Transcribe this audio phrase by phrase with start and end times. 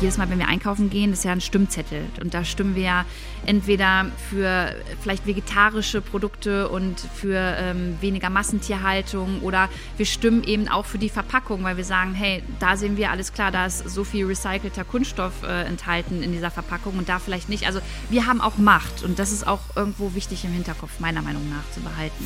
[0.00, 2.04] jedes Mal, wenn wir einkaufen gehen, ist ja ein Stimmzettel.
[2.20, 3.04] Und da stimmen wir ja
[3.46, 10.86] entweder für vielleicht vegetarische Produkte und für ähm, weniger Massentierhaltung oder wir stimmen eben auch
[10.86, 14.04] für die Verpackung, weil wir sagen, hey, da sehen wir alles klar, da ist so
[14.04, 17.66] viel recycelter Kunststoff äh, enthalten in dieser Verpackung und da vielleicht nicht.
[17.66, 21.48] Also wir haben auch Macht und das ist auch irgendwo wichtig im Hinterkopf, meiner Meinung
[21.50, 22.24] nach, zu behalten.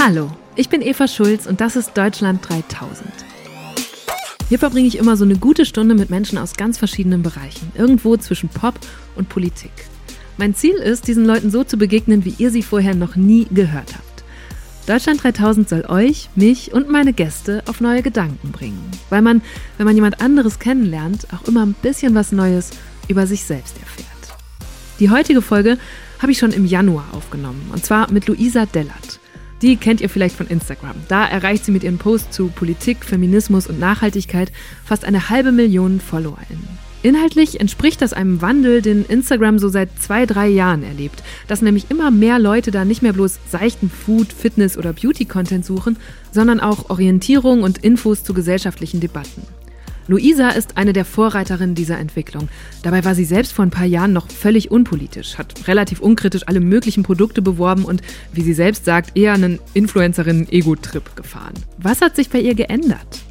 [0.00, 3.31] Hallo, ich bin Eva Schulz und das ist Deutschland 3000.
[4.48, 8.16] Hier verbringe ich immer so eine gute Stunde mit Menschen aus ganz verschiedenen Bereichen, irgendwo
[8.16, 8.78] zwischen Pop
[9.16, 9.72] und Politik.
[10.36, 13.94] Mein Ziel ist, diesen Leuten so zu begegnen, wie ihr sie vorher noch nie gehört
[13.94, 14.24] habt.
[14.86, 19.40] Deutschland 3000 soll euch, mich und meine Gäste auf neue Gedanken bringen, weil man,
[19.78, 22.70] wenn man jemand anderes kennenlernt, auch immer ein bisschen was Neues
[23.06, 24.08] über sich selbst erfährt.
[24.98, 25.78] Die heutige Folge
[26.18, 29.20] habe ich schon im Januar aufgenommen, und zwar mit Luisa Dellert.
[29.62, 30.96] Die kennt ihr vielleicht von Instagram.
[31.08, 34.50] Da erreicht sie mit ihren Posts zu Politik, Feminismus und Nachhaltigkeit
[34.84, 36.92] fast eine halbe Million FollowerInnen.
[37.04, 41.22] Inhaltlich entspricht das einem Wandel, den Instagram so seit zwei, drei Jahren erlebt.
[41.48, 45.96] Dass nämlich immer mehr Leute da nicht mehr bloß seichten Food, Fitness oder Beauty-Content suchen,
[46.30, 49.42] sondern auch Orientierung und Infos zu gesellschaftlichen Debatten.
[50.08, 52.48] Luisa ist eine der Vorreiterinnen dieser Entwicklung.
[52.82, 56.60] Dabei war sie selbst vor ein paar Jahren noch völlig unpolitisch, hat relativ unkritisch alle
[56.60, 61.54] möglichen Produkte beworben und, wie sie selbst sagt, eher einen Influencerinnen-Ego-Trip gefahren.
[61.78, 63.22] Was hat sich bei ihr geändert?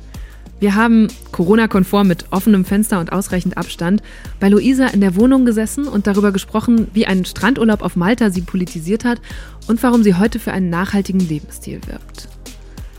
[0.61, 4.03] Wir haben Corona-konform mit offenem Fenster und ausreichend Abstand
[4.39, 8.42] bei Luisa in der Wohnung gesessen und darüber gesprochen, wie ein Strandurlaub auf Malta sie
[8.42, 9.19] politisiert hat
[9.67, 12.30] und warum sie heute für einen nachhaltigen Lebensstil wirbt.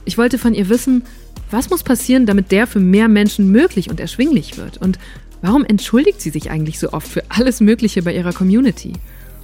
[0.04, 1.04] Ich wollte von ihr wissen,
[1.52, 4.78] was muss passieren, damit der für mehr Menschen möglich und erschwinglich wird?
[4.78, 4.98] Und
[5.42, 8.94] warum entschuldigt sie sich eigentlich so oft für alles Mögliche bei ihrer Community?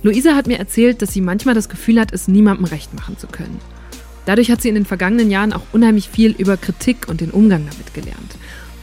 [0.03, 3.27] Luisa hat mir erzählt, dass sie manchmal das Gefühl hat, es niemandem recht machen zu
[3.27, 3.59] können.
[4.27, 7.67] Dadurch hat sie in den vergangenen Jahren auch unheimlich viel über Kritik und den Umgang
[7.69, 8.37] damit gelernt.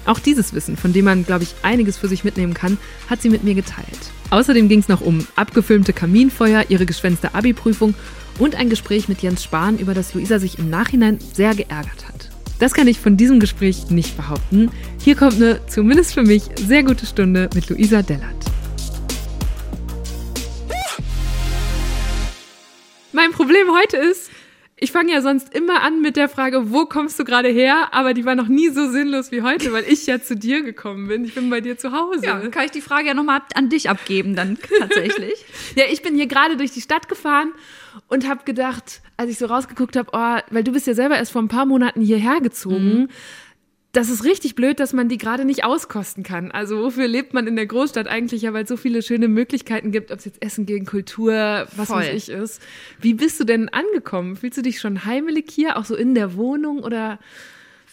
[0.06, 2.78] Auch dieses Wissen, von dem man, glaube ich, einiges für sich mitnehmen kann,
[3.09, 4.12] hat sie mit mir geteilt.
[4.30, 7.96] Außerdem ging es noch um abgefilmte Kaminfeuer, ihre geschwänzte Abi-Prüfung
[8.38, 12.15] und ein Gespräch mit Jens Spahn, über das Luisa sich im Nachhinein sehr geärgert hat.
[12.57, 14.71] Das kann ich von diesem Gespräch nicht behaupten.
[15.03, 18.33] Hier kommt eine, zumindest für mich, sehr gute Stunde mit Luisa Dellert.
[23.11, 24.29] Mein Problem heute ist,
[24.77, 27.89] ich fange ja sonst immer an mit der Frage, wo kommst du gerade her?
[27.91, 31.07] Aber die war noch nie so sinnlos wie heute, weil ich ja zu dir gekommen
[31.07, 31.25] bin.
[31.25, 32.25] Ich bin bei dir zu Hause.
[32.25, 35.45] Ja, kann ich die Frage ja nochmal an dich abgeben dann tatsächlich.
[35.75, 37.53] ja, ich bin hier gerade durch die Stadt gefahren
[38.07, 41.31] und habe gedacht, als ich so rausgeguckt habe, oh, weil du bist ja selber erst
[41.31, 43.00] vor ein paar Monaten hierher gezogen.
[43.00, 43.09] Mhm.
[43.91, 46.51] Das ist richtig blöd, dass man die gerade nicht auskosten kann.
[46.51, 49.91] Also wofür lebt man in der Großstadt eigentlich ja, weil es so viele schöne Möglichkeiten
[49.94, 52.00] gibt, ob es jetzt Essen gegen Kultur, was Voll.
[52.00, 52.61] weiß ich ist.
[53.00, 54.35] Wie bist du denn angekommen?
[54.35, 57.19] Fühlst du dich schon heimelig hier, auch so in der Wohnung oder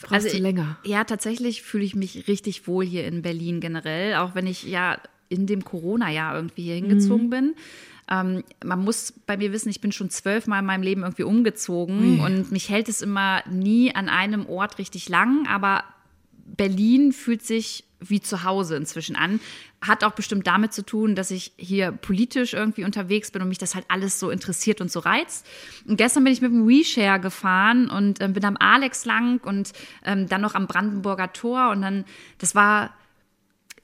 [0.01, 0.77] brauchst also, du länger?
[0.85, 4.99] Ja, tatsächlich fühle ich mich richtig wohl hier in Berlin generell, auch wenn ich ja
[5.29, 7.31] in dem Corona-Jahr irgendwie hier hingezogen mhm.
[7.31, 7.55] bin.
[8.11, 12.21] Ähm, man muss bei mir wissen, ich bin schon zwölfmal in meinem Leben irgendwie umgezogen
[12.21, 12.27] Ui.
[12.27, 15.85] und mich hält es immer nie an einem Ort richtig lang, aber
[16.45, 19.41] Berlin fühlt sich wie zu Hause inzwischen an.
[19.81, 23.59] Hat auch bestimmt damit zu tun, dass ich hier politisch irgendwie unterwegs bin und mich
[23.59, 25.47] das halt alles so interessiert und so reizt.
[25.87, 29.73] Und gestern bin ich mit dem WeShare gefahren und äh, bin am Alex lang und
[30.05, 32.05] ähm, dann noch am Brandenburger Tor und dann,
[32.39, 32.91] das war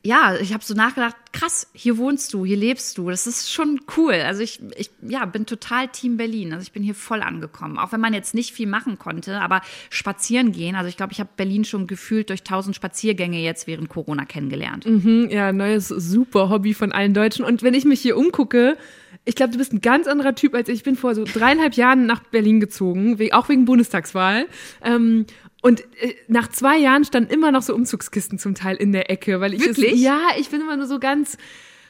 [0.04, 3.10] ja, ich habe so nachgedacht, krass, hier wohnst du, hier lebst du.
[3.10, 4.14] Das ist schon cool.
[4.14, 6.52] Also ich, ich ja, bin total Team Berlin.
[6.52, 7.78] Also ich bin hier voll angekommen.
[7.78, 9.60] Auch wenn man jetzt nicht viel machen konnte, aber
[9.90, 10.76] spazieren gehen.
[10.76, 14.86] Also ich glaube, ich habe Berlin schon gefühlt durch tausend Spaziergänge jetzt während Corona kennengelernt.
[14.86, 17.44] Mhm, ja, neues super Hobby von allen Deutschen.
[17.44, 18.76] Und wenn ich mich hier umgucke,
[19.24, 20.76] ich glaube, du bist ein ganz anderer Typ als ich.
[20.76, 24.46] Ich bin vor so dreieinhalb Jahren nach Berlin gezogen, auch wegen Bundestagswahl.
[24.82, 25.26] Ähm,
[25.60, 29.40] und äh, nach zwei Jahren standen immer noch so Umzugskisten zum Teil in der Ecke,
[29.40, 29.94] weil ich Wirklich?
[29.94, 31.36] Es, ja, ich bin immer nur so ganz,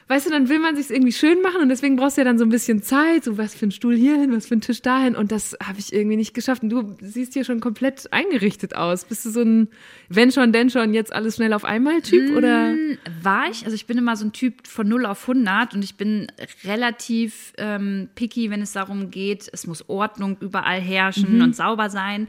[0.07, 2.39] weißt du, dann will man sich irgendwie schön machen und deswegen brauchst du ja dann
[2.39, 5.15] so ein bisschen Zeit, so was für ein Stuhl hierhin, was für ein Tisch dahin
[5.15, 6.63] und das habe ich irgendwie nicht geschafft.
[6.63, 9.05] Und du siehst hier schon komplett eingerichtet aus.
[9.05, 9.67] Bist du so ein
[10.09, 12.71] wenn schon, denn schon, jetzt alles schnell auf einmal Typ oder?
[12.71, 15.83] Hm, war ich, also ich bin immer so ein Typ von 0 auf 100 und
[15.83, 16.25] ich bin
[16.63, 21.43] relativ ähm, picky, wenn es darum geht, es muss Ordnung überall herrschen mhm.
[21.43, 22.27] und sauber sein.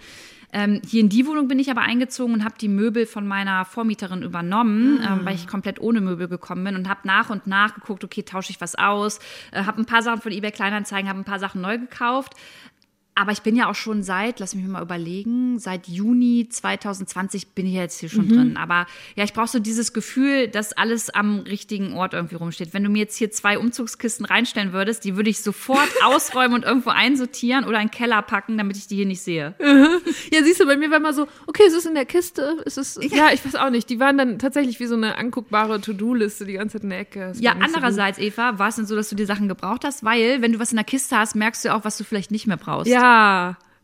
[0.52, 3.64] Ähm, hier in die Wohnung bin ich aber eingezogen und habe die Möbel von meiner
[3.64, 5.14] Vormieterin übernommen, ah.
[5.14, 8.22] ähm, weil ich komplett ohne Möbel gekommen bin und habe nach und nach geguckt, okay,
[8.22, 9.20] tausche ich was aus,
[9.52, 12.34] äh, habe ein paar Sachen von eBay Kleinanzeigen, habe ein paar Sachen neu gekauft.
[13.20, 17.66] Aber ich bin ja auch schon seit, lass mich mal überlegen, seit Juni 2020 bin
[17.66, 18.32] ich jetzt hier schon mhm.
[18.32, 18.56] drin.
[18.56, 22.72] Aber ja, ich brauche so dieses Gefühl, dass alles am richtigen Ort irgendwie rumsteht.
[22.72, 26.64] Wenn du mir jetzt hier zwei Umzugskisten reinstellen würdest, die würde ich sofort ausräumen und
[26.64, 29.54] irgendwo einsortieren oder in den Keller packen, damit ich die hier nicht sehe.
[30.32, 32.78] ja, siehst du, bei mir war mal so, okay, es ist in der Kiste, es
[32.78, 33.26] ist, ja.
[33.26, 33.90] ja, ich weiß auch nicht.
[33.90, 37.32] Die waren dann tatsächlich wie so eine anguckbare To-Do-Liste die ganze Zeit in der Ecke.
[37.38, 40.04] ja, andererseits, so Eva, war es denn so, dass du die Sachen gebraucht hast?
[40.04, 42.46] Weil, wenn du was in der Kiste hast, merkst du auch, was du vielleicht nicht
[42.46, 42.90] mehr brauchst.
[42.90, 43.09] Ja,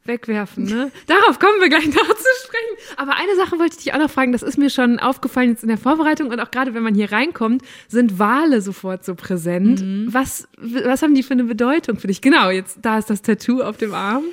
[0.07, 0.91] wegwerfen, ne?
[1.07, 2.97] Darauf kommen wir gleich noch zu sprechen.
[2.97, 5.63] Aber eine Sache wollte ich dich auch noch fragen, das ist mir schon aufgefallen jetzt
[5.63, 9.83] in der Vorbereitung und auch gerade wenn man hier reinkommt, sind Wale sofort so präsent.
[9.83, 10.09] Mhm.
[10.11, 12.21] Was, was haben die für eine Bedeutung für dich?
[12.21, 14.25] Genau, jetzt da ist das Tattoo auf dem Arm.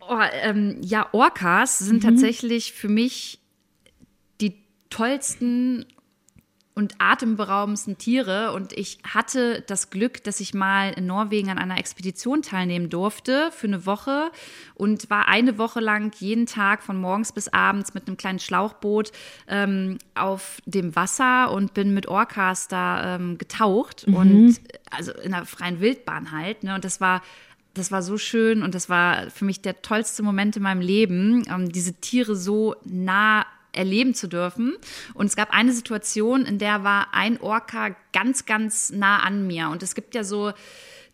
[0.00, 2.08] Oh, ähm, ja, Orcas sind mhm.
[2.08, 3.38] tatsächlich für mich
[4.40, 4.54] die
[4.90, 5.86] tollsten
[6.74, 8.52] und atemberaubendsten Tiere.
[8.52, 13.50] Und ich hatte das Glück, dass ich mal in Norwegen an einer Expedition teilnehmen durfte
[13.52, 14.30] für eine Woche
[14.74, 19.12] und war eine Woche lang jeden Tag von morgens bis abends mit einem kleinen Schlauchboot
[19.48, 24.14] ähm, auf dem Wasser und bin mit Orcas da ähm, getaucht mhm.
[24.14, 26.62] und also in der freien Wildbahn halt.
[26.62, 26.74] Ne?
[26.74, 27.20] Und das war
[27.74, 31.44] das war so schön und das war für mich der tollste Moment in meinem Leben,
[31.48, 34.76] ähm, diese Tiere so nah erleben zu dürfen.
[35.14, 39.68] Und es gab eine Situation, in der war ein Orca ganz, ganz nah an mir.
[39.68, 40.52] Und es gibt ja so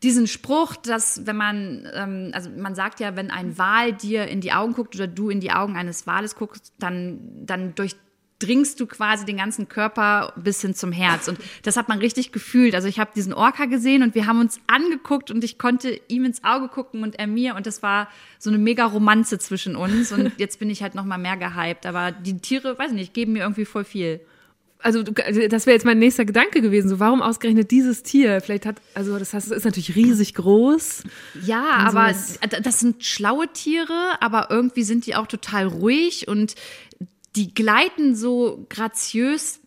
[0.02, 4.40] diesen Spruch, dass wenn man, ähm, also man sagt ja, wenn ein Wal dir in
[4.40, 7.96] die Augen guckt oder du in die Augen eines Wales guckst, dann, dann durch
[8.38, 11.28] dringst du quasi den ganzen Körper bis hin zum Herz.
[11.28, 12.74] Und das hat man richtig gefühlt.
[12.74, 16.24] Also ich habe diesen Orca gesehen und wir haben uns angeguckt und ich konnte ihm
[16.24, 17.54] ins Auge gucken und er mir.
[17.54, 20.12] Und das war so eine mega Romanze zwischen uns.
[20.12, 21.86] Und jetzt bin ich halt noch mal mehr gehypt.
[21.86, 24.20] Aber die Tiere, weiß nicht, geben mir irgendwie voll viel.
[24.80, 26.88] Also, also das wäre jetzt mein nächster Gedanke gewesen.
[26.88, 28.40] So, warum ausgerechnet dieses Tier?
[28.40, 31.02] Vielleicht hat, also das heißt, es ist natürlich riesig groß.
[31.44, 32.14] Ja, aber
[32.62, 36.54] das sind schlaue Tiere, aber irgendwie sind die auch total ruhig und
[37.36, 39.60] die gleiten so graziös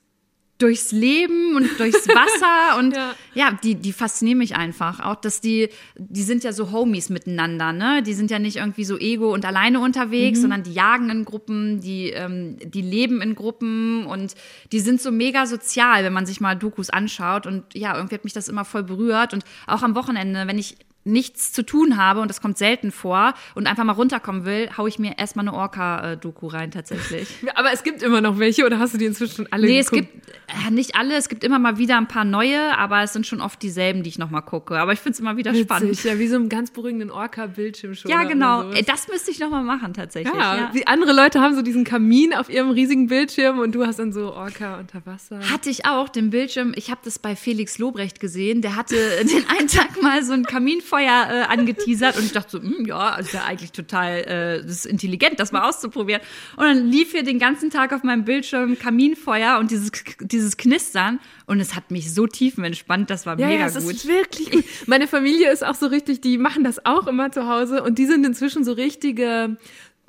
[0.60, 3.16] durchs Leben und durchs Wasser und ja.
[3.34, 5.00] ja, die, die faszinieren mich einfach.
[5.00, 8.04] Auch, dass die, die sind ja so Homies miteinander, ne?
[8.04, 10.42] Die sind ja nicht irgendwie so ego und alleine unterwegs, mhm.
[10.42, 14.36] sondern die jagen in Gruppen, die, ähm, die leben in Gruppen und
[14.74, 17.48] die sind so mega sozial, wenn man sich mal Dokus anschaut.
[17.48, 19.34] Und ja, irgendwie hat mich das immer voll berührt.
[19.34, 20.76] Und auch am Wochenende, wenn ich
[21.06, 24.90] nichts zu tun habe und das kommt selten vor und einfach mal runterkommen will, haue
[24.90, 27.28] ich mir erstmal eine Orca-Doku rein tatsächlich.
[27.56, 29.92] Aber es gibt immer noch welche oder hast du die inzwischen schon alle Nee, geguckt?
[29.92, 33.14] es gibt äh, nicht alle, es gibt immer mal wieder ein paar neue, aber es
[33.14, 34.80] sind schon oft dieselben, die ich nochmal gucke.
[34.80, 36.04] Aber ich finde es immer wieder Witzig, spannend.
[36.04, 38.12] Ja, wie so einen ganz beruhigenden Orca-Bildschirm schon.
[38.12, 38.72] Ja, genau.
[38.86, 40.34] Das müsste ich nochmal machen tatsächlich.
[40.34, 40.70] Ja, ja.
[40.74, 44.12] Wie andere Leute haben so diesen Kamin auf ihrem riesigen Bildschirm und du hast dann
[44.12, 45.40] so Orca unter Wasser.
[45.52, 46.74] Hatte ich auch, den Bildschirm.
[46.76, 48.62] Ich habe das bei Felix Lobrecht gesehen.
[48.62, 52.52] Der hatte den einen Tag mal so ein Kaminfeuer Feuer äh, angeteasert und ich dachte
[52.52, 56.22] so, hm, ja, ist ja eigentlich total äh, das ist intelligent, das mal auszuprobieren.
[56.58, 61.20] Und dann lief hier den ganzen Tag auf meinem Bildschirm Kaminfeuer und dieses, dieses Knistern
[61.46, 63.94] und es hat mich so tiefenentspannt, das war ja, mega ja, das gut.
[63.94, 64.66] Ist wirklich gut.
[64.88, 68.06] Meine Familie ist auch so richtig, die machen das auch immer zu Hause und die
[68.06, 69.58] sind inzwischen so richtige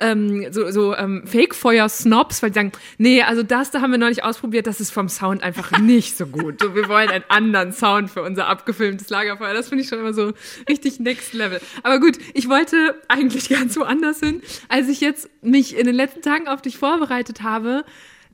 [0.01, 4.23] ähm, so, so ähm, Fake-Feuer-Snobs, weil die sagen, nee, also das, da haben wir nicht
[4.23, 6.61] ausprobiert, das ist vom Sound einfach nicht so gut.
[6.61, 9.53] So, wir wollen einen anderen Sound für unser abgefilmtes Lagerfeuer.
[9.53, 10.33] Das finde ich schon immer so
[10.67, 11.61] richtig next level.
[11.83, 14.41] Aber gut, ich wollte eigentlich ganz woanders hin.
[14.67, 17.85] Als ich jetzt mich in den letzten Tagen auf dich vorbereitet habe,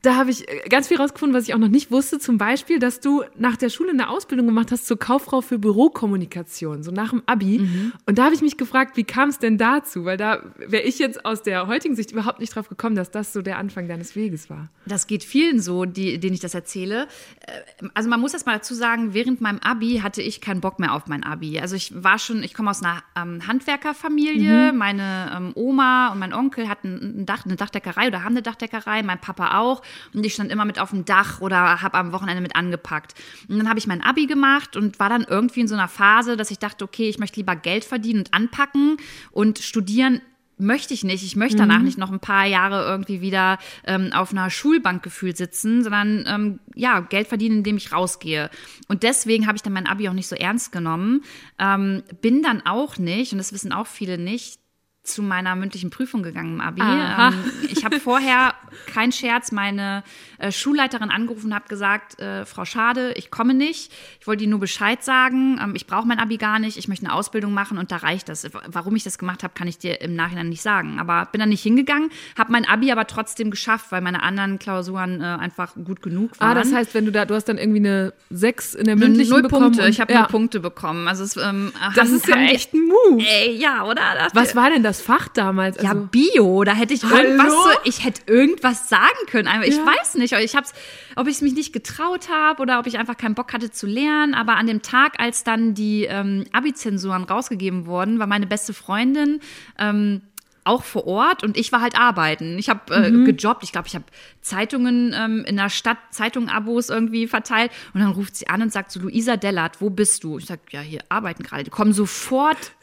[0.02, 2.20] da habe ich äh, ganz viel rausgefunden, was ich auch noch nicht wusste.
[2.20, 6.84] Zum Beispiel, dass du nach der Schule eine Ausbildung gemacht hast zur Kauffrau für Bürokommunikation,
[6.84, 7.60] so nach dem Abi.
[7.60, 7.94] Mhm.
[8.06, 10.06] Und da habe ich mich gefragt, wie kam es denn dazu?
[10.06, 13.34] Weil da wäre ich jetzt aus der heutigen Sicht überhaupt nicht drauf gekommen, dass das
[13.34, 14.70] so der Anfang deines Weges war.
[14.86, 17.08] Das geht vielen so, die, denen ich das erzähle.
[17.46, 20.80] Äh, also man muss das mal dazu sagen, während meinem Abi hatte ich keinen Bock
[20.80, 21.60] mehr auf mein Abi.
[21.60, 24.72] Also ich war schon, ich komme aus einer ähm, Handwerkerfamilie.
[24.72, 24.78] Mhm.
[24.78, 29.02] Meine ähm, Oma und mein Onkel hatten ein Dach, eine Dachdeckerei oder haben eine Dachdeckerei,
[29.02, 29.82] mein Papa auch.
[30.14, 33.14] Und ich stand immer mit auf dem Dach oder habe am Wochenende mit angepackt.
[33.48, 36.38] Und dann habe ich mein Abi gemacht und war dann irgendwie in so einer Phase,
[36.38, 38.98] dass ich dachte, okay, ich möchte lieber Geld verdienen und anpacken
[39.32, 40.22] und studieren
[40.58, 41.24] möchte ich nicht.
[41.24, 41.86] Ich möchte danach mhm.
[41.86, 46.60] nicht noch ein paar Jahre irgendwie wieder ähm, auf einer Schulbank gefühlt sitzen, sondern ähm,
[46.76, 48.50] ja, Geld verdienen, indem ich rausgehe.
[48.88, 51.24] Und deswegen habe ich dann mein Abi auch nicht so ernst genommen.
[51.60, 54.60] Ähm, bin dann auch nicht, und das wissen auch viele nicht,
[55.08, 56.82] zu meiner mündlichen Prüfung gegangen im Abi.
[56.82, 58.54] Ähm, ich habe vorher,
[58.86, 60.04] kein Scherz, meine
[60.38, 63.92] äh, Schulleiterin angerufen und habe gesagt, äh, Frau Schade, ich komme nicht.
[64.20, 65.60] Ich wollte Ihnen nur Bescheid sagen.
[65.62, 66.78] Ähm, ich brauche mein Abi gar nicht.
[66.78, 68.48] Ich möchte eine Ausbildung machen und da reicht das.
[68.68, 71.00] Warum ich das gemacht habe, kann ich dir im Nachhinein nicht sagen.
[71.00, 75.22] Aber bin dann nicht hingegangen, habe mein Abi aber trotzdem geschafft, weil meine anderen Klausuren
[75.22, 76.52] äh, einfach gut genug waren.
[76.52, 79.32] Ah, das heißt, wenn du da, du hast dann irgendwie eine 6 in der mündlichen
[79.32, 79.72] null bekommen.
[79.72, 79.88] Punkte.
[79.88, 80.20] Ich habe ja.
[80.20, 81.08] null Punkte bekommen.
[81.08, 83.24] Also es, ähm, das haben, ist ja echt ein Move.
[83.26, 84.28] Ey, ja, oder?
[84.34, 85.78] Was war denn das das Fach damals?
[85.78, 86.64] Also, ja, Bio.
[86.64, 89.48] Da hätte ich irgendwas so, ich hätte irgendwas sagen können.
[89.48, 89.86] Aber ich ja.
[89.86, 90.74] weiß nicht, ich hab's,
[91.16, 93.88] ob ich es mich nicht getraut habe oder ob ich einfach keinen Bock hatte zu
[93.88, 94.34] lernen.
[94.34, 99.40] Aber an dem Tag, als dann die ähm, Abi-Zensuren rausgegeben wurden, war meine beste Freundin
[99.78, 100.22] ähm,
[100.68, 102.60] auch vor Ort und ich war halt arbeiten.
[102.60, 103.26] Ich habe äh, mhm.
[103.26, 103.64] gejobbt.
[103.64, 104.06] Ich glaube, ich habe
[104.42, 107.72] Zeitungen ähm, in der Stadt, Zeitungen-Abos irgendwie verteilt.
[107.94, 110.38] Und dann ruft sie an und sagt so, Luisa Dellert, wo bist du?
[110.38, 111.70] Ich sage, ja, hier arbeiten gerade.
[111.70, 112.77] Komm sofort äh,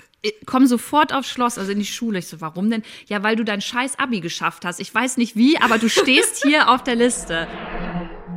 [0.47, 2.19] komm sofort aufs Schloss, also in die Schule.
[2.19, 2.83] Ich so, warum denn?
[3.07, 4.81] Ja, weil du dein scheiß Abi geschafft hast.
[4.81, 7.47] Ich weiß nicht wie, aber du stehst hier auf der Liste.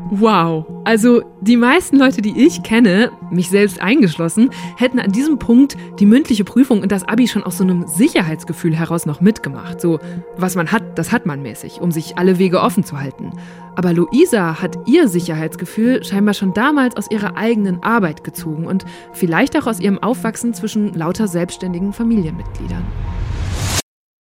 [0.10, 0.66] Wow.
[0.86, 6.06] Also die meisten Leute, die ich kenne, mich selbst eingeschlossen, hätten an diesem Punkt die
[6.06, 9.82] mündliche Prüfung und das Abi schon aus so einem Sicherheitsgefühl heraus noch mitgemacht.
[9.82, 10.00] So,
[10.38, 13.32] was man hat, das hat man mäßig, um sich alle Wege offen zu halten.
[13.76, 19.58] Aber Luisa hat ihr Sicherheitsgefühl scheinbar schon damals aus ihrer eigenen Arbeit gezogen und vielleicht
[19.58, 22.84] auch aus ihrem Aufwachsen zwischen lauter selbstständigen Familienmitgliedern.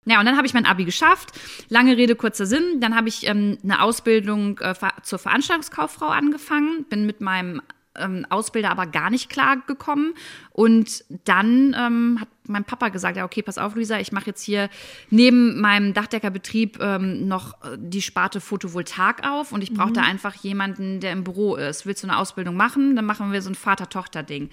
[0.07, 1.33] Ja, und dann habe ich mein Abi geschafft.
[1.69, 2.81] Lange Rede, kurzer Sinn.
[2.81, 7.63] Dann habe ich ähm, eine Ausbildung äh, zur Veranstaltungskauffrau angefangen, bin mit meinem
[7.97, 10.15] ähm, Ausbilder aber gar nicht klar gekommen.
[10.51, 14.43] Und dann ähm, hat mein Papa gesagt, ja, okay, pass auf, Luisa, ich mache jetzt
[14.43, 14.69] hier
[15.11, 19.95] neben meinem Dachdeckerbetrieb ähm, noch äh, die Sparte Photovoltaik auf und ich brauche mhm.
[19.95, 21.87] da einfach jemanden, der im Büro ist.
[21.87, 22.97] Willst du eine Ausbildung machen?
[22.97, 24.51] Dann machen wir so ein Vater-Tochter-Ding.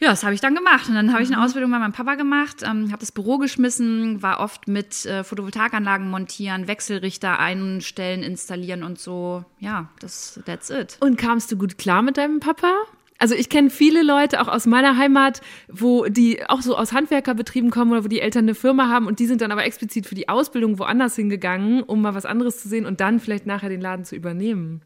[0.00, 0.88] Ja, das habe ich dann gemacht.
[0.88, 1.42] Und dann habe ich eine mhm.
[1.42, 6.08] Ausbildung bei meinem Papa gemacht, ähm, habe das Büro geschmissen, war oft mit äh, Photovoltaikanlagen
[6.08, 9.44] montieren, Wechselrichter einstellen, installieren und so.
[9.58, 10.96] Ja, das, that's it.
[11.00, 12.72] Und kamst du gut klar mit deinem Papa?
[13.20, 17.70] Also ich kenne viele Leute auch aus meiner Heimat, wo die auch so aus Handwerkerbetrieben
[17.70, 20.14] kommen oder wo die Eltern eine Firma haben und die sind dann aber explizit für
[20.14, 23.80] die Ausbildung woanders hingegangen, um mal was anderes zu sehen und dann vielleicht nachher den
[23.80, 24.82] Laden zu übernehmen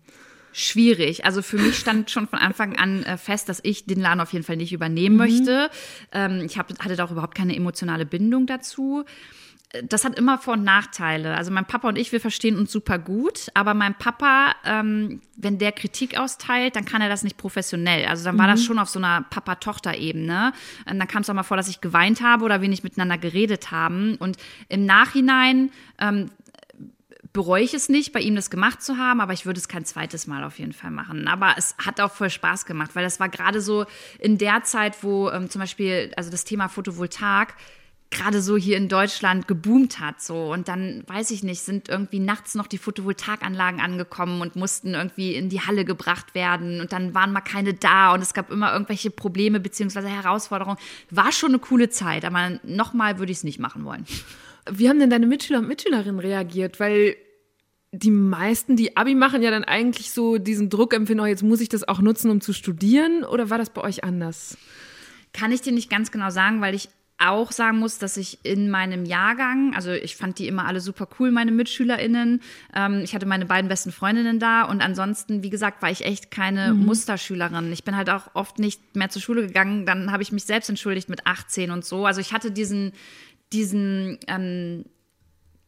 [0.52, 1.24] schwierig.
[1.24, 4.32] Also für mich stand schon von Anfang an äh, fest, dass ich den Laden auf
[4.32, 5.18] jeden Fall nicht übernehmen mhm.
[5.18, 5.70] möchte.
[6.12, 9.04] Ähm, ich hab, hatte da auch überhaupt keine emotionale Bindung dazu.
[9.84, 11.34] Das hat immer Vor- und Nachteile.
[11.34, 15.56] Also mein Papa und ich, wir verstehen uns super gut, aber mein Papa, ähm, wenn
[15.56, 18.04] der Kritik austeilt, dann kann er das nicht professionell.
[18.04, 18.50] Also dann war mhm.
[18.50, 20.52] das schon auf so einer Papa-Tochter-Ebene.
[20.90, 23.16] Und dann kam es auch mal vor, dass ich geweint habe oder wir nicht miteinander
[23.16, 24.16] geredet haben.
[24.16, 24.36] Und
[24.68, 26.28] im Nachhinein ähm,
[27.32, 29.84] bereue ich es nicht, bei ihm das gemacht zu haben, aber ich würde es kein
[29.84, 31.28] zweites Mal auf jeden Fall machen.
[31.28, 33.86] Aber es hat auch voll Spaß gemacht, weil das war gerade so
[34.18, 37.54] in der Zeit, wo ähm, zum Beispiel, also das Thema Photovoltaik
[38.10, 40.52] gerade so hier in Deutschland geboomt hat so.
[40.52, 45.34] Und dann weiß ich nicht sind irgendwie nachts noch die Photovoltaikanlagen angekommen und mussten irgendwie
[45.34, 46.80] in die Halle gebracht werden.
[46.82, 50.78] Und dann waren mal keine da und es gab immer irgendwelche Probleme beziehungsweise Herausforderungen.
[51.10, 54.04] War schon eine coole Zeit aber nochmal würde ich es nicht machen wollen
[54.70, 56.80] wie haben denn deine Mitschüler und Mitschülerinnen reagiert?
[56.80, 57.16] Weil
[57.92, 61.60] die meisten, die Abi machen, ja dann eigentlich so diesen Druck empfinden, oh, jetzt muss
[61.60, 63.24] ich das auch nutzen, um zu studieren.
[63.24, 64.56] Oder war das bei euch anders?
[65.32, 66.88] Kann ich dir nicht ganz genau sagen, weil ich
[67.18, 71.08] auch sagen muss, dass ich in meinem Jahrgang, also ich fand die immer alle super
[71.18, 72.40] cool, meine MitschülerInnen.
[72.74, 76.30] Ähm, ich hatte meine beiden besten Freundinnen da und ansonsten, wie gesagt, war ich echt
[76.30, 76.86] keine mhm.
[76.86, 77.72] Musterschülerin.
[77.72, 79.86] Ich bin halt auch oft nicht mehr zur Schule gegangen.
[79.86, 82.06] Dann habe ich mich selbst entschuldigt mit 18 und so.
[82.06, 82.92] Also ich hatte diesen,
[83.52, 84.84] diesen ähm,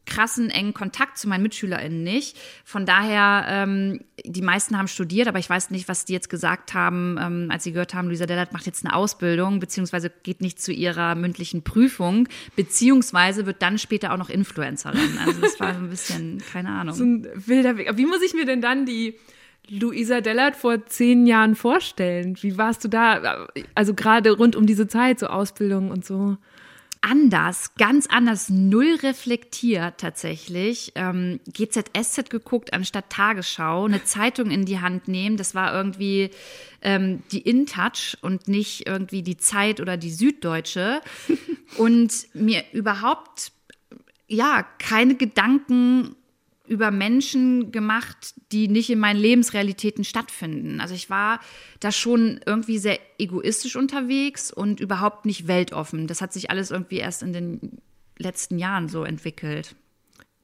[0.05, 2.37] krassen engen Kontakt zu meinen MitschülerInnen nicht.
[2.63, 6.73] Von daher, ähm, die meisten haben studiert, aber ich weiß nicht, was die jetzt gesagt
[6.73, 10.61] haben, ähm, als sie gehört haben, Luisa Dellert macht jetzt eine Ausbildung, beziehungsweise geht nicht
[10.61, 15.17] zu ihrer mündlichen Prüfung, beziehungsweise wird dann später auch noch Influencerin.
[15.25, 16.95] Also das war so ein bisschen, keine Ahnung.
[16.95, 17.91] So ein wilder Weg.
[17.95, 19.15] Wie muss ich mir denn dann die
[19.67, 22.37] Luisa Dellert vor zehn Jahren vorstellen?
[22.41, 23.47] Wie warst du da?
[23.73, 26.37] Also gerade rund um diese Zeit, so Ausbildung und so
[27.05, 30.91] anders, ganz anders, null reflektiert tatsächlich.
[30.95, 35.37] Ähm, GZSZ geguckt anstatt Tagesschau, eine Zeitung in die Hand nehmen.
[35.37, 36.31] Das war irgendwie
[36.81, 41.01] ähm, die InTouch und nicht irgendwie die Zeit oder die Süddeutsche.
[41.77, 43.51] und mir überhaupt,
[44.27, 46.15] ja, keine Gedanken
[46.67, 50.81] über Menschen gemacht, die nicht in meinen Lebensrealitäten stattfinden.
[50.81, 51.39] Also ich war
[51.79, 56.07] da schon irgendwie sehr egoistisch unterwegs und überhaupt nicht weltoffen.
[56.07, 57.81] Das hat sich alles irgendwie erst in den
[58.17, 59.75] letzten Jahren so entwickelt.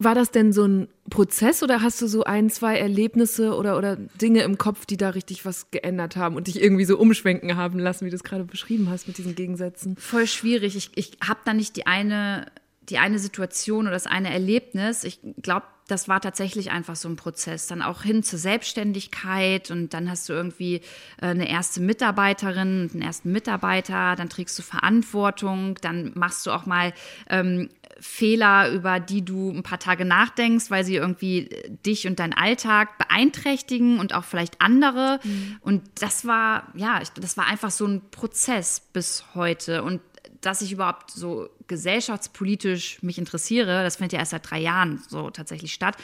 [0.04, 3.98] War das denn so ein Prozess oder hast du so ein, zwei Erlebnisse oder, oder
[3.98, 7.78] Dinge im Kopf, die da richtig was geändert haben und dich irgendwie so umschwenken haben
[7.78, 9.96] lassen, wie du es gerade beschrieben hast mit diesen Gegensätzen?
[9.98, 10.76] Voll schwierig.
[10.76, 12.48] Ich, ich habe da nicht die eine,
[12.90, 15.04] die eine Situation oder das eine Erlebnis.
[15.04, 17.68] Ich glaube, das war tatsächlich einfach so ein Prozess.
[17.68, 20.76] Dann auch hin zur Selbstständigkeit und dann hast du irgendwie
[21.22, 26.66] äh, eine erste Mitarbeiterin, einen ersten Mitarbeiter, dann trägst du Verantwortung, dann machst du auch
[26.66, 26.94] mal
[27.30, 27.70] ähm,
[28.00, 31.50] Fehler, über die du ein paar Tage nachdenkst, weil sie irgendwie
[31.86, 35.20] dich und deinen Alltag beeinträchtigen und auch vielleicht andere.
[35.24, 35.58] Mhm.
[35.62, 39.84] Und das war, ja, das war einfach so ein Prozess bis heute.
[39.84, 40.02] Und
[40.42, 45.30] dass ich überhaupt so gesellschaftspolitisch mich interessiere, das findet ja erst seit drei Jahren so
[45.30, 45.98] tatsächlich statt.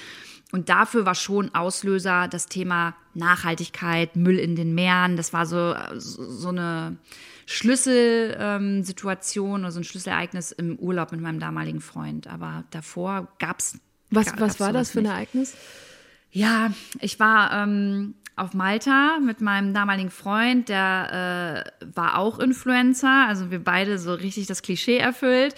[0.52, 5.18] Und dafür war schon Auslöser das Thema Nachhaltigkeit, Müll in den Meeren.
[5.18, 6.96] Das war so, so eine
[7.46, 12.28] Schlüsselsituation oder so ein Schlüsselereignis im Urlaub mit meinem damaligen Freund.
[12.28, 13.78] Aber davor gab es.
[14.10, 15.54] Was, was war das für ein Ereignis?
[16.32, 23.26] Ja, ich war ähm, auf Malta mit meinem damaligen Freund, der äh, war auch Influencer,
[23.28, 25.56] also wir beide so richtig das Klischee erfüllt.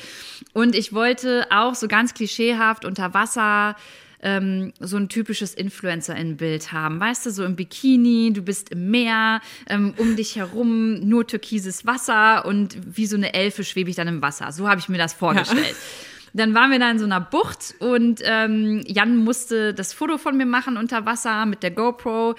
[0.54, 3.76] Und ich wollte auch so ganz klischeehaft unter Wasser
[4.22, 7.00] ähm, so ein typisches Influencer-In-Bild haben.
[7.00, 11.86] Weißt du, so im Bikini, du bist im Meer, ähm, um dich herum nur türkises
[11.86, 14.52] Wasser und wie so eine Elfe schwebe ich dann im Wasser.
[14.52, 15.68] So habe ich mir das vorgestellt.
[15.68, 16.09] Ja.
[16.34, 20.38] Dann waren wir da in so einer Bucht und ähm, Jan musste das Foto von
[20.38, 22.36] mir machen unter Wasser mit der GoPro,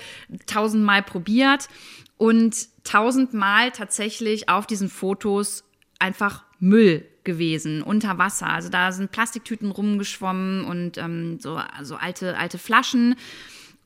[0.46, 1.68] tausendmal probiert
[2.16, 5.64] und tausendmal tatsächlich auf diesen Fotos
[5.98, 8.48] einfach Müll gewesen unter Wasser.
[8.48, 13.16] Also da sind Plastiktüten rumgeschwommen und ähm, so also alte, alte Flaschen.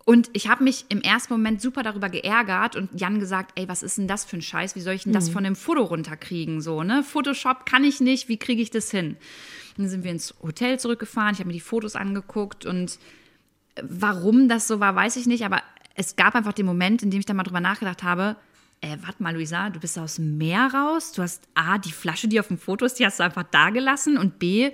[0.05, 3.83] Und ich habe mich im ersten Moment super darüber geärgert und Jan gesagt, ey, was
[3.83, 4.77] ist denn das für ein Scheiß?
[4.77, 5.33] Wie soll ich denn das mhm.
[5.33, 6.61] von dem Foto runterkriegen?
[6.61, 7.03] So, ne?
[7.03, 9.17] Photoshop kann ich nicht, wie kriege ich das hin?
[9.77, 12.99] Dann sind wir ins Hotel zurückgefahren, ich habe mir die Fotos angeguckt und
[13.83, 15.63] warum das so war, weiß ich nicht, aber
[15.95, 18.37] es gab einfach den Moment, in dem ich da mal drüber nachgedacht habe,
[18.81, 21.13] äh, warte mal, Luisa, du bist aus dem Meer raus.
[21.13, 23.71] Du hast A, die Flasche, die auf dem Foto ist, die hast du einfach da
[23.71, 24.19] gelassen.
[24.19, 24.73] Und B,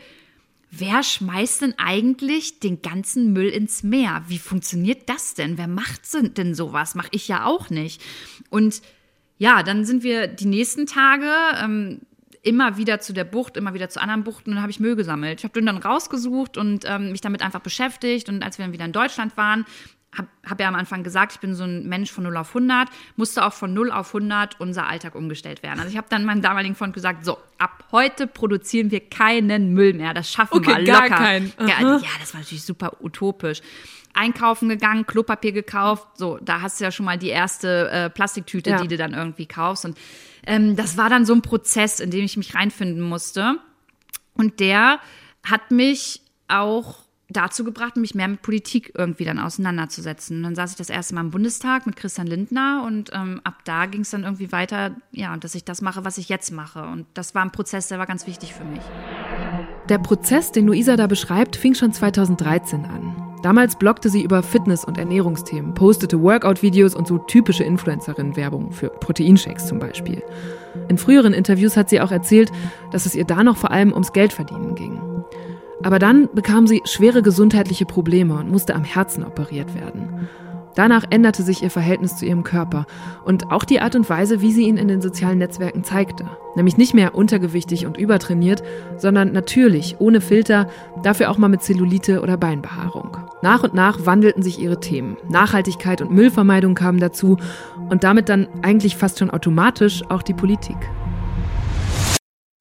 [0.70, 4.24] wer schmeißt denn eigentlich den ganzen Müll ins Meer?
[4.26, 5.58] Wie funktioniert das denn?
[5.58, 6.02] Wer macht
[6.36, 6.96] denn sowas?
[6.96, 8.02] Mach ich ja auch nicht.
[8.48, 8.82] Und
[9.38, 11.30] ja, dann sind wir die nächsten Tage
[11.62, 12.00] ähm,
[12.42, 14.96] immer wieder zu der Bucht, immer wieder zu anderen Buchten und dann habe ich Müll
[14.96, 15.40] gesammelt.
[15.40, 18.28] Ich habe den dann rausgesucht und ähm, mich damit einfach beschäftigt.
[18.28, 19.66] Und als wir dann wieder in Deutschland waren,
[20.16, 22.88] habe hab ja am Anfang gesagt, ich bin so ein Mensch von 0 auf 100,
[23.16, 25.78] musste auch von 0 auf 100 unser Alltag umgestellt werden.
[25.78, 29.92] Also ich habe dann meinem damaligen Freund gesagt, so, ab heute produzieren wir keinen Müll
[29.94, 31.08] mehr, das schaffen okay, wir locker.
[31.08, 31.52] Gar keinen.
[31.60, 33.60] Ja, ja, das war natürlich super utopisch.
[34.12, 38.70] Einkaufen gegangen, Klopapier gekauft, so, da hast du ja schon mal die erste äh, Plastiktüte,
[38.70, 38.82] ja.
[38.82, 39.84] die du dann irgendwie kaufst.
[39.84, 39.96] Und
[40.46, 43.56] ähm, das war dann so ein Prozess, in dem ich mich reinfinden musste.
[44.34, 45.00] Und der
[45.42, 50.38] hat mich auch dazu gebracht, mich mehr mit Politik irgendwie dann auseinanderzusetzen.
[50.38, 53.64] Und dann saß ich das erste Mal im Bundestag mit Christian Lindner und ähm, ab
[53.64, 56.82] da ging es dann irgendwie weiter, ja, dass ich das mache, was ich jetzt mache.
[56.82, 58.82] Und das war ein Prozess, der war ganz wichtig für mich.
[59.88, 63.19] Der Prozess, den Luisa da beschreibt, fing schon 2013 an.
[63.42, 69.66] Damals bloggte sie über Fitness- und Ernährungsthemen, postete Workout-Videos und so typische Influencerin-Werbung für Proteinshakes
[69.66, 70.22] zum Beispiel.
[70.88, 72.52] In früheren Interviews hat sie auch erzählt,
[72.92, 75.00] dass es ihr da noch vor allem ums Geldverdienen ging.
[75.82, 80.28] Aber dann bekam sie schwere gesundheitliche Probleme und musste am Herzen operiert werden.
[80.74, 82.86] Danach änderte sich ihr Verhältnis zu ihrem Körper
[83.24, 86.28] und auch die Art und Weise, wie sie ihn in den sozialen Netzwerken zeigte.
[86.56, 88.62] Nämlich nicht mehr untergewichtig und übertrainiert,
[88.96, 90.68] sondern natürlich, ohne Filter,
[91.02, 93.16] dafür auch mal mit Zellulite oder Beinbehaarung.
[93.42, 95.16] Nach und nach wandelten sich ihre Themen.
[95.28, 97.36] Nachhaltigkeit und Müllvermeidung kamen dazu
[97.88, 100.76] und damit dann eigentlich fast schon automatisch auch die Politik.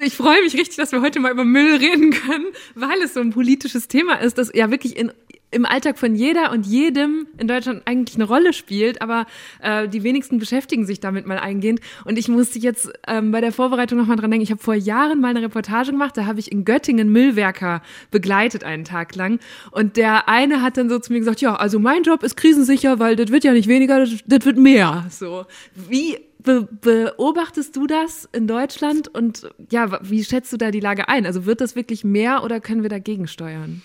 [0.01, 3.19] Ich freue mich richtig, dass wir heute mal über Müll reden können, weil es so
[3.19, 5.11] ein politisches Thema ist, das ja wirklich in,
[5.51, 9.25] im Alltag von jeder und jedem in Deutschland eigentlich eine Rolle spielt, aber
[9.61, 11.79] äh, die wenigsten beschäftigen sich damit mal eingehend.
[12.05, 15.19] Und ich musste jetzt ähm, bei der Vorbereitung nochmal dran denken, ich habe vor Jahren
[15.21, 17.81] mal eine Reportage gemacht, da habe ich in Göttingen Müllwerker
[18.11, 19.39] begleitet einen Tag lang.
[19.71, 22.99] Und der eine hat dann so zu mir gesagt, ja, also mein Job ist krisensicher,
[22.99, 25.05] weil das wird ja nicht weniger, das, wird mehr.
[25.09, 30.79] So, wie Be beobachtest du das in Deutschland und ja, wie schätzt du da die
[30.79, 31.25] Lage ein?
[31.25, 33.81] Also wird das wirklich mehr oder können wir dagegen steuern?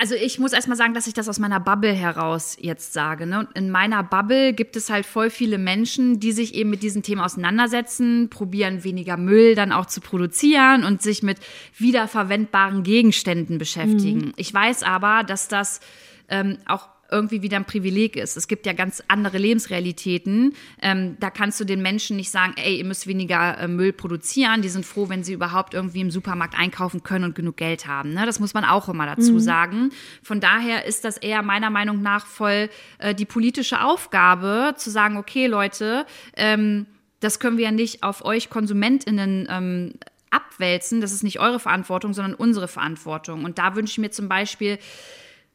[0.00, 3.26] Also ich muss erstmal sagen, dass ich das aus meiner Bubble heraus jetzt sage.
[3.26, 3.48] Ne?
[3.54, 7.20] in meiner Bubble gibt es halt voll viele Menschen, die sich eben mit diesen Themen
[7.20, 11.38] auseinandersetzen, probieren weniger Müll dann auch zu produzieren und sich mit
[11.76, 14.26] wiederverwendbaren Gegenständen beschäftigen.
[14.26, 14.32] Mhm.
[14.36, 15.80] Ich weiß aber, dass das
[16.28, 18.36] ähm, auch irgendwie wieder ein Privileg ist.
[18.36, 20.54] Es gibt ja ganz andere Lebensrealitäten.
[20.82, 24.60] Ähm, da kannst du den Menschen nicht sagen, ey, ihr müsst weniger äh, Müll produzieren.
[24.60, 28.12] Die sind froh, wenn sie überhaupt irgendwie im Supermarkt einkaufen können und genug Geld haben.
[28.12, 28.26] Ne?
[28.26, 29.40] Das muss man auch immer dazu mhm.
[29.40, 29.90] sagen.
[30.22, 32.68] Von daher ist das eher meiner Meinung nach voll
[32.98, 36.04] äh, die politische Aufgabe, zu sagen, okay, Leute,
[36.36, 36.86] ähm,
[37.20, 39.94] das können wir ja nicht auf euch KonsumentInnen ähm,
[40.30, 41.00] abwälzen.
[41.00, 43.44] Das ist nicht eure Verantwortung, sondern unsere Verantwortung.
[43.44, 44.78] Und da wünsche ich mir zum Beispiel,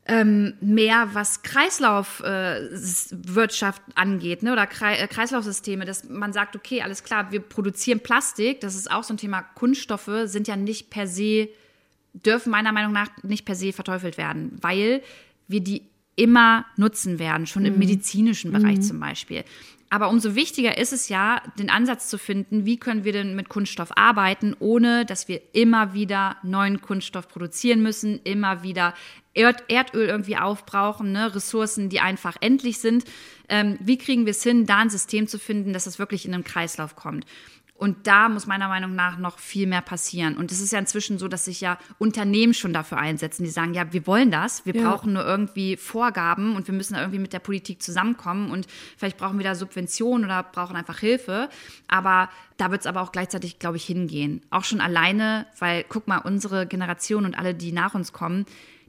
[0.06, 6.82] ähm, mehr, was Kreislaufwirtschaft äh, angeht, ne, oder Kre äh, Kreislaufsysteme, dass man sagt, okay,
[6.82, 10.90] alles klar, wir produzieren Plastik, das ist auch so ein Thema, Kunststoffe sind ja nicht
[10.90, 11.48] per se,
[12.14, 15.02] dürfen meiner Meinung nach nicht per se verteufelt werden, weil
[15.48, 15.84] wir die
[16.16, 17.80] immer nutzen werden, schon im mhm.
[17.80, 18.84] medizinischen Bereich mhm.
[18.84, 19.44] zum Beispiel.
[19.94, 23.48] Aber umso wichtiger ist es ja, den Ansatz zu finden, wie können wir denn mit
[23.48, 28.96] Kunststoff arbeiten, ohne dass wir immer wieder neuen Kunststoff produzieren müssen, immer wieder
[29.36, 31.36] Erd Erdöl irgendwie aufbrauchen, ne?
[31.36, 33.06] Ressourcen, die einfach endlich sind.
[33.50, 36.34] Ähm, wie kriegen wir es hin, da ein System zu finden, dass es wirklich in
[36.34, 37.28] einen Kreislauf kommt?
[37.76, 40.38] Und da muss meiner Meinung nach noch viel mehr passieren.
[40.38, 43.74] Und es ist ja inzwischen so, dass sich ja Unternehmen schon dafür einsetzen, die sagen,
[43.74, 44.90] ja, wir wollen das, wir ja.
[44.90, 49.18] brauchen nur irgendwie Vorgaben und wir müssen da irgendwie mit der Politik zusammenkommen und vielleicht
[49.18, 51.50] brauchen wir da Subventionen oder brauchen einfach Hilfe.
[51.88, 54.42] Aber da wird es aber auch gleichzeitig, glaube ich, hingehen.
[54.52, 58.46] Auch schon alleine, weil, guck mal, unsere Generation und alle, die nach uns kommen,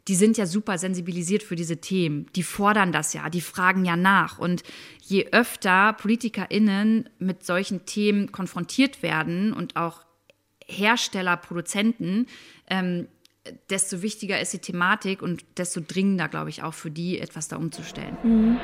[0.08, 2.26] die sind ja super sensibilisiert für diese Themen.
[2.36, 4.38] Die fordern das ja, die fragen ja nach.
[4.38, 4.62] Und
[5.02, 10.04] je öfter PolitikerInnen mit solchen Themen konfrontiert werden und auch
[10.66, 12.26] Hersteller, Produzenten,
[12.68, 13.08] ähm,
[13.68, 17.56] desto wichtiger ist die Thematik und desto dringender, glaube ich, auch für die, etwas da
[17.56, 18.16] umzustellen.
[18.22, 18.56] Mhm.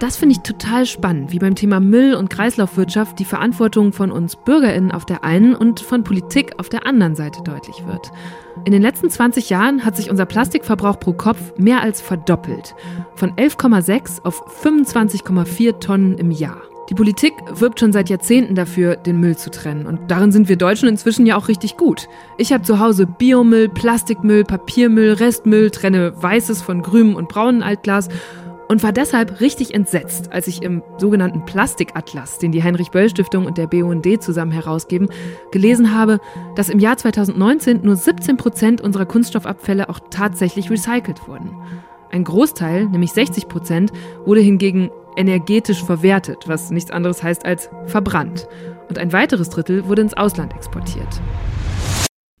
[0.00, 4.36] Das finde ich total spannend, wie beim Thema Müll und Kreislaufwirtschaft die Verantwortung von uns
[4.36, 8.10] BürgerInnen auf der einen und von Politik auf der anderen Seite deutlich wird.
[8.64, 12.74] In den letzten 20 Jahren hat sich unser Plastikverbrauch pro Kopf mehr als verdoppelt.
[13.14, 16.62] Von 11,6 auf 25,4 Tonnen im Jahr.
[16.88, 19.86] Die Politik wirbt schon seit Jahrzehnten dafür, den Müll zu trennen.
[19.86, 22.08] Und darin sind wir Deutschen inzwischen ja auch richtig gut.
[22.38, 28.08] Ich habe zu Hause Biomüll, Plastikmüll, Papiermüll, Restmüll, trenne weißes von grünem und braunem Altglas
[28.68, 33.66] und war deshalb richtig entsetzt, als ich im sogenannten Plastikatlas, den die Heinrich-Böll-Stiftung und der
[33.66, 35.08] BUND zusammen herausgeben,
[35.50, 36.20] gelesen habe,
[36.54, 41.50] dass im Jahr 2019 nur 17 Prozent unserer Kunststoffabfälle auch tatsächlich recycelt wurden.
[42.10, 43.92] Ein Großteil, nämlich 60 Prozent,
[44.24, 48.46] wurde hingegen energetisch verwertet, was nichts anderes heißt als verbrannt.
[48.88, 51.20] Und ein weiteres Drittel wurde ins Ausland exportiert.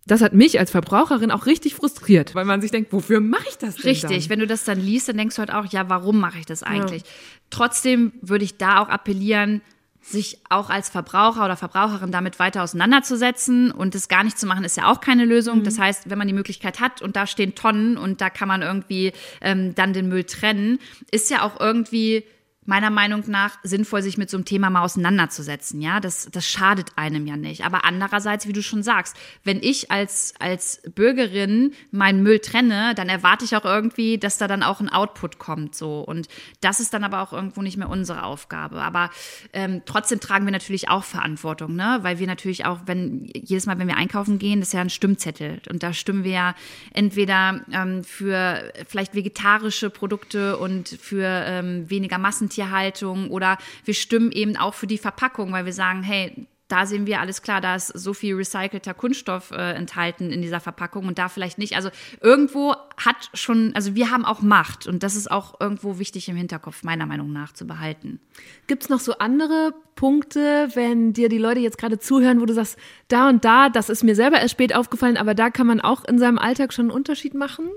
[0.06, 3.58] Das hat mich als Verbraucherin auch richtig frustriert, weil man sich denkt, wofür mache ich
[3.58, 4.30] das denn Richtig, dann?
[4.30, 6.62] wenn du das dann liest, dann denkst du halt auch, ja, warum mache ich das
[6.62, 7.02] eigentlich?
[7.02, 7.08] Ja.
[7.50, 9.62] Trotzdem würde ich da auch appellieren,
[10.00, 14.64] sich auch als Verbraucher oder Verbraucherin damit weiter auseinanderzusetzen und das gar nicht zu machen,
[14.64, 15.58] ist ja auch keine Lösung.
[15.58, 15.64] Mhm.
[15.64, 18.62] Das heißt, wenn man die Möglichkeit hat und da stehen Tonnen und da kann man
[18.62, 20.78] irgendwie ähm, dann den Müll trennen,
[21.10, 22.24] ist ja auch irgendwie
[22.66, 25.80] meiner Meinung nach sinnvoll, sich mit so einem Thema mal auseinanderzusetzen.
[25.80, 27.64] Ja, das, das schadet einem ja nicht.
[27.64, 33.08] Aber andererseits, wie du schon sagst, wenn ich als, als Bürgerin meinen Müll trenne, dann
[33.08, 35.74] erwarte ich auch irgendwie, dass da dann auch ein Output kommt.
[35.74, 36.00] So.
[36.00, 36.28] Und
[36.60, 38.82] das ist dann aber auch irgendwo nicht mehr unsere Aufgabe.
[38.82, 39.10] Aber
[39.52, 42.00] ähm, trotzdem tragen wir natürlich auch Verantwortung, ne?
[42.02, 44.90] Weil wir natürlich auch, wenn jedes Mal, wenn wir einkaufen gehen, das ist ja ein
[44.90, 45.60] Stimmzettel.
[45.70, 46.54] Und da stimmen wir ja
[46.92, 54.32] entweder ähm, für vielleicht vegetarische Produkte und für ähm, weniger Massentierhaltung Massentierhaltung oder wir stimmen
[54.32, 57.76] eben auch für die Verpackung, weil wir sagen, hey, da sehen wir alles klar, da
[57.76, 61.76] ist so viel recycelter Kunststoff äh, enthalten in dieser Verpackung und da vielleicht nicht.
[61.76, 61.90] Also
[62.20, 66.34] irgendwo hat schon, also wir haben auch Macht und das ist auch irgendwo wichtig im
[66.34, 68.18] Hinterkopf, meiner Meinung nach, zu behalten.
[68.66, 72.54] Gibt es noch so andere Punkte, wenn dir die Leute jetzt gerade zuhören, wo du
[72.54, 75.80] sagst, da und da, das ist mir selber erst spät aufgefallen, aber da kann man
[75.80, 77.70] auch in seinem Alltag schon einen Unterschied machen?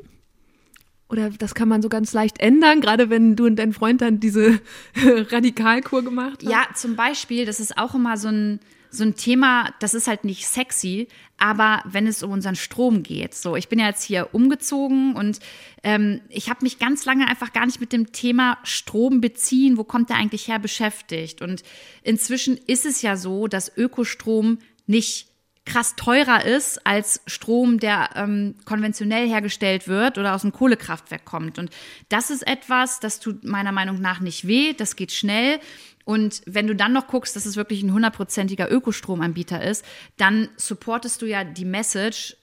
[1.10, 4.20] Oder das kann man so ganz leicht ändern, gerade wenn du und dein Freund dann
[4.20, 4.62] diese
[4.96, 6.52] Radikalkur gemacht haben?
[6.52, 8.60] Ja, zum Beispiel, das ist auch immer so ein,
[8.92, 11.08] so ein Thema, das ist halt nicht sexy,
[11.40, 13.34] aber wenn es um unseren Strom geht.
[13.34, 15.40] So, ich bin ja jetzt hier umgezogen und
[15.84, 19.84] ähm, ich habe mich ganz lange einfach gar nicht mit dem Thema Strom beziehen, wo
[19.84, 21.42] kommt der eigentlich her, beschäftigt.
[21.42, 21.64] Und
[22.04, 25.29] inzwischen ist es ja so, dass Ökostrom nicht
[25.70, 31.60] krass teurer ist als Strom, der ähm, konventionell hergestellt wird oder aus einem Kohlekraftwerk kommt.
[31.60, 31.70] Und
[32.10, 35.60] das ist etwas, das tut meiner Meinung nach nicht weh, das geht schnell.
[36.06, 39.86] Und wenn du dann noch guckst, dass es wirklich ein hundertprozentiger Ökostromanbieter ist,
[40.18, 42.36] dann supportest du ja die Message,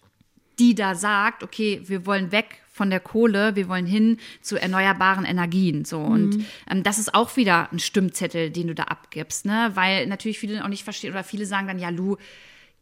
[0.60, 5.24] die da sagt, okay, wir wollen weg von der Kohle, wir wollen hin zu erneuerbaren
[5.24, 5.84] Energien.
[5.84, 5.98] So.
[5.98, 6.12] Mhm.
[6.12, 9.72] Und ähm, das ist auch wieder ein Stimmzettel, den du da abgibst, ne?
[9.74, 12.16] Weil natürlich viele auch nicht verstehen oder viele sagen dann, ja, Lu,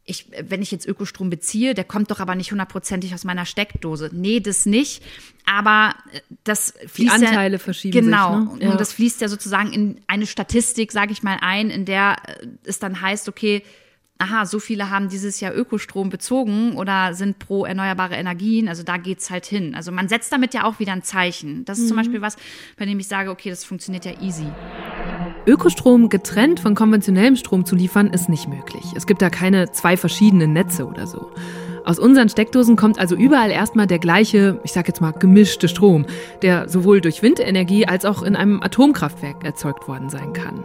[0.07, 4.11] ich, wenn ich jetzt Ökostrom beziehe, der kommt doch aber nicht hundertprozentig aus meiner Steckdose.
[4.13, 5.03] Nee, das nicht.
[5.47, 8.59] Aber äh, das fließt Die Anteile ja, verschieben genau, sich.
[8.59, 8.65] Ne?
[8.65, 8.71] Ja.
[8.73, 12.47] Und das fließt ja sozusagen in eine Statistik, sage ich mal, ein, in der äh,
[12.65, 13.63] es dann heißt, okay,
[14.19, 18.69] aha, so viele haben dieses Jahr Ökostrom bezogen oder sind pro erneuerbare Energien.
[18.69, 19.75] Also da geht's halt hin.
[19.75, 21.65] Also man setzt damit ja auch wieder ein Zeichen.
[21.65, 21.89] Das ist mhm.
[21.89, 22.37] zum Beispiel was,
[22.77, 24.47] bei dem ich sage, okay, das funktioniert ja easy.
[25.47, 28.85] Ökostrom getrennt von konventionellem Strom zu liefern, ist nicht möglich.
[28.95, 31.31] Es gibt da keine zwei verschiedenen Netze oder so.
[31.85, 36.07] Aus unseren Steckdosen kommt also überall erstmal der gleiche, ich sag jetzt mal, gemischte Strom,
[36.41, 40.65] der sowohl durch Windenergie als auch in einem Atomkraftwerk erzeugt worden sein kann.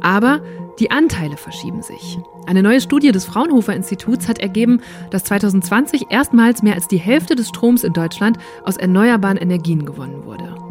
[0.00, 0.40] Aber
[0.78, 2.18] die Anteile verschieben sich.
[2.46, 7.36] Eine neue Studie des Fraunhofer Instituts hat ergeben, dass 2020 erstmals mehr als die Hälfte
[7.36, 10.63] des Stroms in Deutschland aus erneuerbaren Energien gewonnen wurde.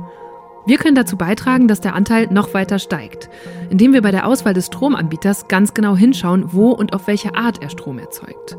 [0.66, 3.30] Wir können dazu beitragen, dass der Anteil noch weiter steigt,
[3.70, 7.62] indem wir bei der Auswahl des Stromanbieters ganz genau hinschauen, wo und auf welche Art
[7.62, 8.58] er Strom erzeugt.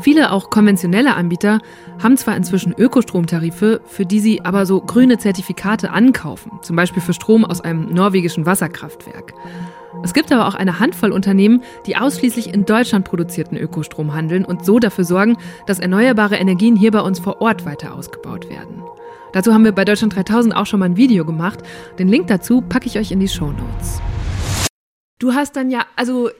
[0.00, 1.60] Viele auch konventionelle Anbieter
[2.02, 7.14] haben zwar inzwischen Ökostromtarife, für die sie aber so grüne Zertifikate ankaufen, zum Beispiel für
[7.14, 9.32] Strom aus einem norwegischen Wasserkraftwerk.
[10.02, 14.64] Es gibt aber auch eine Handvoll Unternehmen, die ausschließlich in Deutschland produzierten Ökostrom handeln und
[14.64, 18.85] so dafür sorgen, dass erneuerbare Energien hier bei uns vor Ort weiter ausgebaut werden.
[19.36, 21.58] Dazu haben wir bei Deutschland 3000 auch schon mal ein Video gemacht.
[21.98, 24.00] Den Link dazu packe ich euch in die Show Notes.
[25.18, 26.30] Du hast dann ja, also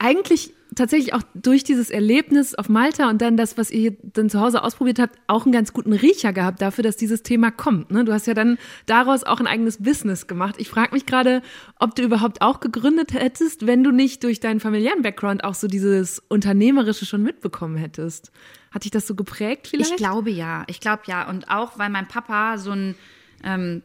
[0.00, 4.40] eigentlich tatsächlich auch durch dieses Erlebnis auf Malta und dann das, was ihr dann zu
[4.40, 7.92] Hause ausprobiert habt, auch einen ganz guten Riecher gehabt dafür, dass dieses Thema kommt.
[7.92, 8.04] Ne?
[8.04, 10.56] Du hast ja dann daraus auch ein eigenes Business gemacht.
[10.58, 11.42] Ich frage mich gerade,
[11.78, 15.68] ob du überhaupt auch gegründet hättest, wenn du nicht durch deinen familiären Background auch so
[15.68, 18.32] dieses Unternehmerische schon mitbekommen hättest.
[18.70, 19.90] Hat dich das so geprägt vielleicht?
[19.90, 20.64] Ich glaube ja.
[20.68, 21.28] Ich glaube ja.
[21.28, 22.94] Und auch, weil mein Papa so ein
[23.42, 23.82] ähm,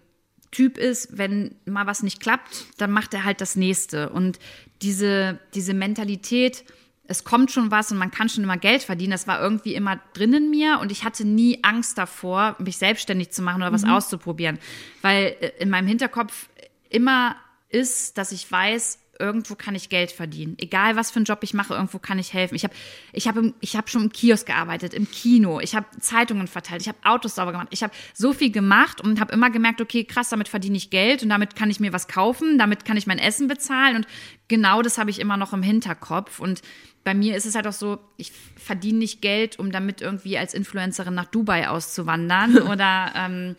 [0.52, 4.10] Typ ist, wenn mal was nicht klappt, dann macht er halt das nächste.
[4.10, 4.40] Und
[4.82, 6.64] diese, diese Mentalität,
[7.08, 10.00] es kommt schon was und man kann schon immer Geld verdienen, das war irgendwie immer
[10.14, 13.84] drin in mir und ich hatte nie Angst davor, mich selbstständig zu machen oder was
[13.84, 13.92] mhm.
[13.92, 14.60] auszuprobieren.
[15.02, 16.48] Weil äh, in meinem Hinterkopf
[16.90, 17.36] immer
[17.70, 20.56] ist, dass ich weiß, irgendwo kann ich Geld verdienen.
[20.60, 22.56] Egal, was für einen Job ich mache, irgendwo kann ich helfen.
[22.56, 22.74] Ich habe
[23.14, 25.60] ich hab ich hab schon im Kiosk gearbeitet, im Kino.
[25.60, 26.82] Ich habe Zeitungen verteilt.
[26.82, 27.68] Ich habe Autos sauber gemacht.
[27.72, 31.24] Ich habe so viel gemacht und habe immer gemerkt, okay, krass, damit verdiene ich Geld
[31.24, 32.58] und damit kann ich mir was kaufen.
[32.58, 33.98] Damit kann ich mein Essen bezahlen.
[33.98, 34.08] Und
[34.48, 36.40] genau das habe ich immer noch im Hinterkopf.
[36.40, 36.62] Und
[37.06, 40.56] bei mir ist es halt auch so, ich verdiene nicht Geld, um damit irgendwie als
[40.56, 43.56] Influencerin nach Dubai auszuwandern oder ähm,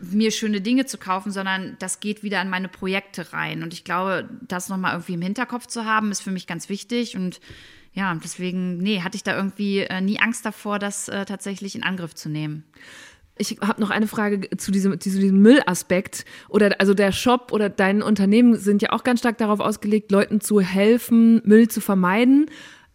[0.00, 3.62] mir schöne Dinge zu kaufen, sondern das geht wieder in meine Projekte rein.
[3.62, 7.16] Und ich glaube, das nochmal irgendwie im Hinterkopf zu haben, ist für mich ganz wichtig.
[7.16, 7.40] Und
[7.92, 11.82] ja, deswegen, nee, hatte ich da irgendwie äh, nie Angst davor, das äh, tatsächlich in
[11.82, 12.64] Angriff zu nehmen.
[13.38, 16.24] Ich habe noch eine Frage zu diesem, zu diesem Müllaspekt.
[16.48, 20.40] Oder also der Shop oder dein Unternehmen sind ja auch ganz stark darauf ausgelegt, Leuten
[20.40, 22.50] zu helfen, Müll zu vermeiden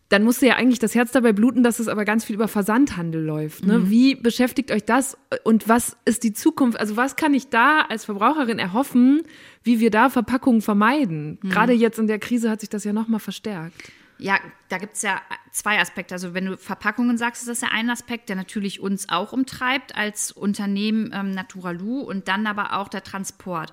[0.09, 3.23] dann musste ja eigentlich das Herz dabei bluten, dass es aber ganz viel über Versandhandel
[3.23, 3.65] läuft.
[3.65, 3.79] Ne?
[3.79, 3.89] Mhm.
[3.89, 6.79] Wie beschäftigt euch das und was ist die Zukunft?
[6.79, 9.23] Also was kann ich da als Verbraucherin erhoffen,
[9.63, 11.39] wie wir da Verpackungen vermeiden?
[11.41, 11.49] Mhm.
[11.49, 13.91] Gerade jetzt in der Krise hat sich das ja nochmal verstärkt.
[14.19, 14.39] Ja,
[14.69, 16.15] da gibt es ja zwei Aspekte.
[16.15, 19.95] Also wenn du Verpackungen sagst, ist das ja ein Aspekt, der natürlich uns auch umtreibt
[19.95, 23.71] als Unternehmen ähm, Naturalu und dann aber auch der Transport.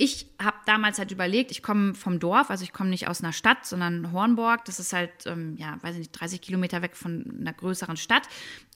[0.00, 3.32] Ich habe damals halt überlegt, ich komme vom Dorf, also ich komme nicht aus einer
[3.32, 4.64] Stadt, sondern Hornborg.
[4.64, 8.22] Das ist halt, ähm, ja, weiß ich nicht, 30 Kilometer weg von einer größeren Stadt.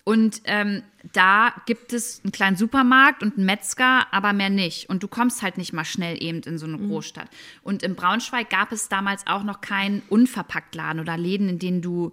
[0.02, 0.82] Und ähm,
[1.12, 4.88] da gibt es einen kleinen Supermarkt und einen Metzger, aber mehr nicht.
[4.88, 6.88] Und du kommst halt nicht mal schnell eben in so eine mhm.
[6.88, 7.28] Großstadt.
[7.62, 12.12] Und in Braunschweig gab es damals auch noch keinen Unverpacktladen oder Läden, in denen du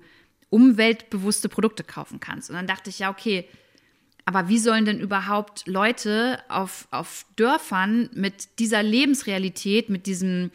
[0.51, 2.51] umweltbewusste Produkte kaufen kannst.
[2.51, 3.49] Und dann dachte ich, ja, okay,
[4.29, 10.51] aber wie sollen denn überhaupt Leute auf, auf Dörfern mit dieser Lebensrealität, mit diesem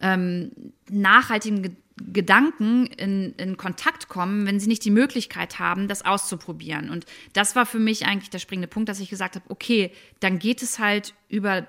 [0.00, 0.50] ähm,
[0.90, 6.90] nachhaltigen Gedanken in, in Kontakt kommen, wenn sie nicht die Möglichkeit haben, das auszuprobieren.
[6.90, 10.40] Und das war für mich eigentlich der springende Punkt, dass ich gesagt habe, okay, dann
[10.40, 11.64] geht es halt über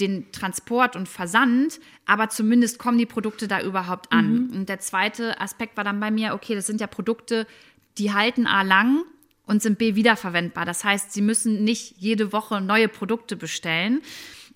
[0.00, 4.48] den Transport und Versand, aber zumindest kommen die Produkte da überhaupt an.
[4.48, 4.50] Mhm.
[4.50, 7.46] Und der zweite Aspekt war dann bei mir, okay, das sind ja Produkte,
[7.96, 9.04] die halten A lang
[9.46, 10.64] und sind B wiederverwendbar.
[10.64, 14.02] Das heißt, Sie müssen nicht jede Woche neue Produkte bestellen.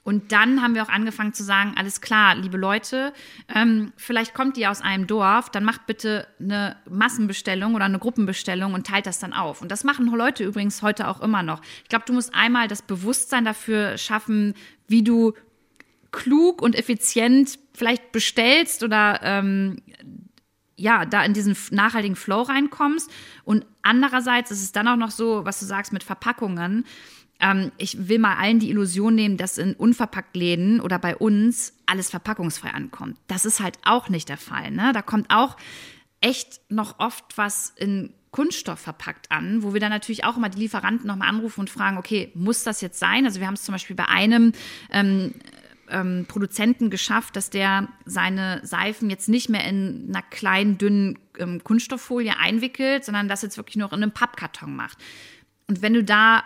[0.09, 3.13] Und dann haben wir auch angefangen zu sagen, alles klar, liebe Leute,
[3.55, 8.73] ähm, vielleicht kommt ihr aus einem Dorf, dann macht bitte eine Massenbestellung oder eine Gruppenbestellung
[8.73, 9.61] und teilt das dann auf.
[9.61, 11.61] Und das machen Leute übrigens heute auch immer noch.
[11.83, 14.55] Ich glaube, du musst einmal das Bewusstsein dafür schaffen,
[14.87, 15.35] wie du
[16.11, 19.77] klug und effizient vielleicht bestellst oder ähm,
[20.79, 23.11] ja, da in diesen nachhaltigen Flow reinkommst.
[23.45, 26.87] Und andererseits ist es dann auch noch so, was du sagst mit Verpackungen.
[27.41, 32.11] Ähm, ich will mal allen die Illusion nehmen, dass in Unverpacktläden oder bei uns alles
[32.11, 33.19] verpackungsfrei ankommt.
[33.27, 34.71] Das ist halt auch nicht der Fall.
[34.71, 34.93] Ne?
[34.93, 35.57] Da kommt auch
[36.21, 40.59] echt noch oft was in Kunststoff verpackt an, wo wir dann natürlich auch immer die
[40.59, 43.25] Lieferanten nochmal anrufen und fragen, okay, muss das jetzt sein?
[43.25, 44.53] Also wir haben es zum Beispiel bei einem
[44.91, 45.35] ähm,
[45.91, 51.63] ähm, Produzenten geschafft, dass der seine Seifen jetzt nicht mehr in einer kleinen, dünnen ähm,
[51.65, 54.99] Kunststofffolie einwickelt, sondern das jetzt wirklich nur in einem Pappkarton macht.
[55.67, 56.43] Und wenn du da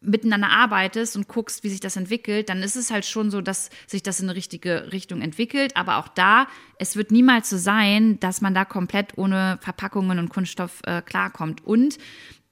[0.00, 3.70] miteinander arbeitest und guckst, wie sich das entwickelt, dann ist es halt schon so, dass
[3.86, 5.76] sich das in eine richtige Richtung entwickelt.
[5.76, 6.46] Aber auch da,
[6.78, 11.64] es wird niemals so sein, dass man da komplett ohne Verpackungen und Kunststoff äh, klarkommt.
[11.64, 11.98] Und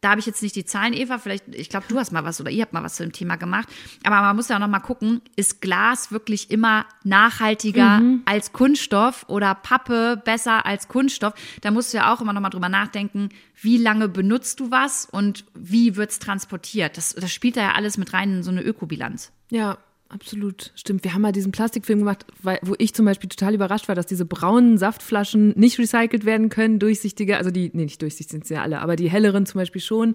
[0.07, 1.19] da habe ich jetzt nicht die Zahlen, Eva.
[1.19, 3.35] Vielleicht, ich glaube, du hast mal was oder ihr habt mal was zu dem Thema
[3.35, 3.69] gemacht.
[4.05, 8.23] Aber man muss ja auch noch mal gucken, ist Glas wirklich immer nachhaltiger mhm.
[8.25, 11.35] als Kunststoff oder Pappe besser als Kunststoff?
[11.61, 15.07] Da musst du ja auch immer noch mal drüber nachdenken, wie lange benutzt du was
[15.07, 16.97] und wie wird es transportiert?
[16.97, 19.33] Das, das spielt da ja alles mit rein in so eine Ökobilanz.
[19.51, 19.77] Ja,
[20.09, 20.73] absolut.
[20.75, 21.05] Stimmt.
[21.05, 24.07] Wir haben mal diesen Plastikfilm gemacht, weil, wo ich zum Beispiel total überrascht war, dass
[24.07, 28.55] diese braunen Saftflaschen nicht recycelt werden können, durchsichtige, also die, nee, nicht durchsichtig sind sie
[28.55, 30.15] ja alle, aber die helleren zum Beispiel schon.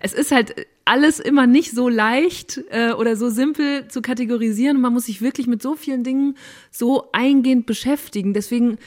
[0.00, 4.80] Es ist halt alles immer nicht so leicht äh, oder so simpel zu kategorisieren.
[4.80, 6.36] Man muss sich wirklich mit so vielen Dingen
[6.70, 8.32] so eingehend beschäftigen.
[8.32, 8.78] Deswegen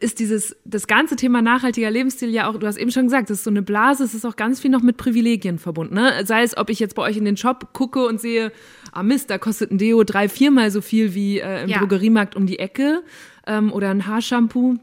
[0.00, 3.38] ist dieses, das ganze Thema nachhaltiger Lebensstil ja auch, du hast eben schon gesagt, das
[3.38, 5.94] ist so eine Blase, es ist auch ganz viel noch mit Privilegien verbunden.
[5.94, 6.26] Ne?
[6.26, 8.52] Sei es, ob ich jetzt bei euch in den Shop gucke und sehe,
[8.92, 11.78] ah Mist, da kostet ein Deo drei, viermal so viel wie äh, im ja.
[11.78, 13.02] Drogeriemarkt um die Ecke
[13.46, 14.76] ähm, oder ein Haarshampoo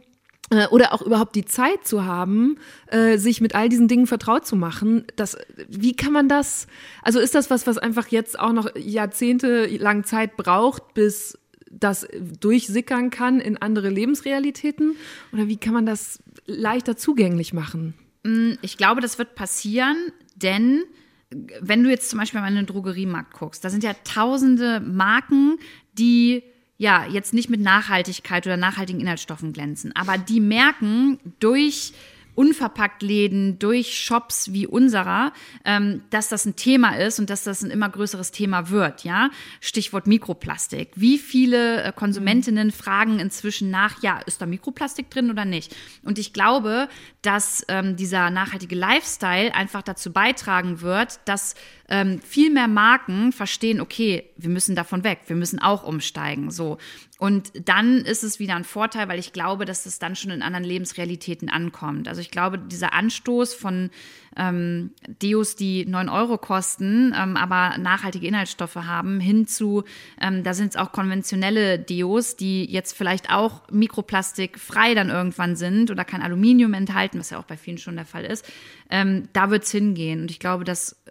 [0.50, 4.46] äh, oder auch überhaupt die Zeit zu haben, äh, sich mit all diesen Dingen vertraut
[4.46, 5.06] zu machen.
[5.16, 5.38] Das,
[5.68, 6.68] wie kann man das?
[7.02, 11.38] Also ist das was, was einfach jetzt auch noch Jahrzehnte lang Zeit braucht, bis
[11.72, 12.08] das
[12.40, 14.96] durchsickern kann in andere Lebensrealitäten?
[15.32, 17.96] Oder wie kann man das leichter zugänglich machen?
[18.24, 19.98] Mm, ich glaube, das wird passieren,
[20.36, 20.84] denn
[21.62, 25.58] wenn du jetzt zum Beispiel mal in den Drogeriemarkt guckst, da sind ja tausende Marken,
[25.94, 26.44] die
[26.78, 31.94] ja jetzt nicht mit Nachhaltigkeit oder nachhaltigen Inhaltsstoffen glänzen, aber die merken durch
[32.36, 35.34] unverpackt Läden, durch Shops wie unserer,
[35.66, 39.04] ähm, dass das ein Thema ist und dass das ein immer größeres Thema wird.
[39.04, 40.92] Ja, Stichwort Mikroplastik.
[40.96, 45.76] Wie viele äh, Konsumentinnen fragen inzwischen nach, ja, ist da Mikroplastik drin oder nicht?
[46.04, 46.90] Und ich glaube,
[47.22, 51.56] dass ähm, dieser nachhaltige Lifestyle einfach dazu beitragen wird, dass
[51.90, 56.50] ähm, viel mehr Marken verstehen, okay, wir müssen davon weg, wir müssen auch umsteigen.
[56.50, 56.78] So.
[57.24, 60.42] Und dann ist es wieder ein Vorteil, weil ich glaube, dass es dann schon in
[60.42, 62.10] anderen Lebensrealitäten ankommt.
[62.10, 63.92] Also ich glaube, dieser Anstoß von
[64.36, 69.86] ähm, Deos, die 9 Euro kosten, ähm, aber nachhaltige Inhaltsstoffe haben, hin zu,
[70.20, 75.92] ähm, da sind es auch konventionelle Deos, die jetzt vielleicht auch mikroplastikfrei dann irgendwann sind
[75.92, 78.46] oder kein Aluminium enthalten, was ja auch bei vielen schon der Fall ist.
[78.90, 80.24] Ähm, da wird es hingehen.
[80.24, 81.02] Und ich glaube, dass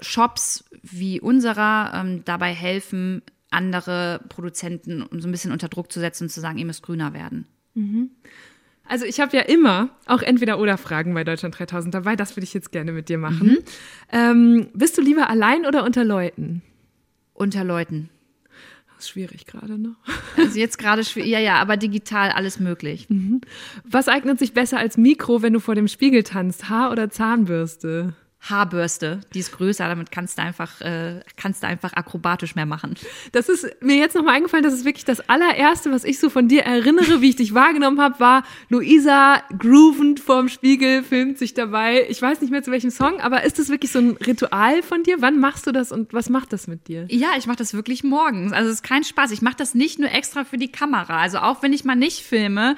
[0.00, 3.20] Shops wie unserer ähm, dabei helfen,
[3.52, 7.12] andere Produzenten so ein bisschen unter Druck zu setzen und zu sagen, ihr müsst grüner
[7.12, 7.46] werden.
[7.74, 8.10] Mhm.
[8.84, 12.16] Also ich habe ja immer auch entweder oder Fragen bei Deutschland 3000 dabei.
[12.16, 13.48] Das würde ich jetzt gerne mit dir machen.
[13.48, 13.58] Mhm.
[14.10, 16.62] Ähm, bist du lieber allein oder unter Leuten?
[17.32, 18.10] Unter Leuten.
[18.88, 19.94] Das ist schwierig gerade, ne?
[20.36, 23.08] Also jetzt gerade schwierig, ja, ja, aber digital alles möglich.
[23.08, 23.40] Mhm.
[23.84, 26.68] Was eignet sich besser als Mikro, wenn du vor dem Spiegel tanzt?
[26.68, 28.14] Haar oder Zahnbürste?
[28.42, 32.94] Haarbürste, die ist größer, damit kannst du einfach, äh, kannst du einfach akrobatisch mehr machen.
[33.30, 36.48] Das ist mir jetzt nochmal eingefallen, das ist wirklich das allererste, was ich so von
[36.48, 42.04] dir erinnere, wie ich dich wahrgenommen habe, war Luisa groovend vorm Spiegel, filmt sich dabei.
[42.08, 45.04] Ich weiß nicht mehr zu welchem Song, aber ist das wirklich so ein Ritual von
[45.04, 45.20] dir?
[45.20, 47.06] Wann machst du das und was macht das mit dir?
[47.10, 48.52] Ja, ich mache das wirklich morgens.
[48.52, 49.30] Also es ist kein Spaß.
[49.30, 51.20] Ich mache das nicht nur extra für die Kamera.
[51.20, 52.76] Also auch wenn ich mal nicht filme,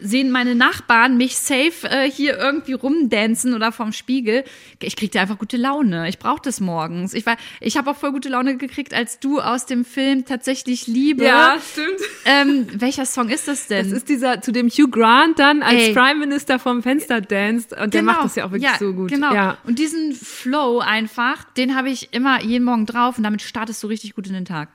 [0.00, 4.44] sehen meine Nachbarn mich safe äh, hier irgendwie rumdancen oder vorm Spiegel.
[4.80, 6.08] Ich krieg da einfach gute Laune.
[6.08, 7.14] Ich brauche das morgens.
[7.14, 10.86] Ich war, ich habe auch voll gute Laune gekriegt, als du aus dem Film tatsächlich
[10.86, 11.24] Liebe.
[11.24, 12.00] Ja, stimmt.
[12.24, 13.88] Ähm, welcher Song ist das denn?
[13.88, 15.94] Das ist dieser, zu dem Hugh Grant dann als Ey.
[15.94, 17.88] Prime Minister vom Fenster danced und genau.
[17.90, 19.10] der macht das ja auch wirklich ja, so gut.
[19.10, 19.34] Genau.
[19.34, 19.58] Ja.
[19.64, 23.88] Und diesen Flow einfach, den habe ich immer jeden Morgen drauf und damit startest du
[23.88, 24.68] richtig gut in den Tag.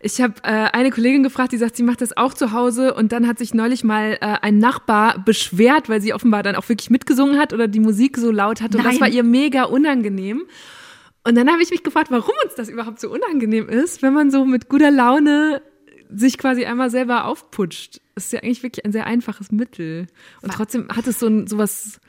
[0.00, 3.12] Ich habe äh, eine Kollegin gefragt, die sagt, sie macht das auch zu Hause und
[3.12, 4.69] dann hat sich neulich mal äh, ein Nachbar
[5.24, 8.74] beschwert, weil sie offenbar dann auch wirklich mitgesungen hat oder die Musik so laut hat
[8.74, 8.92] und Nein.
[8.92, 10.46] das war ihr mega unangenehm.
[11.24, 14.30] Und dann habe ich mich gefragt, warum uns das überhaupt so unangenehm ist, wenn man
[14.30, 15.62] so mit guter Laune
[16.08, 18.00] sich quasi einmal selber aufputscht.
[18.14, 20.06] Das ist ja eigentlich wirklich ein sehr einfaches Mittel.
[20.42, 22.00] Und trotzdem hat es so ein sowas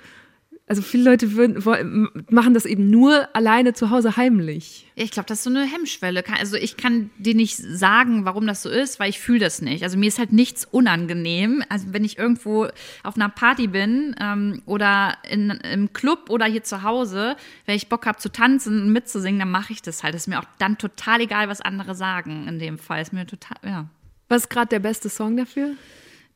[0.72, 4.90] also viele Leute würden, machen das eben nur alleine zu Hause heimlich.
[4.96, 6.24] Ich glaube, das ist so eine Hemmschwelle.
[6.40, 9.84] Also ich kann dir nicht sagen, warum das so ist, weil ich fühle das nicht.
[9.84, 11.62] Also mir ist halt nichts unangenehm.
[11.68, 12.70] Also wenn ich irgendwo
[13.04, 17.90] auf einer Party bin ähm, oder in, im Club oder hier zu Hause, wenn ich
[17.90, 20.14] Bock habe zu tanzen und mitzusingen, dann mache ich das halt.
[20.14, 23.02] Das ist mir auch dann total egal, was andere sagen in dem Fall.
[23.02, 23.90] Ist mir total, ja.
[24.30, 25.72] Was ist gerade der beste Song dafür?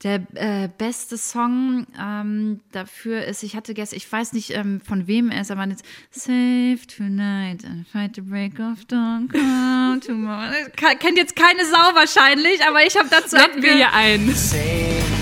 [0.04, 5.08] Der äh, beste Song ähm, dafür ist, ich hatte gestern, ich weiß nicht ähm, von
[5.08, 10.52] wem er ist, aber jetzt Save tonight and fight the break of dawn, come tomorrow.
[10.76, 14.30] Kennt jetzt keine Sau wahrscheinlich, aber ich habe dazu Blenden wir hier ein.
[14.36, 14.60] Save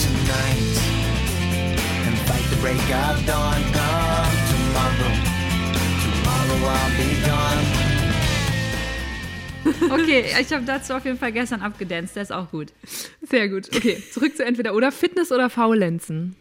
[0.01, 0.81] tonight
[2.07, 5.13] and fight the break of dawn, come tomorrow.
[6.01, 7.02] Tomorrow I'll be.
[9.81, 12.73] Okay, ich habe dazu auf jeden Fall gestern abgedanced, der ist auch gut.
[13.21, 13.69] Sehr gut.
[13.75, 16.35] Okay, zurück zu entweder oder Fitness oder Faulenzen.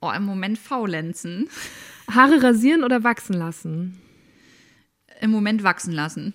[0.00, 1.48] Oh, im Moment Faulenzen.
[2.10, 4.00] Haare rasieren oder wachsen lassen?
[5.20, 6.34] Im Moment wachsen lassen.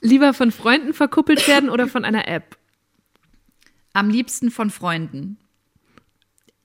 [0.00, 2.56] Lieber von Freunden verkuppelt werden oder von einer App?
[3.92, 5.36] Am liebsten von Freunden.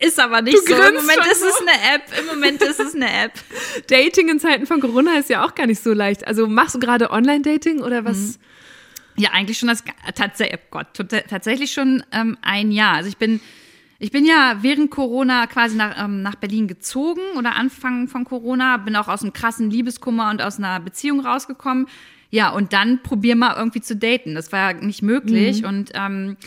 [0.06, 0.74] Ist aber nicht du so.
[0.74, 2.04] Im Moment ist es eine App.
[2.20, 3.34] Im Moment ist es eine App.
[3.88, 6.28] Dating in Zeiten von Corona ist ja auch gar nicht so leicht.
[6.28, 8.18] Also machst du gerade Online-Dating oder was?
[8.18, 8.36] Mhm.
[9.18, 9.84] Ja, eigentlich schon das
[10.14, 10.88] tatsächlich, oh Gott,
[11.30, 12.96] tatsächlich schon ähm, ein Jahr.
[12.96, 13.40] Also ich bin,
[13.98, 18.78] ich bin ja während Corona quasi nach, ähm, nach Berlin gezogen oder Anfang von Corona,
[18.78, 21.88] bin auch aus einem krassen Liebeskummer und aus einer Beziehung rausgekommen.
[22.30, 24.36] Ja, und dann probier mal irgendwie zu daten.
[24.36, 25.62] Das war ja nicht möglich.
[25.62, 25.68] Mhm.
[25.68, 26.38] Und ähm,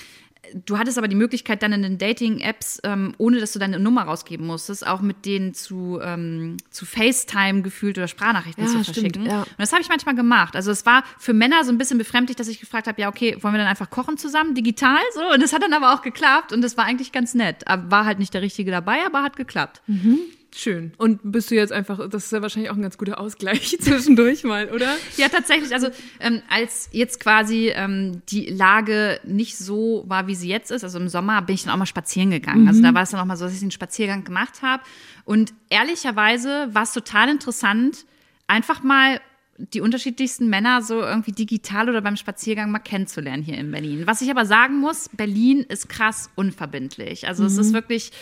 [0.55, 4.03] du hattest aber die Möglichkeit, dann in den Dating-Apps, ähm, ohne dass du deine Nummer
[4.03, 9.27] rausgeben musstest, auch mit denen zu, ähm, zu FaceTime gefühlt oder Sprachnachrichten ja, zu verschicken.
[9.27, 9.43] ja.
[9.43, 10.57] Und das habe ich manchmal gemacht.
[10.57, 13.37] Also es war für Männer so ein bisschen befremdlich, dass ich gefragt habe, ja, okay,
[13.41, 15.33] wollen wir dann einfach kochen zusammen, digital so?
[15.33, 17.65] Und das hat dann aber auch geklappt und das war eigentlich ganz nett.
[17.67, 19.83] War halt nicht der Richtige dabei, aber hat geklappt.
[19.87, 20.19] Mhm.
[20.55, 20.93] Schön.
[20.97, 24.45] Und bist du jetzt einfach, das ist ja wahrscheinlich auch ein ganz guter Ausgleich zwischendurch
[24.45, 24.97] mal, oder?
[25.17, 25.73] Ja, tatsächlich.
[25.75, 25.89] Also
[26.21, 30.99] ähm, als jetzt quasi ähm, die Lage nicht so war, wie sie jetzt ist, also
[30.99, 32.63] im Sommer bin ich dann auch mal spazieren gegangen.
[32.63, 32.69] Mhm.
[32.69, 34.83] Also da war es dann auch mal so, dass ich einen Spaziergang gemacht habe.
[35.25, 38.07] Und ehrlicherweise war es total interessant,
[38.47, 39.21] einfach mal
[39.59, 44.07] die unterschiedlichsten Männer so irgendwie digital oder beim Spaziergang mal kennenzulernen hier in Berlin.
[44.07, 47.27] Was ich aber sagen muss, Berlin ist krass unverbindlich.
[47.27, 47.49] Also mhm.
[47.49, 48.13] es ist wirklich,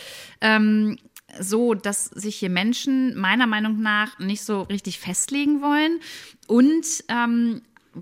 [0.41, 0.97] ähm,
[1.39, 5.99] so, dass sich hier Menschen meiner Meinung nach nicht so richtig festlegen wollen
[6.47, 7.61] und ähm,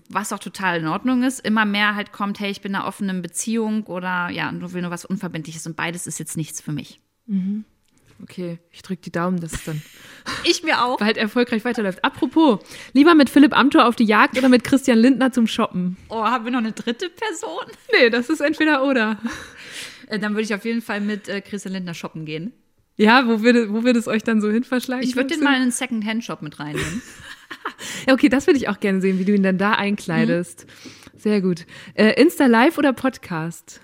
[0.09, 2.87] was auch total in Ordnung ist, immer mehr halt kommt, hey, ich bin in einer
[2.87, 6.71] offenen Beziehung oder ja, du will nur was Unverbindliches und beides ist jetzt nichts für
[6.71, 6.99] mich.
[7.27, 7.65] Mhm.
[8.23, 9.81] Okay, ich drücke die Daumen, dass es dann
[10.45, 12.03] ich mir auch bald erfolgreich weiterläuft.
[12.03, 12.59] Apropos,
[12.93, 15.97] lieber mit Philipp Amthor auf die Jagd oder mit Christian Lindner zum Shoppen?
[16.09, 17.65] Oh, haben wir noch eine dritte Person?
[17.91, 19.17] Nee, das ist entweder oder.
[20.07, 22.53] Äh, dann würde ich auf jeden Fall mit äh, Christian Lindner shoppen gehen.
[22.97, 25.03] Ja, wo würde, wo würde es euch dann so hin verschlagen?
[25.03, 27.01] Ich würde den mal in einen Second-Hand-Shop mit reinnehmen.
[28.07, 30.65] ja, okay, das würde ich auch gerne sehen, wie du ihn dann da einkleidest.
[30.65, 31.19] Mhm.
[31.19, 31.65] Sehr gut.
[31.95, 33.81] Äh, Insta Live oder Podcast?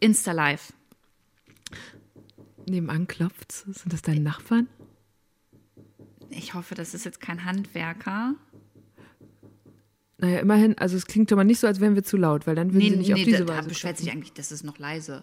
[0.00, 0.72] Insta Live.
[2.66, 3.60] Nebenan klopft's.
[3.60, 4.68] Sind das deine Nachbarn?
[6.30, 8.34] Ich hoffe, das ist jetzt kein Handwerker.
[10.18, 12.54] Naja, immerhin, also es klingt doch mal nicht so, als wären wir zu laut, weil
[12.54, 13.68] dann würden nee, sie nicht nee, auf diese da, Weise.
[13.68, 15.22] Beschwert sich eigentlich, das ist noch leise.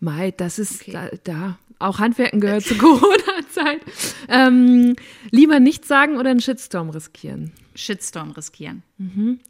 [0.00, 0.92] Mai, das ist okay.
[0.92, 3.80] da, da, Auch Handwerken gehört zur Corona-Zeit.
[4.28, 4.96] Ähm,
[5.30, 7.52] lieber nichts sagen oder einen Shitstorm riskieren?
[7.74, 8.82] Shitstorm riskieren.
[8.98, 9.40] Mhm.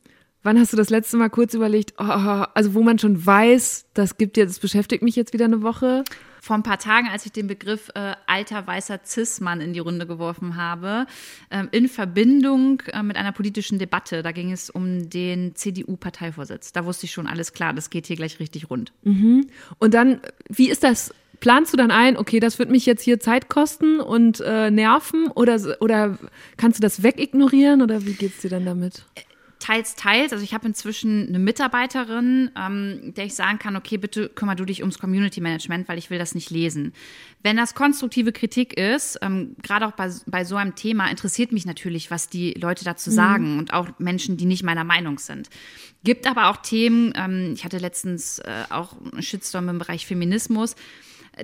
[0.42, 4.16] Wann hast du das letzte Mal kurz überlegt, oh, also wo man schon weiß, das
[4.16, 6.05] gibt jetzt, das beschäftigt mich jetzt wieder eine Woche?
[6.41, 10.07] Vor ein paar Tagen, als ich den Begriff äh, alter weißer Cis-Mann in die Runde
[10.07, 11.07] geworfen habe,
[11.51, 14.22] äh, in Verbindung äh, mit einer politischen Debatte.
[14.22, 16.72] Da ging es um den CDU-Parteivorsitz.
[16.72, 18.93] Da wusste ich schon alles klar, das geht hier gleich richtig rund.
[19.03, 19.47] Mhm.
[19.78, 21.12] Und dann, wie ist das?
[21.41, 25.28] Planst du dann ein, okay, das wird mich jetzt hier Zeit kosten und äh, nerven
[25.28, 26.18] oder, oder
[26.57, 29.05] kannst du das wegignorieren oder wie geht es dir dann damit?
[29.59, 30.32] Teils, teils.
[30.32, 34.64] Also ich habe inzwischen eine Mitarbeiterin, ähm, der ich sagen kann, okay, bitte kümmer du
[34.64, 36.92] dich ums Community Management, weil ich will das nicht lesen.
[37.42, 41.66] Wenn das konstruktive Kritik ist, ähm, gerade auch bei, bei so einem Thema, interessiert mich
[41.66, 43.14] natürlich, was die Leute dazu mhm.
[43.14, 45.48] sagen und auch Menschen, die nicht meiner Meinung sind.
[46.04, 50.76] Gibt aber auch Themen, ähm, ich hatte letztens äh, auch einen Shitstorm im Bereich Feminismus,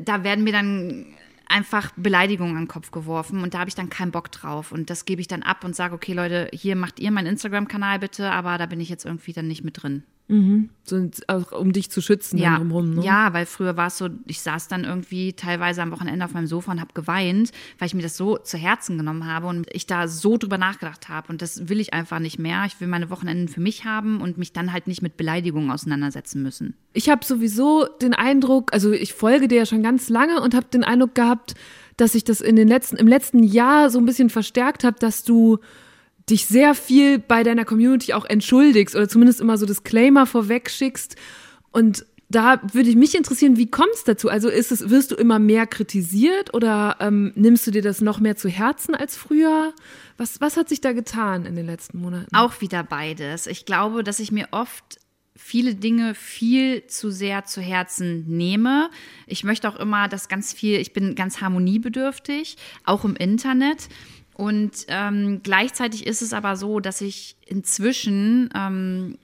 [0.01, 1.07] da werden mir dann
[1.49, 4.73] einfach Beleidigungen an den Kopf geworfen und da habe ich dann keinen Bock drauf.
[4.73, 7.99] Und das gebe ich dann ab und sage, okay, Leute, hier macht ihr meinen Instagram-Kanal
[7.99, 10.05] bitte, aber da bin ich jetzt irgendwie dann nicht mit drin.
[10.27, 10.71] Mhm.
[10.85, 12.57] So, auch um dich zu schützen ja.
[12.57, 13.05] drumherum, ne?
[13.05, 16.47] Ja, weil früher war es so, ich saß dann irgendwie teilweise am Wochenende auf meinem
[16.47, 19.87] Sofa und habe geweint, weil ich mir das so zu Herzen genommen habe und ich
[19.87, 21.29] da so drüber nachgedacht habe.
[21.29, 22.65] Und das will ich einfach nicht mehr.
[22.67, 26.43] Ich will meine Wochenenden für mich haben und mich dann halt nicht mit Beleidigungen auseinandersetzen
[26.43, 26.75] müssen.
[26.95, 30.67] Ich habe sowieso den Eindruck, also ich folge dir ja schon ganz lange und habe
[30.73, 31.55] den Eindruck gehabt,
[31.97, 35.23] dass ich das in den letzten, im letzten Jahr so ein bisschen verstärkt habe, dass
[35.23, 35.59] du
[36.31, 41.17] dich sehr viel bei deiner Community auch entschuldigst oder zumindest immer so Disclaimer vorweg schickst.
[41.71, 44.29] Und da würde ich mich interessieren, wie kommt es dazu?
[44.29, 48.19] Also ist es, wirst du immer mehr kritisiert oder ähm, nimmst du dir das noch
[48.21, 49.73] mehr zu Herzen als früher?
[50.17, 52.35] Was, was hat sich da getan in den letzten Monaten?
[52.35, 53.47] Auch wieder beides.
[53.47, 54.99] Ich glaube, dass ich mir oft
[55.37, 58.91] viele Dinge viel zu sehr zu Herzen nehme.
[59.27, 63.89] Ich möchte auch immer, dass ganz viel, ich bin ganz harmoniebedürftig, auch im Internet.
[64.35, 69.19] Und ähm, gleichzeitig ist es aber so, dass ich inzwischen ähm,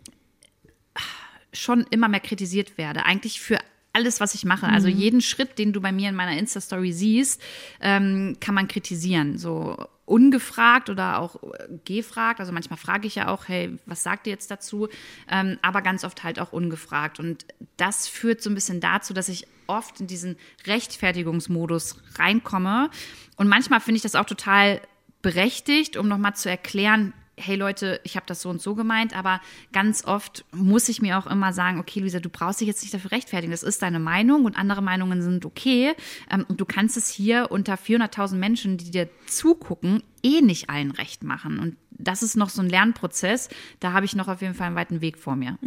[1.53, 3.05] schon immer mehr kritisiert werde.
[3.05, 3.59] Eigentlich für
[3.93, 4.67] alles, was ich mache.
[4.67, 4.97] Also mhm.
[4.97, 7.43] jeden Schritt, den du bei mir in meiner Insta-Story siehst,
[7.81, 9.37] ähm, kann man kritisieren.
[9.37, 12.41] So ungefragt oder auch äh, gefragt.
[12.41, 14.89] Also manchmal frage ich ja auch, hey, was sagt ihr jetzt dazu?
[15.29, 17.19] Ähm, aber ganz oft halt auch ungefragt.
[17.19, 17.47] Und
[17.77, 20.37] das führt so ein bisschen dazu, dass ich oft in diesen
[20.67, 22.91] Rechtfertigungsmodus reinkomme.
[23.37, 24.81] Und manchmal finde ich das auch total
[25.23, 29.41] berechtigt, um nochmal zu erklären, hey Leute, ich habe das so und so gemeint, aber
[29.73, 32.93] ganz oft muss ich mir auch immer sagen, okay, Luisa, du brauchst dich jetzt nicht
[32.93, 33.51] dafür rechtfertigen.
[33.51, 35.95] Das ist deine Meinung und andere Meinungen sind okay.
[36.31, 40.91] Ähm, und du kannst es hier unter 400.000 Menschen, die dir zugucken, eh nicht allen
[40.91, 41.59] recht machen.
[41.59, 43.49] Und das ist noch so ein Lernprozess.
[43.81, 45.59] Da habe ich noch auf jeden Fall einen weiten Weg vor mir.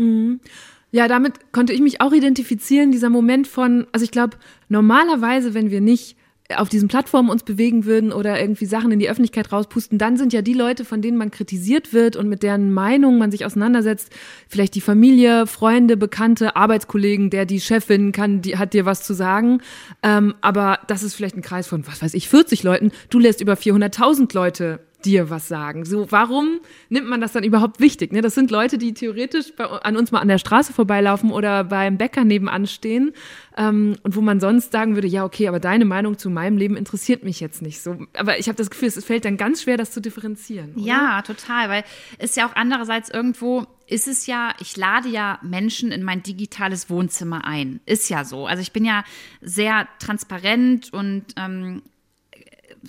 [0.91, 4.38] Ja, damit konnte ich mich auch identifizieren, dieser Moment von, also ich glaube,
[4.70, 6.16] normalerweise, wenn wir nicht
[6.56, 10.34] auf diesen Plattformen uns bewegen würden oder irgendwie Sachen in die Öffentlichkeit rauspusten, dann sind
[10.34, 14.12] ja die Leute, von denen man kritisiert wird und mit deren Meinung man sich auseinandersetzt,
[14.48, 19.14] vielleicht die Familie, Freunde, Bekannte, Arbeitskollegen, der die Chefin kann, die hat dir was zu
[19.14, 19.62] sagen.
[20.04, 22.91] Ähm, aber das ist vielleicht ein Kreis von, was weiß ich, 40 Leuten.
[23.10, 25.86] Du lässt über 400.000 Leute dir was sagen.
[25.86, 28.12] So, warum nimmt man das dann überhaupt wichtig?
[28.12, 28.22] Ne?
[28.22, 31.97] Das sind Leute, die theoretisch bei, an uns mal an der Straße vorbeilaufen oder beim
[31.97, 33.14] Bäcker nebenan stehen
[33.58, 36.76] ähm, und wo man sonst sagen würde, ja, okay, aber deine Meinung zu meinem Leben
[36.76, 37.97] interessiert mich jetzt nicht so.
[38.14, 40.74] Aber ich habe das Gefühl, es fällt dann ganz schwer, das zu differenzieren.
[40.76, 40.86] Oder?
[40.86, 41.84] Ja, total, weil
[42.18, 46.89] es ja auch andererseits irgendwo ist es ja, ich lade ja Menschen in mein digitales
[46.89, 47.82] Wohnzimmer ein.
[47.86, 48.47] Ist ja so.
[48.47, 49.04] Also ich bin ja
[49.41, 51.82] sehr transparent und ähm,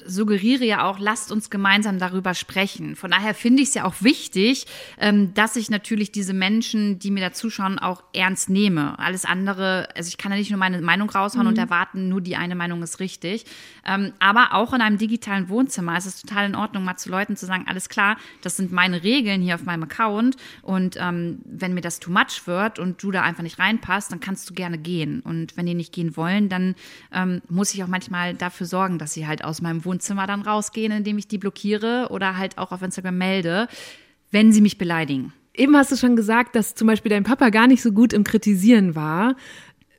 [0.04, 2.96] suggeriere ja auch, lasst uns gemeinsam darüber sprechen.
[2.96, 4.66] Von daher finde ich es ja auch wichtig,
[4.98, 8.98] ähm, dass ich natürlich diese Menschen, die mir da zuschauen, auch ernst nehme.
[8.98, 11.52] Alles andere, also ich kann ja nicht nur meine Meinung raushauen mhm.
[11.52, 13.44] und erwarten, nur die eine Meinung ist richtig.
[13.86, 17.36] Ähm, aber auch in einem digitalen Wohnzimmer ist es total in Ordnung, mal zu Leuten
[17.36, 21.74] zu sagen, alles klar, das sind meine Regeln hier auf meinem Account und ähm, wenn
[21.74, 24.78] mir das too much wird und du da einfach nicht reinpasst, dann kannst du gerne
[24.78, 25.20] gehen.
[25.20, 26.74] Und wenn die nicht gehen wollen, dann
[27.48, 31.18] muss ich auch manchmal dafür sorgen, dass sie halt aus meinem Wohnzimmer dann rausgehen, indem
[31.18, 33.68] ich die blockiere oder halt auch auf Instagram melde,
[34.30, 35.32] wenn sie mich beleidigen.
[35.54, 38.24] Eben hast du schon gesagt, dass zum Beispiel dein Papa gar nicht so gut im
[38.24, 39.36] Kritisieren war.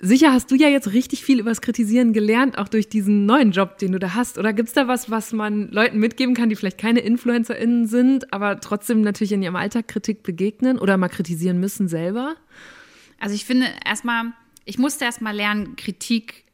[0.01, 3.77] Sicher hast du ja jetzt richtig viel übers Kritisieren gelernt, auch durch diesen neuen Job,
[3.77, 4.37] den du da hast.
[4.37, 8.33] Oder gibt es da was, was man Leuten mitgeben kann, die vielleicht keine InfluencerInnen sind,
[8.33, 12.35] aber trotzdem natürlich in ihrem Alltag Kritik begegnen oder mal kritisieren müssen selber?
[13.19, 14.33] Also ich finde erstmal,
[14.65, 16.44] ich musste erstmal lernen, Kritik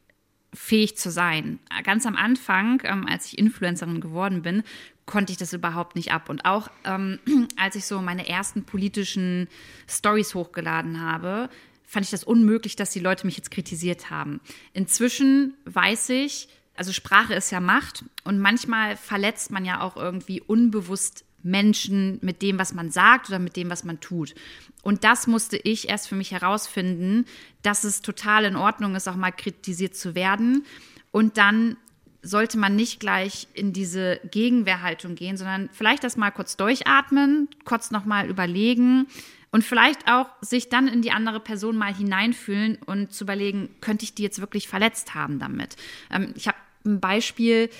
[0.54, 1.58] fähig zu sein.
[1.82, 4.62] Ganz am Anfang, ähm, als ich Influencerin geworden bin,
[5.06, 6.28] konnte ich das überhaupt nicht ab.
[6.28, 7.18] Und auch ähm,
[7.56, 9.48] als ich so meine ersten politischen
[9.88, 11.48] Stories hochgeladen habe,
[11.84, 14.40] fand ich das unmöglich, dass die Leute mich jetzt kritisiert haben.
[14.72, 20.40] Inzwischen weiß ich, also Sprache ist ja Macht und manchmal verletzt man ja auch irgendwie
[20.40, 24.34] unbewusst Menschen mit dem, was man sagt oder mit dem, was man tut.
[24.82, 27.26] Und das musste ich erst für mich herausfinden,
[27.62, 30.64] dass es total in Ordnung ist, auch mal kritisiert zu werden.
[31.10, 31.76] Und dann
[32.22, 37.90] sollte man nicht gleich in diese Gegenwehrhaltung gehen, sondern vielleicht das mal kurz durchatmen, kurz
[37.90, 39.08] nochmal überlegen
[39.50, 44.04] und vielleicht auch sich dann in die andere Person mal hineinfühlen und zu überlegen, könnte
[44.04, 45.76] ich die jetzt wirklich verletzt haben damit?
[46.10, 47.70] Ähm, ich habe ein Beispiel,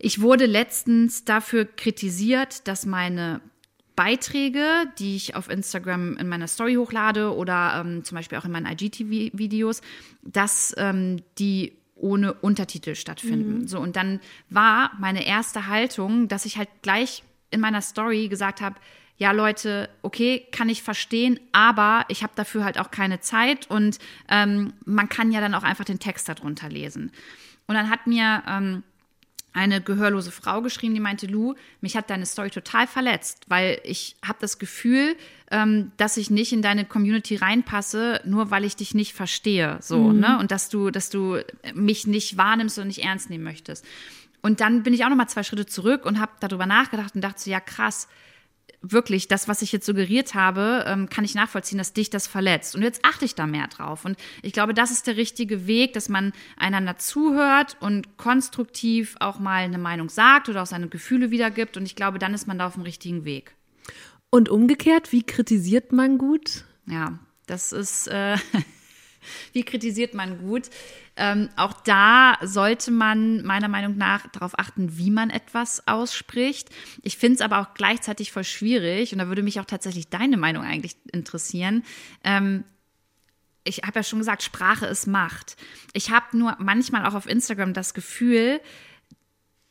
[0.00, 3.40] ich wurde letztens dafür kritisiert, dass meine
[3.96, 8.52] Beiträge, die ich auf Instagram in meiner Story hochlade oder ähm, zum Beispiel auch in
[8.52, 9.82] meinen IGTV-Videos,
[10.22, 13.58] dass ähm, die ohne Untertitel stattfinden.
[13.58, 13.68] Mhm.
[13.68, 18.62] So, und dann war meine erste Haltung, dass ich halt gleich in meiner Story gesagt
[18.62, 18.76] habe,
[19.18, 23.98] ja Leute, okay, kann ich verstehen, aber ich habe dafür halt auch keine Zeit und
[24.30, 27.12] ähm, man kann ja dann auch einfach den Text darunter lesen.
[27.66, 28.82] Und dann hat mir ähm,
[29.52, 34.16] eine gehörlose Frau geschrieben, die meinte, Lu, mich hat deine Story total verletzt, weil ich
[34.24, 35.16] habe das Gefühl,
[35.50, 39.98] ähm, dass ich nicht in deine Community reinpasse, nur weil ich dich nicht verstehe, so,
[39.98, 40.20] mhm.
[40.20, 40.38] ne?
[40.38, 41.38] Und dass du, dass du
[41.74, 43.84] mich nicht wahrnimmst und nicht ernst nehmen möchtest.
[44.42, 47.20] Und dann bin ich auch noch mal zwei Schritte zurück und habe darüber nachgedacht und
[47.20, 48.08] dachte so, ja krass,
[48.82, 52.74] wirklich, das, was ich jetzt suggeriert habe, ähm, kann ich nachvollziehen, dass dich das verletzt.
[52.74, 54.04] Und jetzt achte ich da mehr drauf.
[54.04, 59.38] Und ich glaube, das ist der richtige Weg, dass man einander zuhört und konstruktiv auch
[59.38, 61.76] mal eine Meinung sagt oder auch seine Gefühle wiedergibt.
[61.76, 63.54] Und ich glaube, dann ist man da auf dem richtigen Weg.
[64.30, 66.64] Und umgekehrt, wie kritisiert man gut?
[66.86, 68.08] Ja, das ist.
[68.08, 68.36] Äh
[69.52, 70.70] Wie kritisiert man gut?
[71.16, 76.70] Ähm, auch da sollte man meiner Meinung nach darauf achten, wie man etwas ausspricht.
[77.02, 80.36] Ich finde es aber auch gleichzeitig voll schwierig und da würde mich auch tatsächlich deine
[80.36, 81.84] Meinung eigentlich interessieren.
[82.24, 82.64] Ähm,
[83.64, 85.56] ich habe ja schon gesagt, Sprache ist Macht.
[85.92, 88.60] Ich habe nur manchmal auch auf Instagram das Gefühl,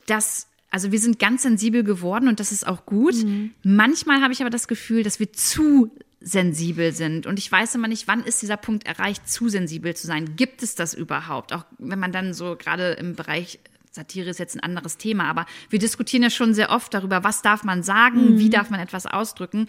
[0.05, 3.15] dass also wir sind ganz sensibel geworden und das ist auch gut.
[3.15, 3.51] Mhm.
[3.63, 5.91] Manchmal habe ich aber das Gefühl, dass wir zu
[6.21, 7.25] sensibel sind.
[7.25, 10.35] Und ich weiß immer nicht, wann ist dieser Punkt erreicht, zu sensibel zu sein.
[10.35, 11.53] Gibt es das überhaupt?
[11.53, 13.59] Auch wenn man dann so gerade im Bereich
[13.91, 17.41] Satire ist jetzt ein anderes Thema, aber wir diskutieren ja schon sehr oft darüber, was
[17.41, 18.39] darf man sagen, mhm.
[18.39, 19.67] wie darf man etwas ausdrücken.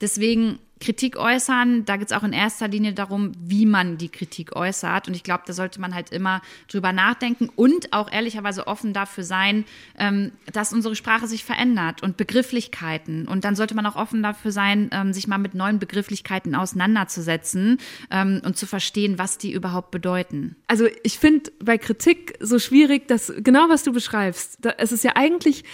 [0.00, 4.54] Deswegen Kritik äußern, da geht es auch in erster Linie darum, wie man die Kritik
[4.54, 5.08] äußert.
[5.08, 9.24] Und ich glaube, da sollte man halt immer drüber nachdenken und auch ehrlicherweise offen dafür
[9.24, 9.64] sein,
[9.98, 13.26] ähm, dass unsere Sprache sich verändert und Begrifflichkeiten.
[13.26, 17.78] Und dann sollte man auch offen dafür sein, ähm, sich mal mit neuen Begrifflichkeiten auseinanderzusetzen
[18.10, 20.56] ähm, und zu verstehen, was die überhaupt bedeuten.
[20.66, 25.04] Also ich finde bei Kritik so schwierig, dass genau was du beschreibst, da, es ist
[25.04, 25.64] ja eigentlich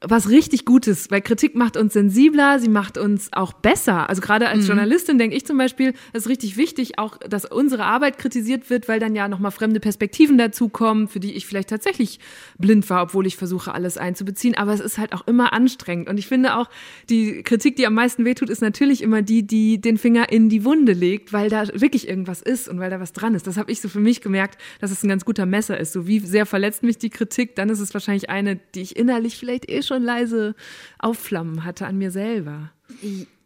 [0.00, 4.08] was richtig Gutes, weil Kritik macht uns sensibler, sie macht uns auch besser.
[4.08, 4.68] Also gerade als mhm.
[4.68, 8.86] Journalistin denke ich zum Beispiel, es ist richtig wichtig, auch, dass unsere Arbeit kritisiert wird,
[8.86, 12.20] weil dann ja nochmal fremde Perspektiven dazukommen, für die ich vielleicht tatsächlich
[12.58, 14.54] blind war, obwohl ich versuche, alles einzubeziehen.
[14.56, 16.08] Aber es ist halt auch immer anstrengend.
[16.08, 16.70] Und ich finde auch,
[17.10, 20.64] die Kritik, die am meisten wehtut, ist natürlich immer die, die den Finger in die
[20.64, 23.48] Wunde legt, weil da wirklich irgendwas ist und weil da was dran ist.
[23.48, 25.92] Das habe ich so für mich gemerkt, dass es ein ganz guter Messer ist.
[25.92, 29.36] So wie sehr verletzt mich die Kritik, dann ist es wahrscheinlich eine, die ich innerlich
[29.36, 30.54] vielleicht eh schon leise
[30.98, 32.70] aufflammen hatte an mir selber.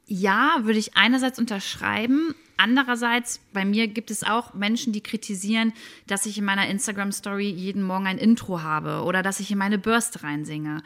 [0.07, 2.35] Ja, würde ich einerseits unterschreiben.
[2.59, 5.73] Andererseits, bei mir gibt es auch Menschen, die kritisieren,
[6.07, 9.79] dass ich in meiner Instagram-Story jeden Morgen ein Intro habe oder dass ich in meine
[9.79, 10.83] Bürste reinsinge.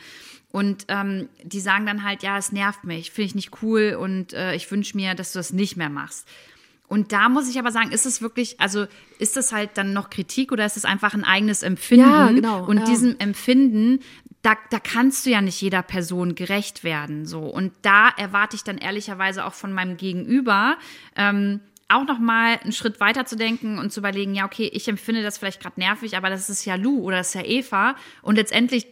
[0.52, 4.32] Und ähm, die sagen dann halt, ja, es nervt mich, finde ich nicht cool und
[4.32, 6.26] äh, ich wünsche mir, dass du das nicht mehr machst.
[6.88, 8.86] Und da muss ich aber sagen, ist es wirklich, also
[9.18, 12.06] ist es halt dann noch Kritik oder ist es einfach ein eigenes Empfinden?
[12.06, 12.64] Ja, genau.
[12.64, 12.84] Und ja.
[12.84, 14.00] diesem Empfinden,
[14.46, 17.26] da, da kannst du ja nicht jeder Person gerecht werden.
[17.26, 17.40] So.
[17.40, 20.78] Und da erwarte ich dann ehrlicherweise auch von meinem Gegenüber,
[21.16, 24.86] ähm, auch noch mal einen Schritt weiter zu denken und zu überlegen, ja, okay, ich
[24.86, 27.96] empfinde das vielleicht gerade nervig, aber das ist ja Lou oder das ist ja Eva.
[28.22, 28.86] Und letztendlich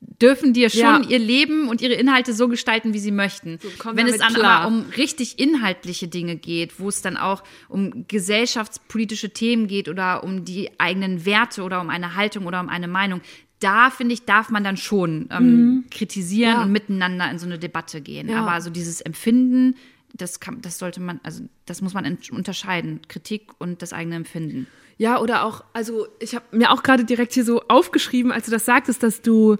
[0.00, 1.08] dürfen dir schon ja.
[1.08, 3.58] ihr Leben und ihre Inhalte so gestalten, wie sie möchten.
[3.60, 4.60] So, Wenn es dann klar.
[4.60, 10.22] aber um richtig inhaltliche Dinge geht, wo es dann auch um gesellschaftspolitische Themen geht oder
[10.22, 13.20] um die eigenen Werte oder um eine Haltung oder um eine Meinung,
[13.60, 15.84] da finde ich, darf man dann schon ähm, mhm.
[15.90, 16.62] kritisieren ja.
[16.62, 18.28] und miteinander in so eine Debatte gehen.
[18.28, 18.42] Ja.
[18.42, 19.76] Aber so dieses Empfinden,
[20.14, 24.66] das, kann, das sollte man, also das muss man unterscheiden, Kritik und das eigene Empfinden.
[24.96, 28.50] Ja, oder auch, also ich habe mir auch gerade direkt hier so aufgeschrieben, als du
[28.50, 29.56] das sagtest, dass du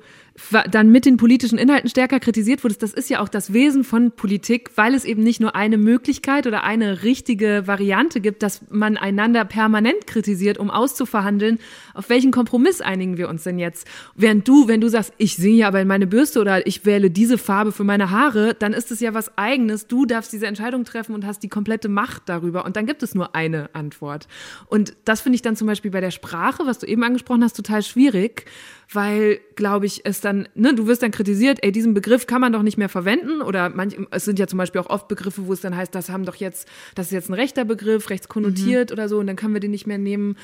[0.70, 2.82] dann mit den politischen Inhalten stärker kritisiert wurdest.
[2.82, 6.46] Das ist ja auch das Wesen von Politik, weil es eben nicht nur eine Möglichkeit
[6.46, 11.58] oder eine richtige Variante gibt, dass man einander permanent kritisiert, um auszuverhandeln,
[11.94, 13.86] auf welchen Kompromiss einigen wir uns denn jetzt.
[14.14, 17.10] Während du, wenn du sagst, ich singe ja aber in meine Bürste oder ich wähle
[17.10, 19.86] diese Farbe für meine Haare, dann ist es ja was eigenes.
[19.86, 22.64] Du darfst diese Entscheidung treffen und hast die komplette Macht darüber.
[22.64, 24.28] Und dann gibt es nur eine Antwort.
[24.66, 27.56] Und das finde ich dann zum Beispiel bei der Sprache, was du eben angesprochen hast,
[27.56, 28.46] total schwierig,
[28.92, 32.52] weil, glaube ich, es dann, ne, du wirst dann kritisiert, ey, diesen Begriff kann man
[32.52, 35.52] doch nicht mehr verwenden oder manch, es sind ja zum Beispiel auch oft Begriffe, wo
[35.52, 38.94] es dann heißt, das haben doch jetzt, das ist jetzt ein rechter Begriff, rechtskonnotiert mhm.
[38.94, 40.36] oder so und dann können wir den nicht mehr nehmen.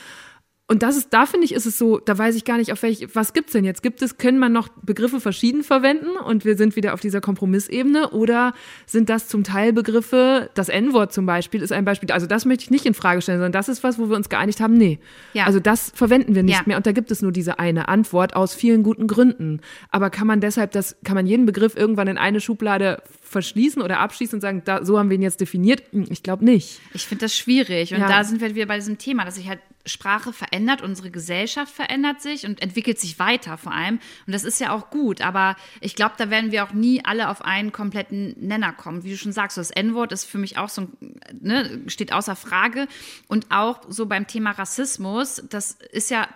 [0.68, 2.82] Und das ist, da finde ich, ist es so, da weiß ich gar nicht, auf
[2.82, 3.84] welch, was gibt's denn jetzt?
[3.84, 8.10] Gibt es, können man noch Begriffe verschieden verwenden und wir sind wieder auf dieser Kompromissebene
[8.10, 8.52] oder
[8.84, 12.64] sind das zum Teil Begriffe, das N-Wort zum Beispiel ist ein Beispiel, also das möchte
[12.64, 14.98] ich nicht in Frage stellen, sondern das ist was, wo wir uns geeinigt haben, nee.
[15.34, 15.44] Ja.
[15.44, 16.62] Also das verwenden wir nicht ja.
[16.66, 19.60] mehr und da gibt es nur diese eine Antwort aus vielen guten Gründen.
[19.90, 24.00] Aber kann man deshalb das, kann man jeden Begriff irgendwann in eine Schublade verschließen oder
[24.00, 25.84] abschließen und sagen, da, so haben wir ihn jetzt definiert?
[25.92, 26.80] Hm, ich glaube nicht.
[26.92, 28.08] Ich finde das schwierig und ja.
[28.08, 32.20] da sind wir wieder bei diesem Thema, dass ich halt Sprache verändert, unsere Gesellschaft verändert
[32.20, 34.00] sich und entwickelt sich weiter vor allem.
[34.26, 37.28] Und das ist ja auch gut, aber ich glaube, da werden wir auch nie alle
[37.28, 39.04] auf einen kompletten Nenner kommen.
[39.04, 40.88] Wie du schon sagst, das N-Wort ist für mich auch so,
[41.32, 42.88] ne, steht außer Frage.
[43.28, 46.28] Und auch so beim Thema Rassismus, das ist ja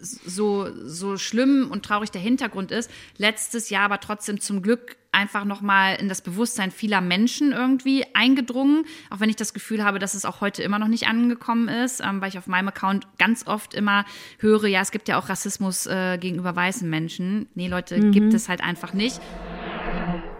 [0.00, 5.44] so, so schlimm und traurig der Hintergrund ist, letztes Jahr aber trotzdem zum Glück einfach
[5.44, 10.14] nochmal in das Bewusstsein vieler Menschen irgendwie eingedrungen, auch wenn ich das Gefühl habe, dass
[10.14, 13.46] es auch heute immer noch nicht angekommen ist, ähm, weil ich auf meinem Account ganz
[13.46, 14.04] oft immer
[14.38, 17.48] höre, ja, es gibt ja auch Rassismus äh, gegenüber weißen Menschen.
[17.54, 18.12] Nee, Leute, mhm.
[18.12, 19.20] gibt es halt einfach nicht.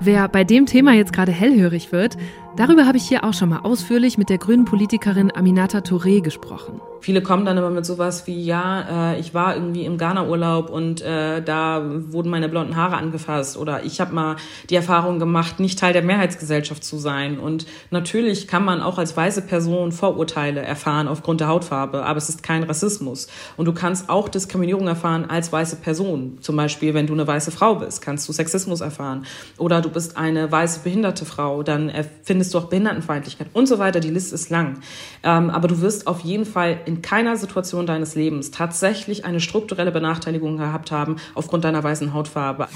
[0.03, 2.17] Wer bei dem Thema jetzt gerade hellhörig wird,
[2.57, 6.81] darüber habe ich hier auch schon mal ausführlich mit der grünen Politikerin Aminata Touré gesprochen.
[7.03, 11.01] Viele kommen dann immer mit sowas wie, ja, äh, ich war irgendwie im Ghana-Urlaub und
[11.01, 14.37] äh, da wurden meine blonden Haare angefasst oder ich habe mal
[14.69, 17.39] die Erfahrung gemacht, nicht Teil der Mehrheitsgesellschaft zu sein.
[17.39, 22.29] Und natürlich kann man auch als weiße Person Vorurteile erfahren aufgrund der Hautfarbe, aber es
[22.29, 23.29] ist kein Rassismus.
[23.57, 26.39] Und du kannst auch Diskriminierung erfahren als weiße Person.
[26.41, 29.25] Zum Beispiel, wenn du eine weiße Frau bist, kannst du Sexismus erfahren.
[29.57, 34.01] Oder du bist eine weiße behinderte Frau, dann findest du auch Behindertenfeindlichkeit und so weiter.
[34.01, 34.81] Die Liste ist lang.
[35.23, 39.93] Ähm, aber du wirst auf jeden Fall in keiner Situation deines Lebens tatsächlich eine strukturelle
[39.93, 42.69] Benachteiligung gehabt haben aufgrund deiner weißen Hautfarbe.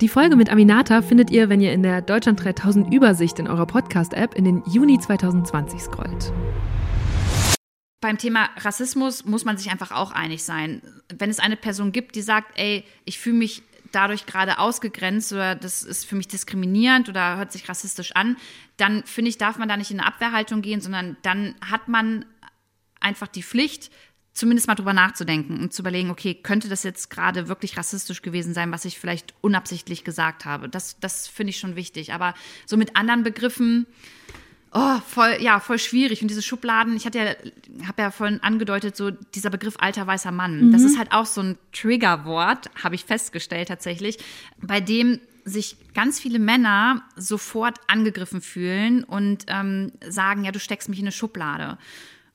[0.00, 3.66] Die Folge mit Aminata findet ihr, wenn ihr in der Deutschland 3000 Übersicht in eurer
[3.66, 6.32] Podcast-App in den Juni 2020 scrollt.
[8.02, 10.82] Beim Thema Rassismus muss man sich einfach auch einig sein.
[11.16, 13.62] Wenn es eine Person gibt, die sagt, ey, ich fühle mich
[13.92, 18.36] dadurch gerade ausgegrenzt oder das ist für mich diskriminierend oder hört sich rassistisch an,
[18.76, 22.24] dann finde ich, darf man da nicht in eine Abwehrhaltung gehen, sondern dann hat man
[23.00, 23.90] einfach die Pflicht,
[24.32, 28.54] zumindest mal drüber nachzudenken und zu überlegen, okay, könnte das jetzt gerade wirklich rassistisch gewesen
[28.54, 30.68] sein, was ich vielleicht unabsichtlich gesagt habe?
[30.68, 32.14] Das, das finde ich schon wichtig.
[32.14, 32.34] Aber
[32.66, 33.86] so mit anderen Begriffen,
[34.74, 36.22] Oh, voll, ja, voll schwierig.
[36.22, 40.32] Und diese Schubladen, ich hatte ja, habe ja vorhin angedeutet, so dieser Begriff alter weißer
[40.32, 40.68] Mann.
[40.68, 40.72] Mhm.
[40.72, 44.18] Das ist halt auch so ein Triggerwort, habe ich festgestellt tatsächlich,
[44.62, 50.88] bei dem sich ganz viele Männer sofort angegriffen fühlen und ähm, sagen, ja, du steckst
[50.88, 51.76] mich in eine Schublade.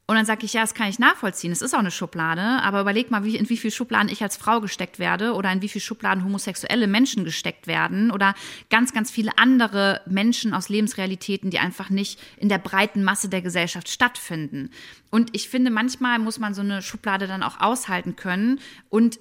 [0.09, 1.51] Und dann sage ich, ja, das kann ich nachvollziehen.
[1.51, 4.37] Es ist auch eine Schublade, aber überleg mal, wie, in wie viele Schubladen ich als
[4.37, 8.33] Frau gesteckt werde oder in wie viele Schubladen homosexuelle Menschen gesteckt werden oder
[8.69, 13.41] ganz, ganz viele andere Menschen aus Lebensrealitäten, die einfach nicht in der breiten Masse der
[13.41, 14.71] Gesellschaft stattfinden.
[15.11, 19.19] Und ich finde, manchmal muss man so eine Schublade dann auch aushalten können und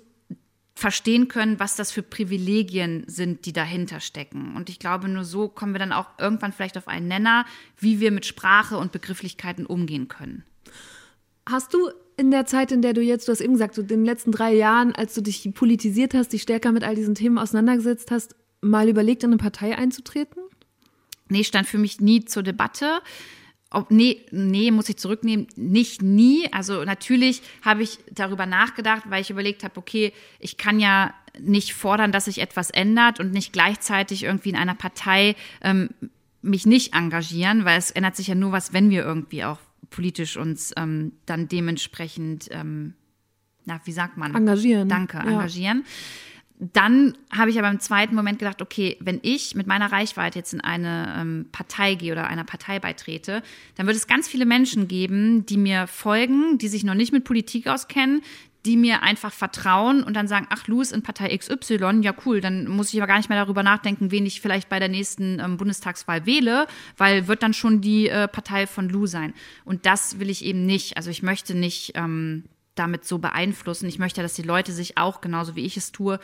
[0.76, 4.54] verstehen können, was das für Privilegien sind, die dahinter stecken.
[4.54, 7.44] Und ich glaube, nur so kommen wir dann auch irgendwann vielleicht auf einen Nenner,
[7.76, 10.44] wie wir mit Sprache und Begrifflichkeiten umgehen können.
[11.48, 13.88] Hast du in der Zeit, in der du jetzt, du hast eben gesagt, so in
[13.88, 17.38] den letzten drei Jahren, als du dich politisiert hast, dich stärker mit all diesen Themen
[17.38, 20.42] auseinandergesetzt hast, mal überlegt, in eine Partei einzutreten?
[21.28, 23.00] Nee, stand für mich nie zur Debatte.
[23.70, 26.50] Ob, nee, nee, muss ich zurücknehmen, nicht nie.
[26.52, 31.74] Also natürlich habe ich darüber nachgedacht, weil ich überlegt habe, okay, ich kann ja nicht
[31.74, 35.90] fordern, dass sich etwas ändert und nicht gleichzeitig irgendwie in einer Partei ähm,
[36.42, 39.58] mich nicht engagieren, weil es ändert sich ja nur was, wenn wir irgendwie auch
[39.90, 42.94] politisch uns ähm, dann dementsprechend, ähm,
[43.64, 44.34] na, wie sagt man?
[44.34, 44.88] Engagieren.
[44.88, 45.24] Danke, Ja.
[45.24, 45.84] engagieren.
[46.58, 50.54] Dann habe ich aber im zweiten Moment gedacht, okay, wenn ich mit meiner Reichweite jetzt
[50.54, 53.42] in eine ähm, Partei gehe oder einer Partei beitrete,
[53.74, 57.24] dann wird es ganz viele Menschen geben, die mir folgen, die sich noch nicht mit
[57.24, 58.22] Politik auskennen,
[58.66, 62.40] die mir einfach vertrauen und dann sagen, ach, Lou ist in Partei XY, ja cool,
[62.40, 65.38] dann muss ich aber gar nicht mehr darüber nachdenken, wen ich vielleicht bei der nächsten
[65.38, 69.34] ähm, Bundestagswahl wähle, weil wird dann schon die äh, Partei von Lou sein.
[69.64, 70.96] Und das will ich eben nicht.
[70.96, 72.44] Also ich möchte nicht ähm,
[72.74, 73.88] damit so beeinflussen.
[73.88, 76.18] Ich möchte, dass die Leute sich auch, genauso wie ich es tue,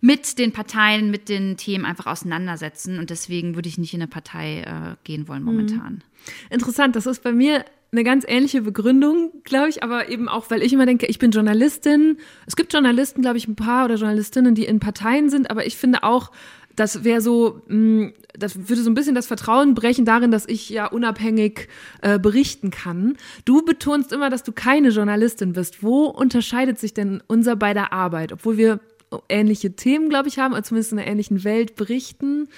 [0.00, 2.98] mit den Parteien, mit den Themen einfach auseinandersetzen.
[2.98, 6.02] Und deswegen würde ich nicht in eine Partei äh, gehen wollen momentan.
[6.50, 10.62] Interessant, das ist bei mir eine ganz ähnliche Begründung, glaube ich, aber eben auch, weil
[10.62, 12.18] ich immer denke, ich bin Journalistin.
[12.46, 15.76] Es gibt Journalisten, glaube ich, ein paar oder Journalistinnen, die in Parteien sind, aber ich
[15.76, 16.32] finde auch,
[16.74, 20.68] das wäre so, mh, das würde so ein bisschen das Vertrauen brechen darin, dass ich
[20.68, 21.68] ja unabhängig
[22.02, 23.16] äh, berichten kann.
[23.46, 25.82] Du betonst immer, dass du keine Journalistin bist.
[25.82, 28.80] Wo unterscheidet sich denn unser beider Arbeit, obwohl wir
[29.28, 32.48] ähnliche Themen, glaube ich, haben, oder zumindest in einer ähnlichen Welt berichten?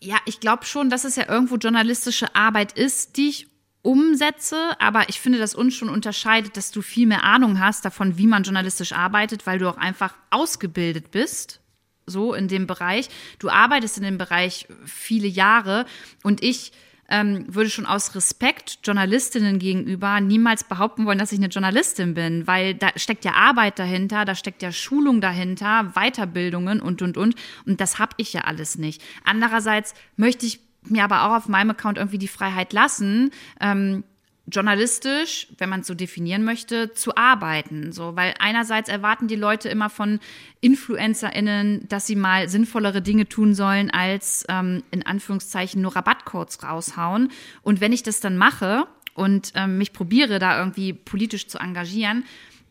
[0.00, 3.48] Ja, ich glaube schon, dass es ja irgendwo journalistische Arbeit ist, die ich
[3.86, 8.18] umsetze, aber ich finde, dass uns schon unterscheidet, dass du viel mehr Ahnung hast davon,
[8.18, 11.60] wie man journalistisch arbeitet, weil du auch einfach ausgebildet bist,
[12.04, 13.08] so in dem Bereich.
[13.38, 15.86] Du arbeitest in dem Bereich viele Jahre
[16.24, 16.72] und ich
[17.08, 22.48] ähm, würde schon aus Respekt Journalistinnen gegenüber niemals behaupten wollen, dass ich eine Journalistin bin,
[22.48, 27.36] weil da steckt ja Arbeit dahinter, da steckt ja Schulung dahinter, Weiterbildungen und, und, und.
[27.64, 29.00] Und das habe ich ja alles nicht.
[29.24, 33.30] Andererseits möchte ich mir aber auch auf meinem Account irgendwie die Freiheit lassen,
[33.60, 34.04] ähm,
[34.48, 37.92] journalistisch, wenn man es so definieren möchte, zu arbeiten.
[37.92, 40.20] So, weil einerseits erwarten die Leute immer von
[40.60, 47.32] InfluencerInnen, dass sie mal sinnvollere Dinge tun sollen, als ähm, in Anführungszeichen nur Rabattcodes raushauen.
[47.62, 52.24] Und wenn ich das dann mache und ähm, mich probiere, da irgendwie politisch zu engagieren,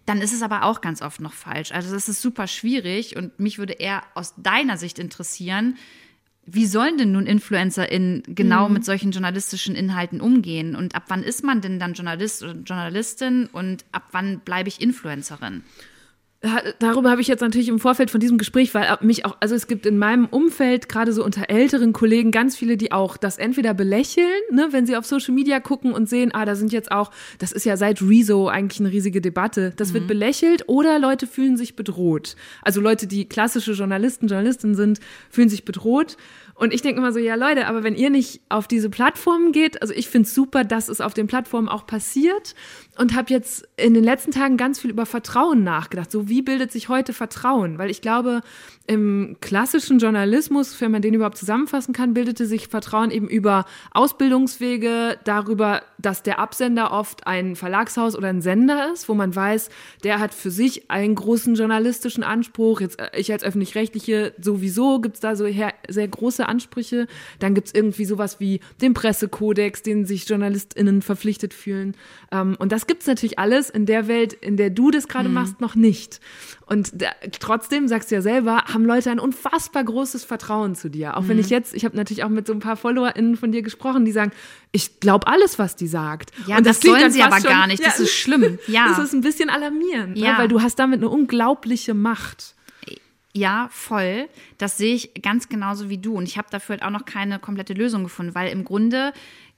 [0.06, 1.72] dann ist es aber auch ganz oft noch falsch.
[1.72, 5.78] Also das ist super schwierig und mich würde eher aus deiner Sicht interessieren,
[6.46, 10.76] wie sollen denn nun InfluencerInnen genau mit solchen journalistischen Inhalten umgehen?
[10.76, 14.80] Und ab wann ist man denn dann Journalist oder Journalistin und ab wann bleibe ich
[14.80, 15.64] Influencerin?
[16.80, 19.68] Darüber habe ich jetzt natürlich im Vorfeld von diesem Gespräch, weil mich auch, also es
[19.68, 23.74] gibt in meinem Umfeld, gerade so unter älteren Kollegen, ganz viele, die auch das entweder
[23.74, 27.12] belächeln, ne, wenn sie auf Social Media gucken und sehen, ah, da sind jetzt auch,
[27.40, 31.58] das ist ja seit Rezo eigentlich eine riesige Debatte, das wird belächelt oder Leute fühlen
[31.58, 32.36] sich bedroht.
[32.62, 36.18] Also Leute, die klassische Journalisten, Journalistinnen sind, fühlen sich bedroht.
[36.56, 39.82] Und ich denke immer so, ja Leute, aber wenn ihr nicht auf diese Plattformen geht,
[39.82, 42.56] also ich finde es super, dass es auf den Plattformen auch passiert
[42.98, 46.12] und habe jetzt in den letzten Tagen ganz viel über Vertrauen nachgedacht.
[46.12, 47.78] So, wie bildet sich heute Vertrauen?
[47.78, 48.42] Weil ich glaube,
[48.88, 55.18] im klassischen Journalismus, wenn man den überhaupt zusammenfassen kann, bildete sich Vertrauen eben über Ausbildungswege,
[55.24, 59.70] darüber, dass der Absender oft ein Verlagshaus oder ein Sender ist, wo man weiß,
[60.04, 62.80] der hat für sich einen großen journalistischen Anspruch.
[62.80, 67.08] Jetzt äh, ich als öffentlich-rechtliche sowieso gibt's da so sehr große Ansprüche.
[67.40, 71.96] Dann gibt's irgendwie sowas wie den Pressekodex, den sich JournalistInnen verpflichtet fühlen.
[72.32, 75.62] Ähm, und das gibt's natürlich alles in der Welt, in der du das gerade machst,
[75.62, 76.20] noch nicht.
[76.68, 77.08] Und da,
[77.40, 81.16] trotzdem, sagst du ja selber, haben Leute ein unfassbar großes Vertrauen zu dir.
[81.18, 83.62] Auch wenn ich jetzt, ich habe natürlich auch mit so ein paar FollowerInnen von dir
[83.62, 84.32] gesprochen, die sagen,
[84.72, 86.32] ich glaube alles, was die sagt.
[86.48, 87.86] Ja, Und das klingt sollen sie aber schon- gar nicht.
[87.86, 88.58] Das ist schlimm.
[88.68, 88.88] Ja.
[88.90, 90.34] Das ist ein bisschen alarmierend, Ja.
[90.34, 90.38] ne?
[90.40, 92.56] weil du hast damit eine unglaubliche Macht.
[93.38, 94.30] Ja, voll.
[94.58, 96.16] Das sehe ich ganz genauso wie du.
[96.16, 99.12] Und ich habe dafür halt auch noch keine komplette Lösung gefunden, weil im Grunde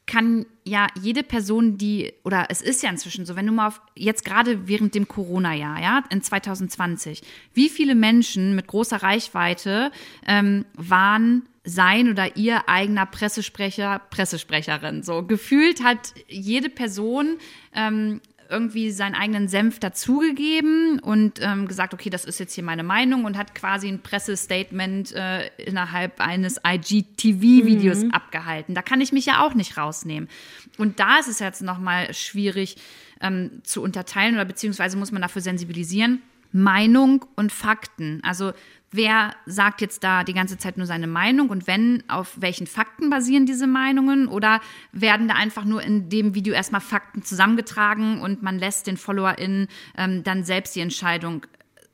[0.07, 3.81] kann ja jede Person, die, oder es ist ja inzwischen so, wenn du mal auf,
[3.95, 7.21] jetzt gerade während dem Corona-Jahr, ja, in 2020,
[7.53, 9.91] wie viele Menschen mit großer Reichweite
[10.25, 15.03] ähm, waren sein oder ihr eigener Pressesprecher, Pressesprecherin.
[15.03, 17.37] So gefühlt hat jede Person
[17.75, 22.83] ähm, irgendwie seinen eigenen Senf dazugegeben und ähm, gesagt, okay, das ist jetzt hier meine
[22.83, 28.11] Meinung und hat quasi ein Pressestatement äh, innerhalb eines IGTV-Videos mhm.
[28.11, 28.75] abgehalten.
[28.75, 30.29] Da kann ich mich ja auch nicht rausnehmen.
[30.77, 32.77] Und da ist es jetzt nochmal schwierig
[33.21, 36.21] ähm, zu unterteilen oder beziehungsweise muss man dafür sensibilisieren.
[36.51, 38.21] Meinung und Fakten.
[38.23, 38.53] Also
[38.91, 43.09] wer sagt jetzt da die ganze Zeit nur seine Meinung und wenn, auf welchen Fakten
[43.09, 44.61] basieren diese Meinungen oder
[44.91, 49.67] werden da einfach nur in dem Video erstmal Fakten zusammengetragen und man lässt den FollowerInnen
[49.97, 51.45] ähm, dann selbst die Entscheidung,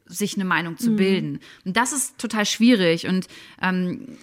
[0.05, 0.95] sich eine Meinung zu mhm.
[0.95, 1.39] bilden.
[1.65, 3.27] Und das ist total schwierig und
[3.61, 4.17] ähm,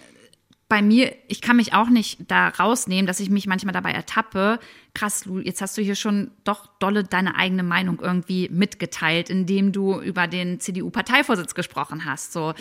[0.71, 4.61] bei mir, ich kann mich auch nicht da rausnehmen, dass ich mich manchmal dabei ertappe.
[4.95, 9.73] Krass, Lu, jetzt hast du hier schon doch dolle deine eigene Meinung irgendwie mitgeteilt, indem
[9.73, 12.33] du über den CDU-Parteivorsitz gesprochen hast.
[12.33, 12.55] So.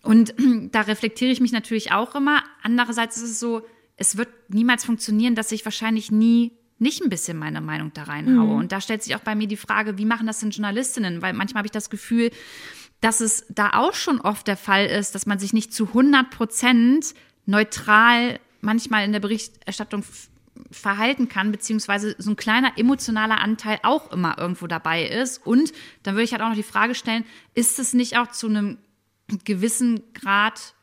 [0.00, 0.32] Und
[0.70, 2.44] da reflektiere ich mich natürlich auch immer.
[2.62, 7.36] Andererseits ist es so, es wird niemals funktionieren, dass ich wahrscheinlich nie nicht ein bisschen
[7.36, 8.46] meine Meinung da reinhaue.
[8.46, 8.58] Mhm.
[8.58, 11.20] Und da stellt sich auch bei mir die Frage, wie machen das denn Journalistinnen?
[11.20, 12.30] Weil manchmal habe ich das Gefühl,
[13.00, 16.30] dass es da auch schon oft der Fall ist, dass man sich nicht zu 100
[16.30, 17.14] Prozent
[17.46, 20.04] neutral manchmal in der Berichterstattung
[20.70, 25.46] verhalten kann, beziehungsweise so ein kleiner emotionaler Anteil auch immer irgendwo dabei ist.
[25.46, 25.72] Und
[26.02, 27.24] dann würde ich halt auch noch die Frage stellen,
[27.54, 28.78] ist es nicht auch zu einem
[29.44, 30.74] gewissen Grad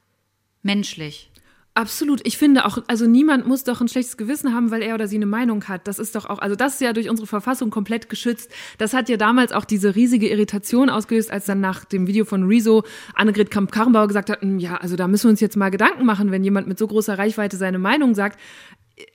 [0.62, 1.32] menschlich?
[1.76, 2.22] Absolut.
[2.24, 5.16] Ich finde auch, also niemand muss doch ein schlechtes Gewissen haben, weil er oder sie
[5.16, 5.88] eine Meinung hat.
[5.88, 8.52] Das ist doch auch, also das ist ja durch unsere Verfassung komplett geschützt.
[8.78, 12.44] Das hat ja damals auch diese riesige Irritation ausgelöst, als dann nach dem Video von
[12.44, 12.84] Rezo
[13.16, 16.30] Annegret Kamp-Karrenbauer gesagt hat, hm, ja, also da müssen wir uns jetzt mal Gedanken machen,
[16.30, 18.40] wenn jemand mit so großer Reichweite seine Meinung sagt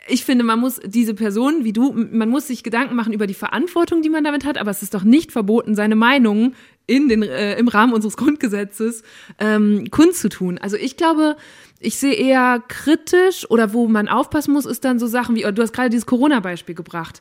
[0.09, 3.35] ich finde, man muss diese Person wie du, man muss sich Gedanken machen über die
[3.35, 6.55] Verantwortung, die man damit hat, aber es ist doch nicht verboten, seine Meinung
[6.87, 9.03] in den, äh, im Rahmen unseres Grundgesetzes
[9.39, 10.59] ähm, kundzutun.
[10.59, 11.37] Also ich glaube,
[11.79, 15.62] ich sehe eher kritisch oder wo man aufpassen muss, ist dann so Sachen wie, du
[15.62, 17.20] hast gerade dieses Corona-Beispiel gebracht.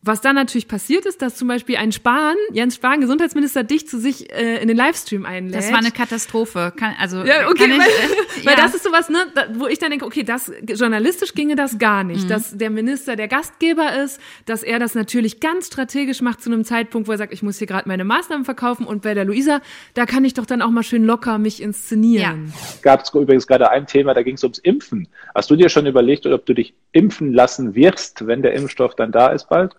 [0.00, 3.98] Was dann natürlich passiert ist, dass zum Beispiel ein Spahn, Jens Spahn, Gesundheitsminister, dich zu
[3.98, 5.56] sich äh, in den Livestream einlädt.
[5.56, 6.72] Das war eine Katastrophe.
[6.76, 9.18] Kann, also, ja, okay, ich, weil, äh, weil das ist sowas, ne,
[9.54, 12.28] wo ich dann denke, okay, das journalistisch ginge das gar nicht, mhm.
[12.28, 16.64] dass der Minister der Gastgeber ist, dass er das natürlich ganz strategisch macht zu einem
[16.64, 19.60] Zeitpunkt, wo er sagt, ich muss hier gerade meine Maßnahmen verkaufen und bei der Luisa,
[19.94, 22.52] da kann ich doch dann auch mal schön locker mich inszenieren.
[22.54, 22.62] Ja.
[22.82, 25.08] Gab es übrigens gerade ein Thema, da ging es ums Impfen.
[25.34, 29.10] Hast du dir schon überlegt, ob du dich impfen lassen wirst, wenn der Impfstoff dann
[29.10, 29.74] da ist bald?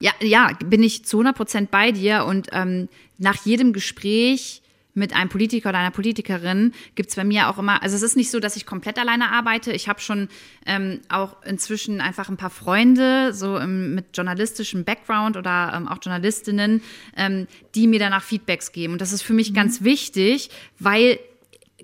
[0.00, 2.88] Ja, ja, bin ich zu 100 Prozent bei dir und ähm,
[3.18, 4.62] nach jedem Gespräch
[4.94, 8.30] mit einem Politiker oder einer Politikerin gibt's bei mir auch immer, also es ist nicht
[8.30, 9.72] so, dass ich komplett alleine arbeite.
[9.72, 10.28] Ich habe schon
[10.66, 15.98] ähm, auch inzwischen einfach ein paar Freunde, so im, mit journalistischem Background oder ähm, auch
[16.02, 16.82] Journalistinnen,
[17.16, 18.94] ähm, die mir danach Feedbacks geben.
[18.94, 19.54] Und das ist für mich mhm.
[19.54, 21.18] ganz wichtig, weil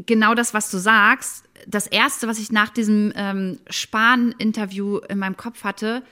[0.06, 5.36] genau das, was du sagst, das Erste, was ich nach diesem ähm, Spahn-Interview in meinem
[5.36, 6.02] Kopf hatte,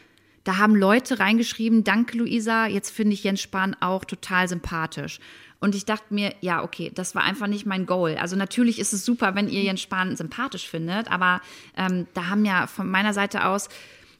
[0.46, 5.18] da haben Leute reingeschrieben, danke Luisa, jetzt finde ich Jens Spahn auch total sympathisch.
[5.58, 8.16] Und ich dachte mir, ja, okay, das war einfach nicht mein Goal.
[8.16, 11.40] Also natürlich ist es super, wenn ihr Jens Spahn sympathisch findet, aber
[11.76, 13.68] ähm, da haben ja von meiner Seite aus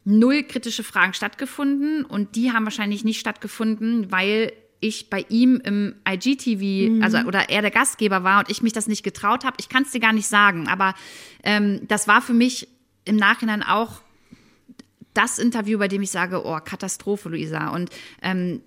[0.03, 4.51] null kritische Fragen stattgefunden und die haben wahrscheinlich nicht stattgefunden, weil
[4.81, 7.03] ich bei ihm im IGTV, mhm.
[7.03, 9.55] also oder er der Gastgeber war und ich mich das nicht getraut habe.
[9.59, 10.93] Ich kann es dir gar nicht sagen, aber
[11.43, 12.67] ähm, das war für mich
[13.05, 14.01] im Nachhinein auch
[15.17, 17.69] das Interview, bei dem ich sage, oh, Katastrophe, Luisa.
[17.69, 17.89] Und
[18.21, 18.61] ähm,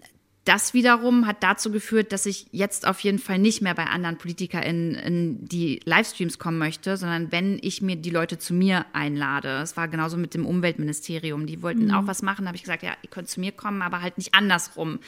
[0.45, 4.17] das wiederum hat dazu geführt, dass ich jetzt auf jeden Fall nicht mehr bei anderen
[4.17, 9.61] PolitikerInnen in die Livestreams kommen möchte, sondern wenn ich mir die Leute zu mir einlade.
[9.63, 11.47] Es war genauso mit dem Umweltministerium.
[11.47, 11.95] Die wollten mhm.
[11.95, 14.17] auch was machen, da habe ich gesagt, ja, ihr könnt zu mir kommen, aber halt
[14.17, 14.99] nicht andersrum.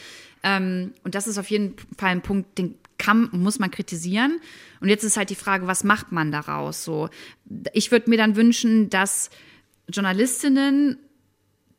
[0.42, 4.38] Ähm, und das ist auf jeden Fall ein Punkt, den kann, muss man kritisieren.
[4.80, 6.84] Und jetzt ist halt die Frage, was macht man daraus?
[6.84, 7.08] So,
[7.72, 9.30] ich würde mir dann wünschen, dass
[9.88, 10.98] Journalistinnen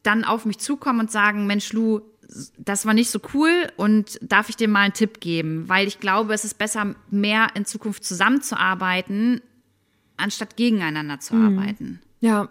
[0.04, 2.02] dann auf mich zukommen und sagen, Mensch, Lu,
[2.58, 5.68] das war nicht so cool und darf ich dir mal einen Tipp geben?
[5.68, 9.42] Weil ich glaube, es ist besser, mehr in Zukunft zusammenzuarbeiten,
[10.18, 11.58] anstatt gegeneinander zu mhm.
[11.58, 12.02] arbeiten.
[12.20, 12.50] Ja.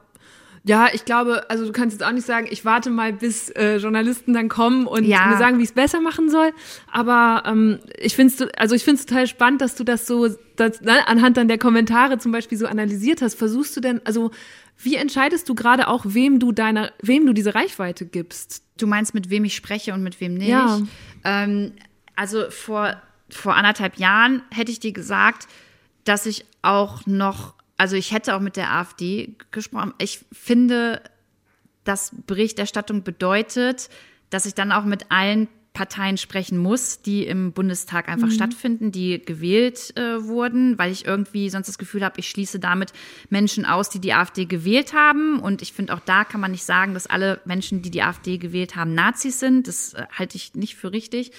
[0.65, 3.79] Ja, ich glaube, also du kannst jetzt auch nicht sagen, ich warte mal, bis äh,
[3.79, 5.27] Journalisten dann kommen und ja.
[5.27, 6.53] mir sagen, wie ich es besser machen soll.
[6.89, 10.29] Aber ähm, ich finde es also ich finde es total spannend, dass du das so
[10.55, 13.35] das, ne, anhand dann der Kommentare zum Beispiel so analysiert hast.
[13.35, 14.31] Versuchst du denn, also
[14.79, 18.65] wie entscheidest du gerade auch, wem du deine, wem du diese Reichweite gibst?
[18.79, 20.49] Du meinst, mit wem ich spreche und mit wem nicht?
[20.49, 20.81] Ja.
[21.25, 21.73] Ähm,
[22.17, 23.01] also vor,
[23.31, 25.47] vor anderthalb Jahren hätte ich dir gesagt,
[26.05, 29.95] dass ich auch noch, also ich hätte auch mit der AfD gesprochen.
[29.99, 31.03] Ich finde,
[31.85, 33.89] dass Berichterstattung bedeutet,
[34.31, 38.33] dass ich dann auch mit allen Parteien sprechen muss, die im Bundestag einfach mhm.
[38.33, 42.93] stattfinden, die gewählt äh, wurden, weil ich irgendwie sonst das Gefühl habe, ich schließe damit
[43.31, 45.39] Menschen aus, die die AfD gewählt haben.
[45.41, 48.37] Und ich finde, auch da kann man nicht sagen, dass alle Menschen, die die AfD
[48.37, 49.67] gewählt haben, Nazis sind.
[49.67, 51.33] Das äh, halte ich nicht für richtig.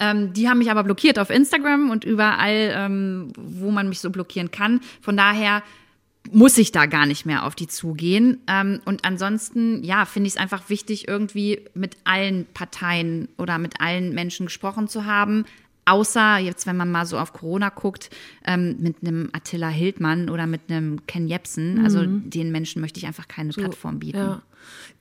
[0.00, 4.10] Ähm, die haben mich aber blockiert auf Instagram und überall, ähm, wo man mich so
[4.10, 4.80] blockieren kann.
[5.00, 5.62] Von daher
[6.32, 8.40] muss ich da gar nicht mehr auf die zugehen.
[8.46, 13.80] Ähm, und ansonsten, ja, finde ich es einfach wichtig, irgendwie mit allen Parteien oder mit
[13.80, 15.44] allen Menschen gesprochen zu haben.
[15.88, 18.10] Außer jetzt, wenn man mal so auf Corona guckt,
[18.44, 21.84] ähm, mit einem Attila Hildmann oder mit einem Ken Jebsen.
[21.84, 22.28] Also mhm.
[22.28, 24.18] den Menschen möchte ich einfach keine so, Plattform bieten.
[24.18, 24.42] Ja.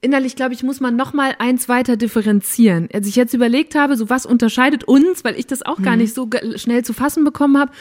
[0.01, 2.87] Innerlich, glaube ich, muss man noch mal eins weiter differenzieren.
[2.93, 5.83] Als ich jetzt überlegt habe, so was unterscheidet uns, weil ich das auch mhm.
[5.83, 7.71] gar nicht so schnell zu fassen bekommen habe,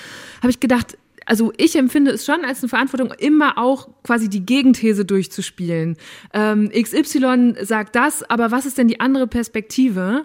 [0.41, 0.97] habe ich gedacht,
[1.27, 5.97] also ich empfinde es schon als eine Verantwortung, immer auch quasi die Gegenthese durchzuspielen.
[6.33, 10.25] Ähm, XY sagt das, aber was ist denn die andere Perspektive?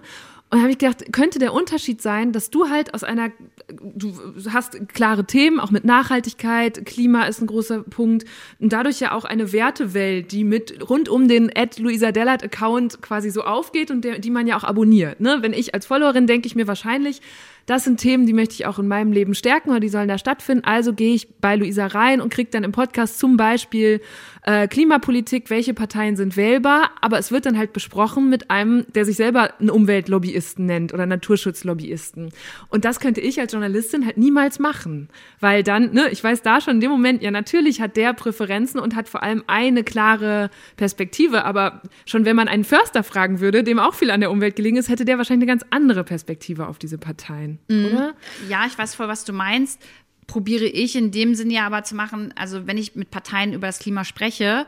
[0.50, 3.30] Und da habe ich gedacht, könnte der Unterschied sein, dass du halt aus einer,
[3.68, 4.12] du
[4.50, 8.24] hast klare Themen, auch mit Nachhaltigkeit, Klima ist ein großer Punkt
[8.58, 13.00] und dadurch ja auch eine Wertewelt, die mit rund um den Ed Luisa Dellert Account
[13.00, 15.20] quasi so aufgeht und der, die man ja auch abonniert.
[15.20, 15.38] Ne?
[15.40, 17.22] Wenn ich als Followerin denke ich mir wahrscheinlich,
[17.66, 20.18] das sind Themen, die möchte ich auch in meinem Leben stärken oder die sollen da
[20.18, 20.64] stattfinden.
[20.64, 24.00] Also gehe ich bei Luisa rein und kriege dann im Podcast zum Beispiel
[24.42, 29.04] äh, Klimapolitik, welche Parteien sind wählbar, aber es wird dann halt besprochen mit einem, der
[29.04, 32.30] sich selber einen Umweltlobbyisten nennt oder Naturschutzlobbyisten.
[32.68, 35.08] Und das könnte ich als Journalistin halt niemals machen,
[35.40, 38.80] weil dann, ne, ich weiß da schon in dem Moment, ja, natürlich hat der Präferenzen
[38.80, 43.62] und hat vor allem eine klare Perspektive, aber schon wenn man einen Förster fragen würde,
[43.62, 46.66] dem auch viel an der Umwelt gelegen ist, hätte der wahrscheinlich eine ganz andere Perspektive
[46.66, 47.86] auf diese Parteien mhm.
[47.86, 48.14] oder?
[48.48, 49.80] Ja, ich weiß voll, was du meinst.
[50.26, 53.66] Probiere ich in dem Sinne ja aber zu machen, also wenn ich mit Parteien über
[53.66, 54.66] das Klima spreche,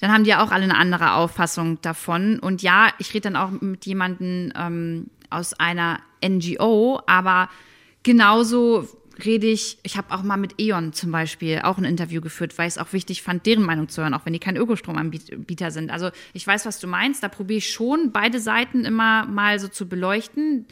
[0.00, 2.38] dann haben die ja auch alle eine andere Auffassung davon.
[2.38, 7.48] Und ja, ich rede dann auch mit jemandem ähm, aus einer NGO, aber
[8.02, 8.88] genauso
[9.24, 12.68] rede ich, ich habe auch mal mit E.ON zum Beispiel auch ein Interview geführt, weil
[12.68, 15.90] ich es auch wichtig fand, deren Meinung zu hören, auch wenn die kein Ökostromanbieter sind.
[15.90, 19.68] Also ich weiß, was du meinst, da probiere ich schon, beide Seiten immer mal so
[19.68, 20.66] zu beleuchten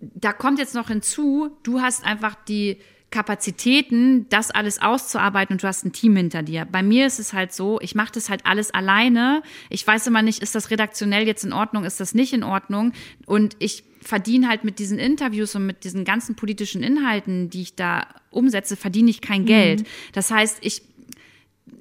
[0.00, 2.78] da kommt jetzt noch hinzu, du hast einfach die
[3.10, 6.66] Kapazitäten, das alles auszuarbeiten und du hast ein Team hinter dir.
[6.70, 9.42] Bei mir ist es halt so, ich mache das halt alles alleine.
[9.70, 12.92] Ich weiß immer nicht, ist das redaktionell jetzt in Ordnung, ist das nicht in Ordnung?
[13.24, 17.76] Und ich verdiene halt mit diesen Interviews und mit diesen ganzen politischen Inhalten, die ich
[17.76, 19.80] da umsetze, verdiene ich kein Geld.
[19.80, 19.86] Mhm.
[20.12, 20.82] Das heißt, ich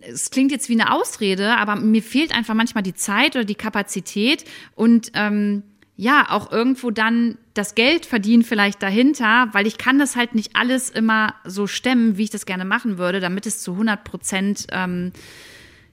[0.02, 3.56] es klingt jetzt wie eine Ausrede, aber mir fehlt einfach manchmal die Zeit oder die
[3.56, 4.46] Kapazität
[4.76, 5.64] und ähm,
[6.00, 10.56] ja, auch irgendwo dann das Geld verdienen vielleicht dahinter, weil ich kann das halt nicht
[10.56, 14.68] alles immer so stemmen, wie ich das gerne machen würde, damit es zu 100 Prozent
[14.72, 15.12] ähm,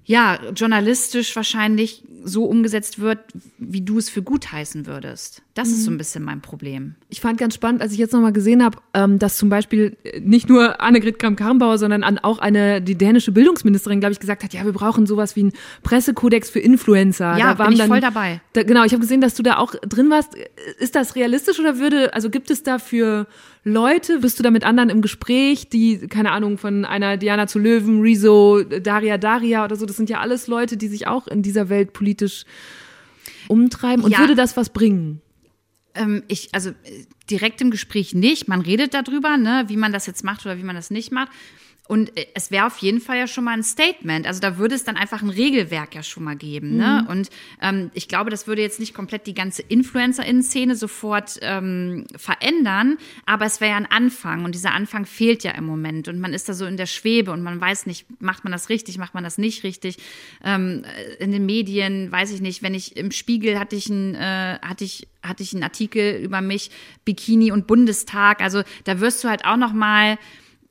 [0.05, 3.21] ja, journalistisch wahrscheinlich so umgesetzt wird,
[3.57, 5.43] wie du es für gut heißen würdest.
[5.55, 5.75] Das mhm.
[5.75, 6.97] ist so ein bisschen mein Problem.
[7.09, 10.49] Ich fand ganz spannend, als ich jetzt nochmal gesehen habe, ähm, dass zum Beispiel nicht
[10.49, 14.73] nur Annegret Kramp-Karrenbauer, sondern auch eine, die dänische Bildungsministerin, glaube ich, gesagt hat, ja, wir
[14.73, 15.53] brauchen sowas wie einen
[15.85, 17.39] Pressekodex für Influencer.
[17.39, 18.41] Ja, da bin ich dann, voll dabei.
[18.53, 20.33] Da, genau, ich habe gesehen, dass du da auch drin warst.
[20.81, 23.29] Ist das realistisch oder würde, also gibt es dafür
[23.63, 24.19] Leute?
[24.19, 28.01] Bist du da mit anderen im Gespräch, die, keine Ahnung, von einer Diana zu Löwen,
[28.01, 31.69] Rezo, Daria Daria oder so, das sind ja alles Leute, die sich auch in dieser
[31.69, 32.45] Welt politisch
[33.47, 34.05] umtreiben.
[34.05, 34.19] Und ja.
[34.19, 35.21] würde das was bringen?
[35.95, 36.73] Ähm, ich, also
[37.31, 38.49] direkt im Gespräch nicht.
[38.49, 41.31] Man redet darüber, ne, wie man das jetzt macht oder wie man das nicht macht.
[41.87, 44.27] Und äh, es wäre auf jeden Fall ja schon mal ein Statement.
[44.27, 46.77] Also da würde es dann einfach ein Regelwerk ja schon mal geben.
[46.77, 47.03] Ne?
[47.03, 47.11] Mhm.
[47.11, 47.31] Und
[47.61, 53.45] ähm, ich glaube, das würde jetzt nicht komplett die ganze Influencer-Szene sofort ähm, verändern, aber
[53.45, 54.45] es wäre ja ein Anfang.
[54.45, 56.09] Und dieser Anfang fehlt ja im Moment.
[56.09, 58.71] Und man ist da so in der Schwebe und man weiß nicht, macht man das
[58.71, 59.99] richtig, macht man das nicht richtig.
[60.43, 60.85] Ähm,
[61.19, 64.85] in den Medien, weiß ich nicht, wenn ich im Spiegel hatte ich ein, äh, hatte
[64.85, 66.71] ich hatte ich einen Artikel über mich,
[67.07, 68.43] Bikini und Bundestag.
[68.43, 70.19] Also da wirst du halt auch noch mal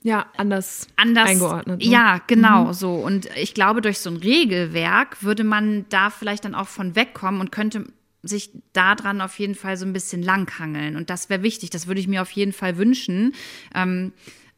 [0.04, 1.80] ja, anders, anders eingeordnet.
[1.80, 1.86] Ne?
[1.86, 2.74] Ja, genau mhm.
[2.74, 2.93] so.
[2.95, 7.39] Und ich glaube, durch so ein Regelwerk würde man da vielleicht dann auch von wegkommen
[7.39, 7.86] und könnte
[8.22, 10.97] sich daran auf jeden Fall so ein bisschen langhangeln.
[10.97, 11.70] Und das wäre wichtig.
[11.70, 13.34] Das würde ich mir auf jeden Fall wünschen.
[13.74, 14.12] Ähm,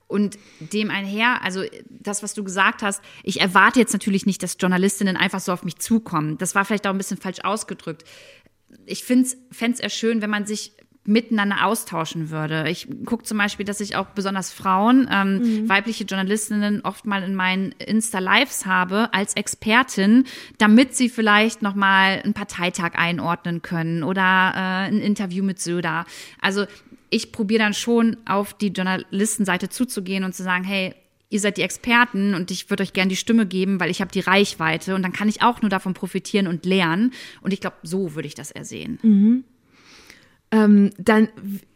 [0.07, 4.57] und dem einher, also das, was du gesagt hast, ich erwarte jetzt natürlich nicht, dass
[4.59, 6.37] Journalistinnen einfach so auf mich zukommen.
[6.37, 8.03] Das war vielleicht auch ein bisschen falsch ausgedrückt.
[8.85, 9.27] Ich fände
[9.59, 10.73] es eher schön, wenn man sich
[11.05, 12.69] miteinander austauschen würde.
[12.69, 15.69] Ich gucke zum Beispiel, dass ich auch besonders Frauen, ähm, mhm.
[15.69, 20.25] weibliche Journalistinnen oft mal in meinen Insta-Lives habe als Expertin,
[20.57, 26.05] damit sie vielleicht noch mal einen Parteitag einordnen können oder äh, ein Interview mit Söder.
[26.41, 26.65] Also
[27.09, 30.95] ich probiere dann schon auf die Journalistenseite zuzugehen und zu sagen, hey,
[31.29, 34.11] ihr seid die Experten und ich würde euch gerne die Stimme geben, weil ich habe
[34.11, 37.13] die Reichweite und dann kann ich auch nur davon profitieren und lernen.
[37.41, 38.99] Und ich glaube, so würde ich das ersehen.
[40.55, 41.27] Ähm, dann,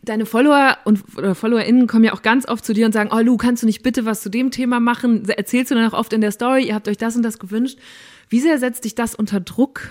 [0.04, 3.20] deine Follower und oder FollowerInnen kommen ja auch ganz oft zu dir und sagen, oh
[3.20, 5.28] Lu, kannst du nicht bitte was zu dem Thema machen?
[5.28, 7.78] Erzählst du dann auch oft in der Story, ihr habt euch das und das gewünscht.
[8.30, 9.90] Wie sehr setzt dich das unter Druck?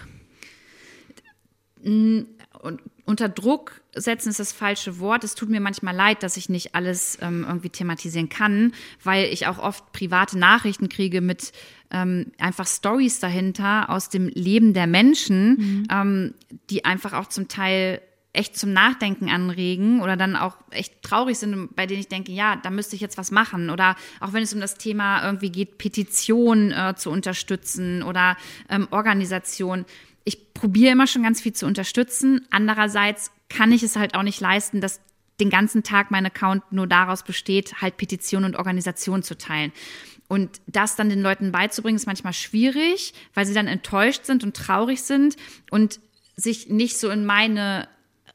[2.62, 5.24] und unter Druck setzen ist das falsche Wort.
[5.24, 8.72] Es tut mir manchmal leid, dass ich nicht alles ähm, irgendwie thematisieren kann,
[9.02, 11.52] weil ich auch oft private Nachrichten kriege mit
[11.90, 16.34] ähm, einfach Stories dahinter aus dem Leben der Menschen, ähm,
[16.68, 18.00] die einfach auch zum Teil
[18.32, 22.56] echt zum Nachdenken anregen oder dann auch echt traurig sind, bei denen ich denke, ja,
[22.56, 23.70] da müsste ich jetzt was machen.
[23.70, 28.36] Oder auch wenn es um das Thema irgendwie geht, Petition äh, zu unterstützen oder
[28.68, 29.86] ähm, Organisation.
[30.24, 32.46] Ich probiere immer schon ganz viel zu unterstützen.
[32.50, 35.00] Andererseits kann ich es halt auch nicht leisten, dass
[35.40, 39.72] den ganzen Tag mein Account nur daraus besteht, halt Petitionen und Organisationen zu teilen.
[40.28, 44.54] Und das dann den Leuten beizubringen, ist manchmal schwierig, weil sie dann enttäuscht sind und
[44.54, 45.36] traurig sind
[45.70, 46.00] und
[46.36, 47.88] sich nicht so in meine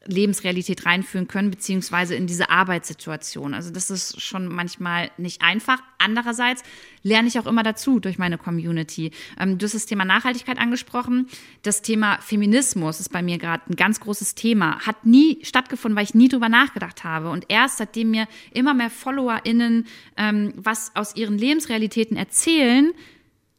[0.06, 3.54] Lebensrealität reinführen können, beziehungsweise in diese Arbeitssituation.
[3.54, 5.82] Also das ist schon manchmal nicht einfach.
[5.98, 6.64] Andererseits
[7.04, 9.12] lerne ich auch immer dazu durch meine Community.
[9.40, 11.28] Ähm, du hast das Thema Nachhaltigkeit angesprochen.
[11.62, 14.80] Das Thema Feminismus ist bei mir gerade ein ganz großes Thema.
[14.86, 17.30] Hat nie stattgefunden, weil ich nie drüber nachgedacht habe.
[17.30, 19.88] Und erst seitdem mir immer mehr FollowerInnen
[20.18, 22.92] ähm, was aus ihren Lebensrealitäten erzählen,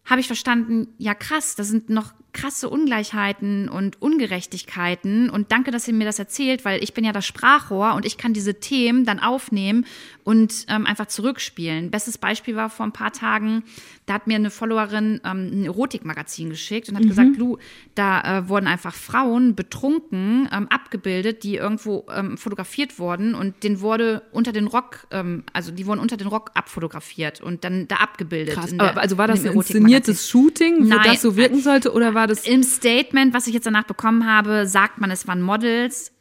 [0.05, 5.31] habe ich verstanden, ja krass, da sind noch krasse Ungleichheiten und Ungerechtigkeiten.
[5.31, 8.19] Und danke, dass ihr mir das erzählt, weil ich bin ja das Sprachrohr und ich
[8.19, 9.87] kann diese Themen dann aufnehmen
[10.25, 11.91] und ähm, einfach zurückspielen.
[11.91, 13.63] Bestes Beispiel war vor ein paar Tagen,
[14.07, 17.57] da hat mir eine Followerin ähm, ein Erotikmagazin geschickt und hat gesagt, Lu,
[17.95, 23.81] da äh, wurden einfach Frauen betrunken ähm, abgebildet, die irgendwo ähm, fotografiert wurden und den
[23.81, 27.97] wurde unter den Rock, ähm, also die wurden unter den Rock abfotografiert und dann da
[27.97, 28.55] abgebildet.
[28.55, 28.71] Krass.
[28.77, 31.01] der- also war das in ein inszeniertes Shooting, wo Nein.
[31.05, 34.67] das so wirken sollte, oder war das Im Statement, was ich jetzt danach bekommen habe,
[34.67, 36.13] sagt man, es waren Models.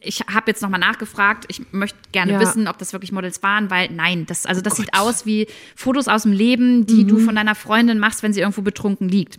[0.00, 1.44] Ich habe jetzt nochmal nachgefragt.
[1.48, 2.40] Ich möchte gerne Ja.
[2.40, 6.06] wissen, ob das wirklich Models waren, weil nein, das, also das sieht aus wie Fotos
[6.06, 7.08] aus dem Leben, die Mhm.
[7.08, 9.38] du von deiner Freundin machst, wenn sie irgendwo betrunken liegt.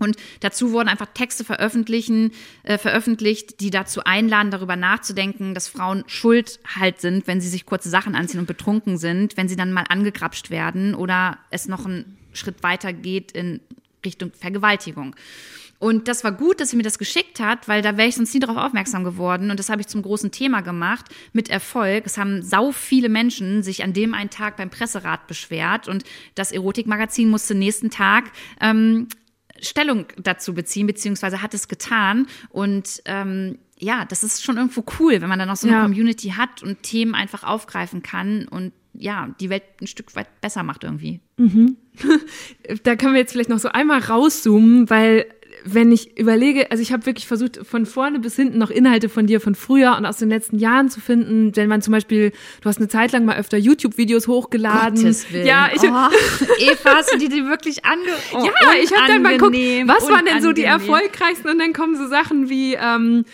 [0.00, 2.32] Und dazu wurden einfach Texte veröffentlichen,
[2.64, 7.64] äh, veröffentlicht, die dazu einladen, darüber nachzudenken, dass Frauen schuld halt sind, wenn sie sich
[7.64, 11.86] kurze Sachen anziehen und betrunken sind, wenn sie dann mal angegrapscht werden oder es noch
[11.86, 13.60] einen Schritt weiter geht in
[14.04, 15.14] Richtung Vergewaltigung.
[15.78, 18.32] Und das war gut, dass sie mir das geschickt hat, weil da wäre ich sonst
[18.32, 19.50] nie darauf aufmerksam geworden.
[19.50, 22.06] Und das habe ich zum großen Thema gemacht, mit Erfolg.
[22.06, 25.88] Es haben sau viele Menschen sich an dem einen Tag beim Presserat beschwert.
[25.88, 26.04] Und
[26.36, 28.30] das Erotikmagazin musste nächsten Tag
[28.60, 29.08] ähm,
[29.60, 32.28] Stellung dazu beziehen, beziehungsweise hat es getan.
[32.50, 35.82] Und ähm, ja, das ist schon irgendwo cool, wenn man dann auch so eine Ja.
[35.82, 40.62] Community hat und Themen einfach aufgreifen kann und ja, die Welt ein Stück weit besser
[40.62, 41.20] macht irgendwie.
[42.82, 45.26] da können wir jetzt vielleicht noch so einmal rauszoomen, weil
[45.64, 49.26] wenn ich überlege, also ich habe wirklich versucht, von vorne bis hinten noch Inhalte von
[49.26, 51.56] dir von früher und aus den letzten Jahren zu finden.
[51.56, 54.96] Wenn man zum Beispiel, du hast eine Zeit lang mal öfter YouTube-Videos hochgeladen.
[54.96, 55.46] Gottes Willen.
[55.46, 55.86] Ja, ich, oh,
[56.58, 58.02] Eva, hast du die dir wirklich ange...
[58.34, 61.72] Oh, ja, ich habe dann mal geguckt, was waren denn so die erfolgreichsten und dann
[61.72, 63.24] kommen so Sachen wie ähm,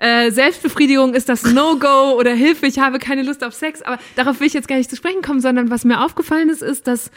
[0.00, 3.82] äh, Selbstbefriedigung ist das No-Go oder Hilfe, ich habe keine Lust auf Sex.
[3.82, 6.62] Aber darauf will ich jetzt gar nicht zu sprechen kommen, sondern was mir aufgefallen ist,
[6.62, 7.10] ist, dass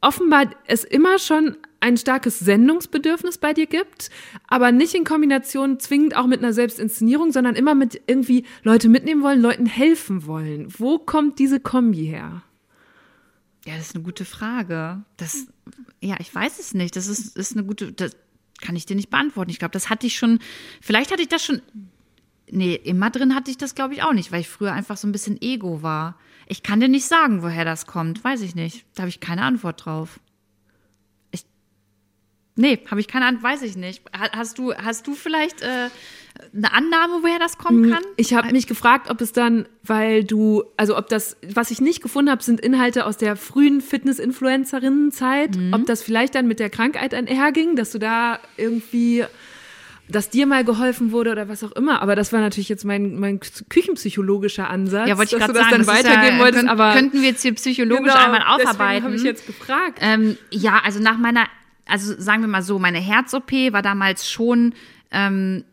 [0.00, 4.10] offenbar es immer schon ein starkes Sendungsbedürfnis bei dir gibt,
[4.46, 9.22] aber nicht in Kombination zwingend auch mit einer Selbstinszenierung, sondern immer mit irgendwie Leute mitnehmen
[9.22, 10.68] wollen, Leuten helfen wollen.
[10.76, 12.42] Wo kommt diese Kombi her?
[13.64, 15.02] Ja, das ist eine gute Frage.
[15.16, 15.46] Das,
[16.00, 16.96] ja, ich weiß es nicht.
[16.96, 18.16] Das ist, ist eine gute, das
[18.60, 19.50] kann ich dir nicht beantworten.
[19.50, 20.40] Ich glaube, das hatte ich schon,
[20.80, 21.62] vielleicht hatte ich das schon,
[22.50, 25.06] nee, immer drin hatte ich das, glaube ich, auch nicht, weil ich früher einfach so
[25.08, 26.16] ein bisschen Ego war.
[26.46, 28.24] Ich kann dir nicht sagen, woher das kommt.
[28.24, 28.84] Weiß ich nicht.
[28.94, 30.18] Da habe ich keine Antwort drauf.
[31.30, 31.44] Ich,
[32.56, 34.02] nee, habe ich keine Antwort, weiß ich nicht.
[34.18, 35.90] Ha- Hast du, hast du vielleicht äh,
[36.56, 38.02] eine Annahme, woher das kommen kann?
[38.16, 42.02] Ich habe mich gefragt, ob es dann, weil du, also ob das, was ich nicht
[42.02, 47.12] gefunden habe, sind Inhalte aus der frühen Fitness-Influencerinnenzeit, ob das vielleicht dann mit der Krankheit
[47.14, 49.24] einherging, dass du da irgendwie,
[50.10, 52.00] dass dir mal geholfen wurde oder was auch immer.
[52.02, 55.70] Aber das war natürlich jetzt mein, mein küchenpsychologischer Ansatz, Ja, wollte ich gerade sagen.
[55.70, 56.60] dann das weitergeben ja, wolltest.
[56.66, 59.04] könnt- aber könnten wir jetzt hier psychologisch genau, einmal aufarbeiten.
[59.04, 59.98] habe ich jetzt gefragt.
[60.00, 61.46] Ähm, ja, also nach meiner,
[61.86, 64.74] also sagen wir mal so, meine Herz-OP war damals schon
[65.10, 65.64] ähm,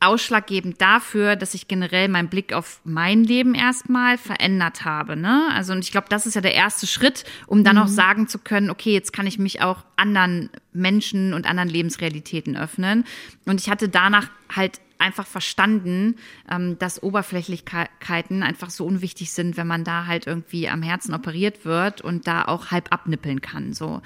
[0.00, 5.16] ausschlaggebend dafür, dass ich generell meinen Blick auf mein Leben erstmal verändert habe.
[5.16, 5.48] Ne?
[5.54, 8.38] Also und ich glaube, das ist ja der erste Schritt, um dann auch sagen zu
[8.38, 13.04] können, okay, jetzt kann ich mich auch anderen Menschen und anderen Lebensrealitäten öffnen.
[13.46, 16.16] Und ich hatte danach halt einfach verstanden,
[16.50, 21.64] ähm, dass Oberflächlichkeiten einfach so unwichtig sind, wenn man da halt irgendwie am Herzen operiert
[21.64, 23.72] wird und da auch halb abnippeln kann.
[23.72, 24.02] So.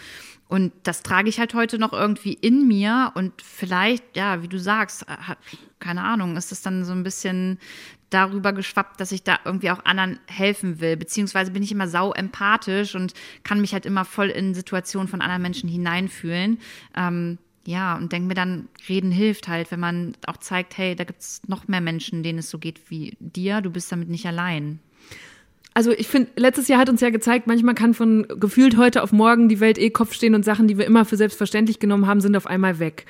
[0.51, 4.59] Und das trage ich halt heute noch irgendwie in mir und vielleicht, ja, wie du
[4.59, 5.39] sagst, hat,
[5.79, 7.61] keine Ahnung, ist es dann so ein bisschen
[8.11, 10.97] darüber geschwappt, dass ich da irgendwie auch anderen helfen will.
[10.97, 13.15] Beziehungsweise bin ich immer sau empathisch und
[13.45, 16.59] kann mich halt immer voll in Situationen von anderen Menschen hineinfühlen.
[16.97, 21.05] Ähm, ja, und denke mir dann, reden hilft halt, wenn man auch zeigt, hey, da
[21.05, 24.27] gibt es noch mehr Menschen, denen es so geht wie dir, du bist damit nicht
[24.27, 24.81] allein.
[25.81, 29.13] Also ich finde, letztes Jahr hat uns ja gezeigt, manchmal kann von gefühlt heute auf
[29.13, 32.21] morgen die Welt eh Kopf stehen und Sachen, die wir immer für selbstverständlich genommen haben,
[32.21, 33.07] sind auf einmal weg.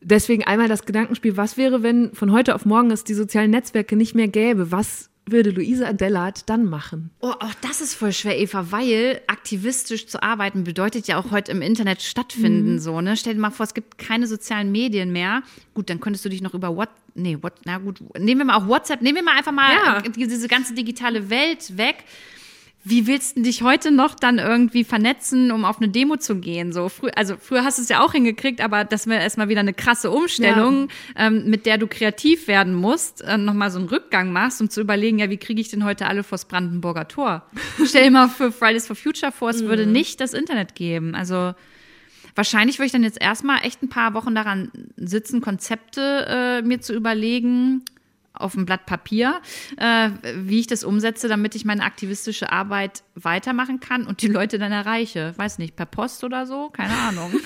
[0.00, 3.94] Deswegen einmal das Gedankenspiel, was wäre, wenn von heute auf morgen es die sozialen Netzwerke
[3.94, 4.72] nicht mehr gäbe?
[4.72, 7.10] Was würde Luisa Dellert dann machen?
[7.20, 11.52] Oh, auch das ist voll schwer, Eva, weil aktivistisch zu arbeiten bedeutet ja auch heute
[11.52, 12.78] im Internet stattfinden, mhm.
[12.78, 13.16] so, ne?
[13.16, 15.42] Stell dir mal vor, es gibt keine sozialen Medien mehr.
[15.74, 18.56] Gut, dann könntest du dich noch über WhatsApp, nee, what, na gut, nehmen wir mal
[18.56, 20.00] auch WhatsApp, nehmen wir mal einfach mal ja.
[20.00, 22.04] diese ganze digitale Welt weg
[22.84, 26.72] wie willst du dich heute noch dann irgendwie vernetzen, um auf eine Demo zu gehen?
[26.72, 29.60] So früh, also früher hast du es ja auch hingekriegt, aber das wäre erstmal wieder
[29.60, 31.26] eine krasse Umstellung, ja.
[31.26, 34.80] ähm, mit der du kreativ werden musst, äh, nochmal so einen Rückgang machst, um zu
[34.80, 37.42] überlegen, ja, wie kriege ich denn heute alle vors Brandenburger Tor?
[37.84, 39.68] Stell dir mal für Fridays for Future vor, es mhm.
[39.68, 41.14] würde nicht das Internet geben.
[41.14, 41.54] Also
[42.36, 46.80] wahrscheinlich würde ich dann jetzt erstmal echt ein paar Wochen daran sitzen, Konzepte äh, mir
[46.80, 47.82] zu überlegen,
[48.38, 49.40] auf ein Blatt Papier,
[49.76, 54.58] äh, wie ich das umsetze, damit ich meine aktivistische Arbeit weitermachen kann und die Leute
[54.58, 55.34] dann erreiche.
[55.36, 56.70] Weiß nicht, per Post oder so?
[56.70, 57.32] Keine Ahnung.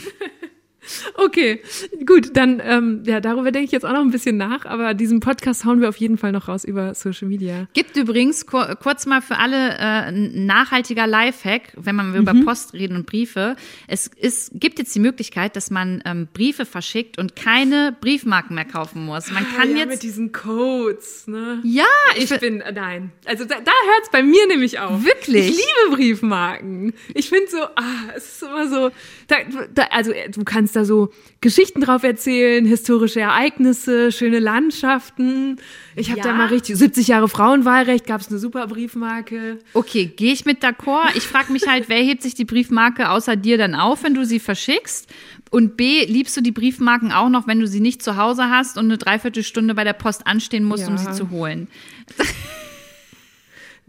[1.15, 1.63] Okay,
[2.07, 5.21] gut, dann ähm, ja, darüber denke ich jetzt auch noch ein bisschen nach, aber diesen
[5.21, 7.69] Podcast hauen wir auf jeden Fall noch raus über Social Media.
[7.73, 12.17] Gibt übrigens kur kurz mal für alle äh, nachhaltiger Lifehack, wenn man mhm.
[12.17, 13.57] über Post reden und Briefe.
[13.87, 18.65] Es ist, gibt jetzt die Möglichkeit, dass man ähm, Briefe verschickt und keine Briefmarken mehr
[18.65, 19.31] kaufen muss.
[19.31, 21.61] Man kann ah, ja, jetzt mit diesen Codes, ne?
[21.65, 21.85] Ja,
[22.17, 23.13] ich, ich bin äh, nein.
[23.25, 25.05] Also da, da hört es bei mir nämlich auf.
[25.05, 25.51] Wirklich?
[25.51, 26.93] Ich liebe Briefmarken.
[27.15, 28.91] Ich finde so, ah, es ist immer so,
[29.29, 29.37] da,
[29.75, 35.59] da, also äh, du kannst da so Geschichten drauf erzählen, historische Ereignisse, schöne Landschaften.
[35.97, 36.27] Ich habe ja.
[36.27, 39.59] da mal richtig 70 Jahre Frauenwahlrecht, gab es eine super Briefmarke.
[39.75, 41.17] Okay, gehe ich mit d'accord.
[41.17, 44.25] Ich frage mich halt, wer hebt sich die Briefmarke außer dir dann auf, wenn du
[44.25, 45.09] sie verschickst?
[45.51, 48.79] Und B, liebst du die Briefmarken auch noch, wenn du sie nicht zu Hause hast
[48.79, 50.89] und eine Dreiviertelstunde bei der Post anstehen musst, ja.
[50.89, 51.69] um sie zu holen?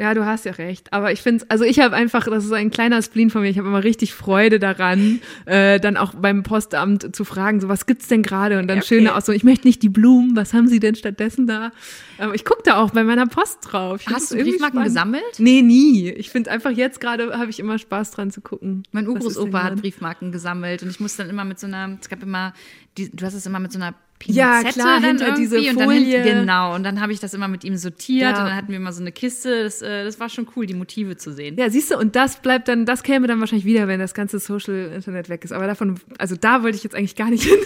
[0.04, 0.92] Ja, du hast ja recht.
[0.92, 3.58] Aber ich finde also ich habe einfach, das ist ein kleiner Spleen von mir, ich
[3.58, 8.10] habe immer richtig Freude daran, äh, dann auch beim Postamt zu fragen, so was gibt's
[8.10, 8.60] denn gerade?
[8.60, 8.88] Und dann okay.
[8.88, 11.72] schöne Ausdruck, ich möchte nicht die Blumen, was haben sie denn stattdessen da?
[12.18, 14.02] Aber ich gucke da auch bei meiner Post drauf.
[14.02, 15.24] Ich hast du Briefmarken gesammelt?
[15.38, 16.10] Nee, nie.
[16.10, 18.84] Ich finde einfach jetzt gerade habe ich immer Spaß dran zu gucken.
[18.92, 22.22] Mein Urgroßopa hat Briefmarken gesammelt und ich muss dann immer mit so einer, es gab
[22.22, 22.54] immer,
[22.98, 23.94] die, du hast es immer mit so einer
[24.26, 26.20] Pinzette ja, klar, dann hinter diese Folie.
[26.20, 28.40] Und dann, genau, und dann habe ich das immer mit ihm sortiert ja.
[28.40, 29.64] und dann hatten wir immer so eine Kiste.
[29.64, 31.58] Das, äh, das war schon cool, die Motive zu sehen.
[31.58, 34.40] Ja, siehst du, und das bleibt dann, das käme dann wahrscheinlich wieder, wenn das ganze
[34.40, 35.52] Social Internet weg ist.
[35.52, 37.60] Aber davon, also da wollte ich jetzt eigentlich gar nicht hin.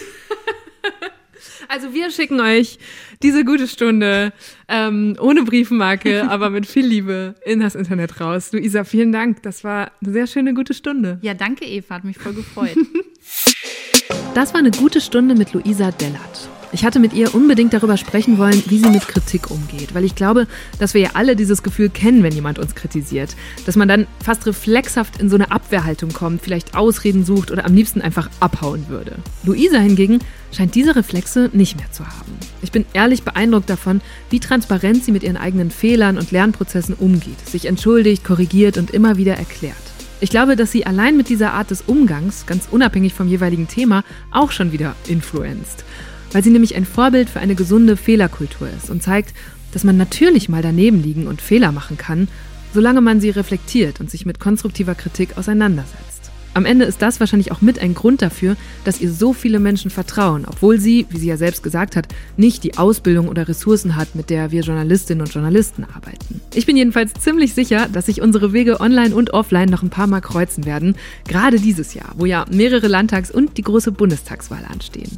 [1.68, 2.78] Also wir schicken euch
[3.22, 4.32] diese gute Stunde
[4.68, 8.52] ähm, ohne Briefmarke, aber mit viel Liebe in das Internet raus.
[8.52, 9.42] Luisa, vielen Dank.
[9.42, 11.18] Das war eine sehr schöne gute Stunde.
[11.20, 12.76] Ja, danke Eva, hat mich voll gefreut.
[14.38, 16.48] Das war eine gute Stunde mit Luisa Dellert.
[16.70, 20.14] Ich hatte mit ihr unbedingt darüber sprechen wollen, wie sie mit Kritik umgeht, weil ich
[20.14, 20.46] glaube,
[20.78, 23.34] dass wir ja alle dieses Gefühl kennen, wenn jemand uns kritisiert,
[23.66, 27.74] dass man dann fast reflexhaft in so eine Abwehrhaltung kommt, vielleicht Ausreden sucht oder am
[27.74, 29.16] liebsten einfach abhauen würde.
[29.42, 30.20] Luisa hingegen
[30.52, 32.38] scheint diese Reflexe nicht mehr zu haben.
[32.62, 34.00] Ich bin ehrlich beeindruckt davon,
[34.30, 39.16] wie transparent sie mit ihren eigenen Fehlern und Lernprozessen umgeht, sich entschuldigt, korrigiert und immer
[39.16, 39.87] wieder erklärt.
[40.20, 44.02] Ich glaube, dass sie allein mit dieser Art des Umgangs, ganz unabhängig vom jeweiligen Thema,
[44.32, 45.84] auch schon wieder influenzt.
[46.32, 49.32] Weil sie nämlich ein Vorbild für eine gesunde Fehlerkultur ist und zeigt,
[49.72, 52.26] dass man natürlich mal daneben liegen und Fehler machen kann,
[52.74, 56.17] solange man sie reflektiert und sich mit konstruktiver Kritik auseinandersetzt.
[56.58, 59.92] Am Ende ist das wahrscheinlich auch mit ein Grund dafür, dass ihr so viele Menschen
[59.92, 64.16] vertrauen, obwohl sie, wie sie ja selbst gesagt hat, nicht die Ausbildung oder Ressourcen hat,
[64.16, 66.40] mit der wir Journalistinnen und Journalisten arbeiten.
[66.52, 70.08] Ich bin jedenfalls ziemlich sicher, dass sich unsere Wege online und offline noch ein paar
[70.08, 70.96] Mal kreuzen werden,
[71.28, 75.16] gerade dieses Jahr, wo ja mehrere Landtags- und die große Bundestagswahl anstehen.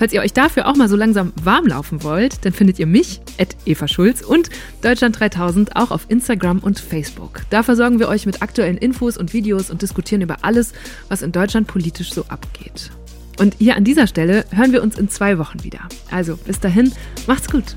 [0.00, 3.20] Falls ihr euch dafür auch mal so langsam warm laufen wollt, dann findet ihr mich,
[3.66, 4.48] Eva Schulz und
[4.80, 7.42] Deutschland 3000 auch auf Instagram und Facebook.
[7.50, 10.72] Da versorgen wir euch mit aktuellen Infos und Videos und diskutieren über alles,
[11.10, 12.90] was in Deutschland politisch so abgeht.
[13.38, 15.80] Und hier an dieser Stelle hören wir uns in zwei Wochen wieder.
[16.10, 16.94] Also bis dahin,
[17.26, 17.76] macht's gut.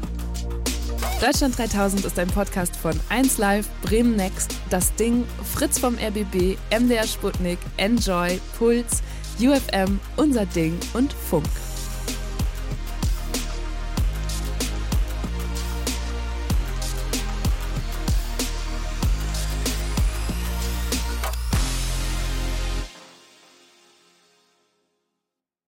[1.19, 7.05] Deutschland 3000 ist ein Podcast von 1Live, Bremen Next, Das Ding, Fritz vom RBB, MDR
[7.05, 9.03] Sputnik, Enjoy, Puls,
[9.41, 11.49] UFM, Unser Ding und Funk.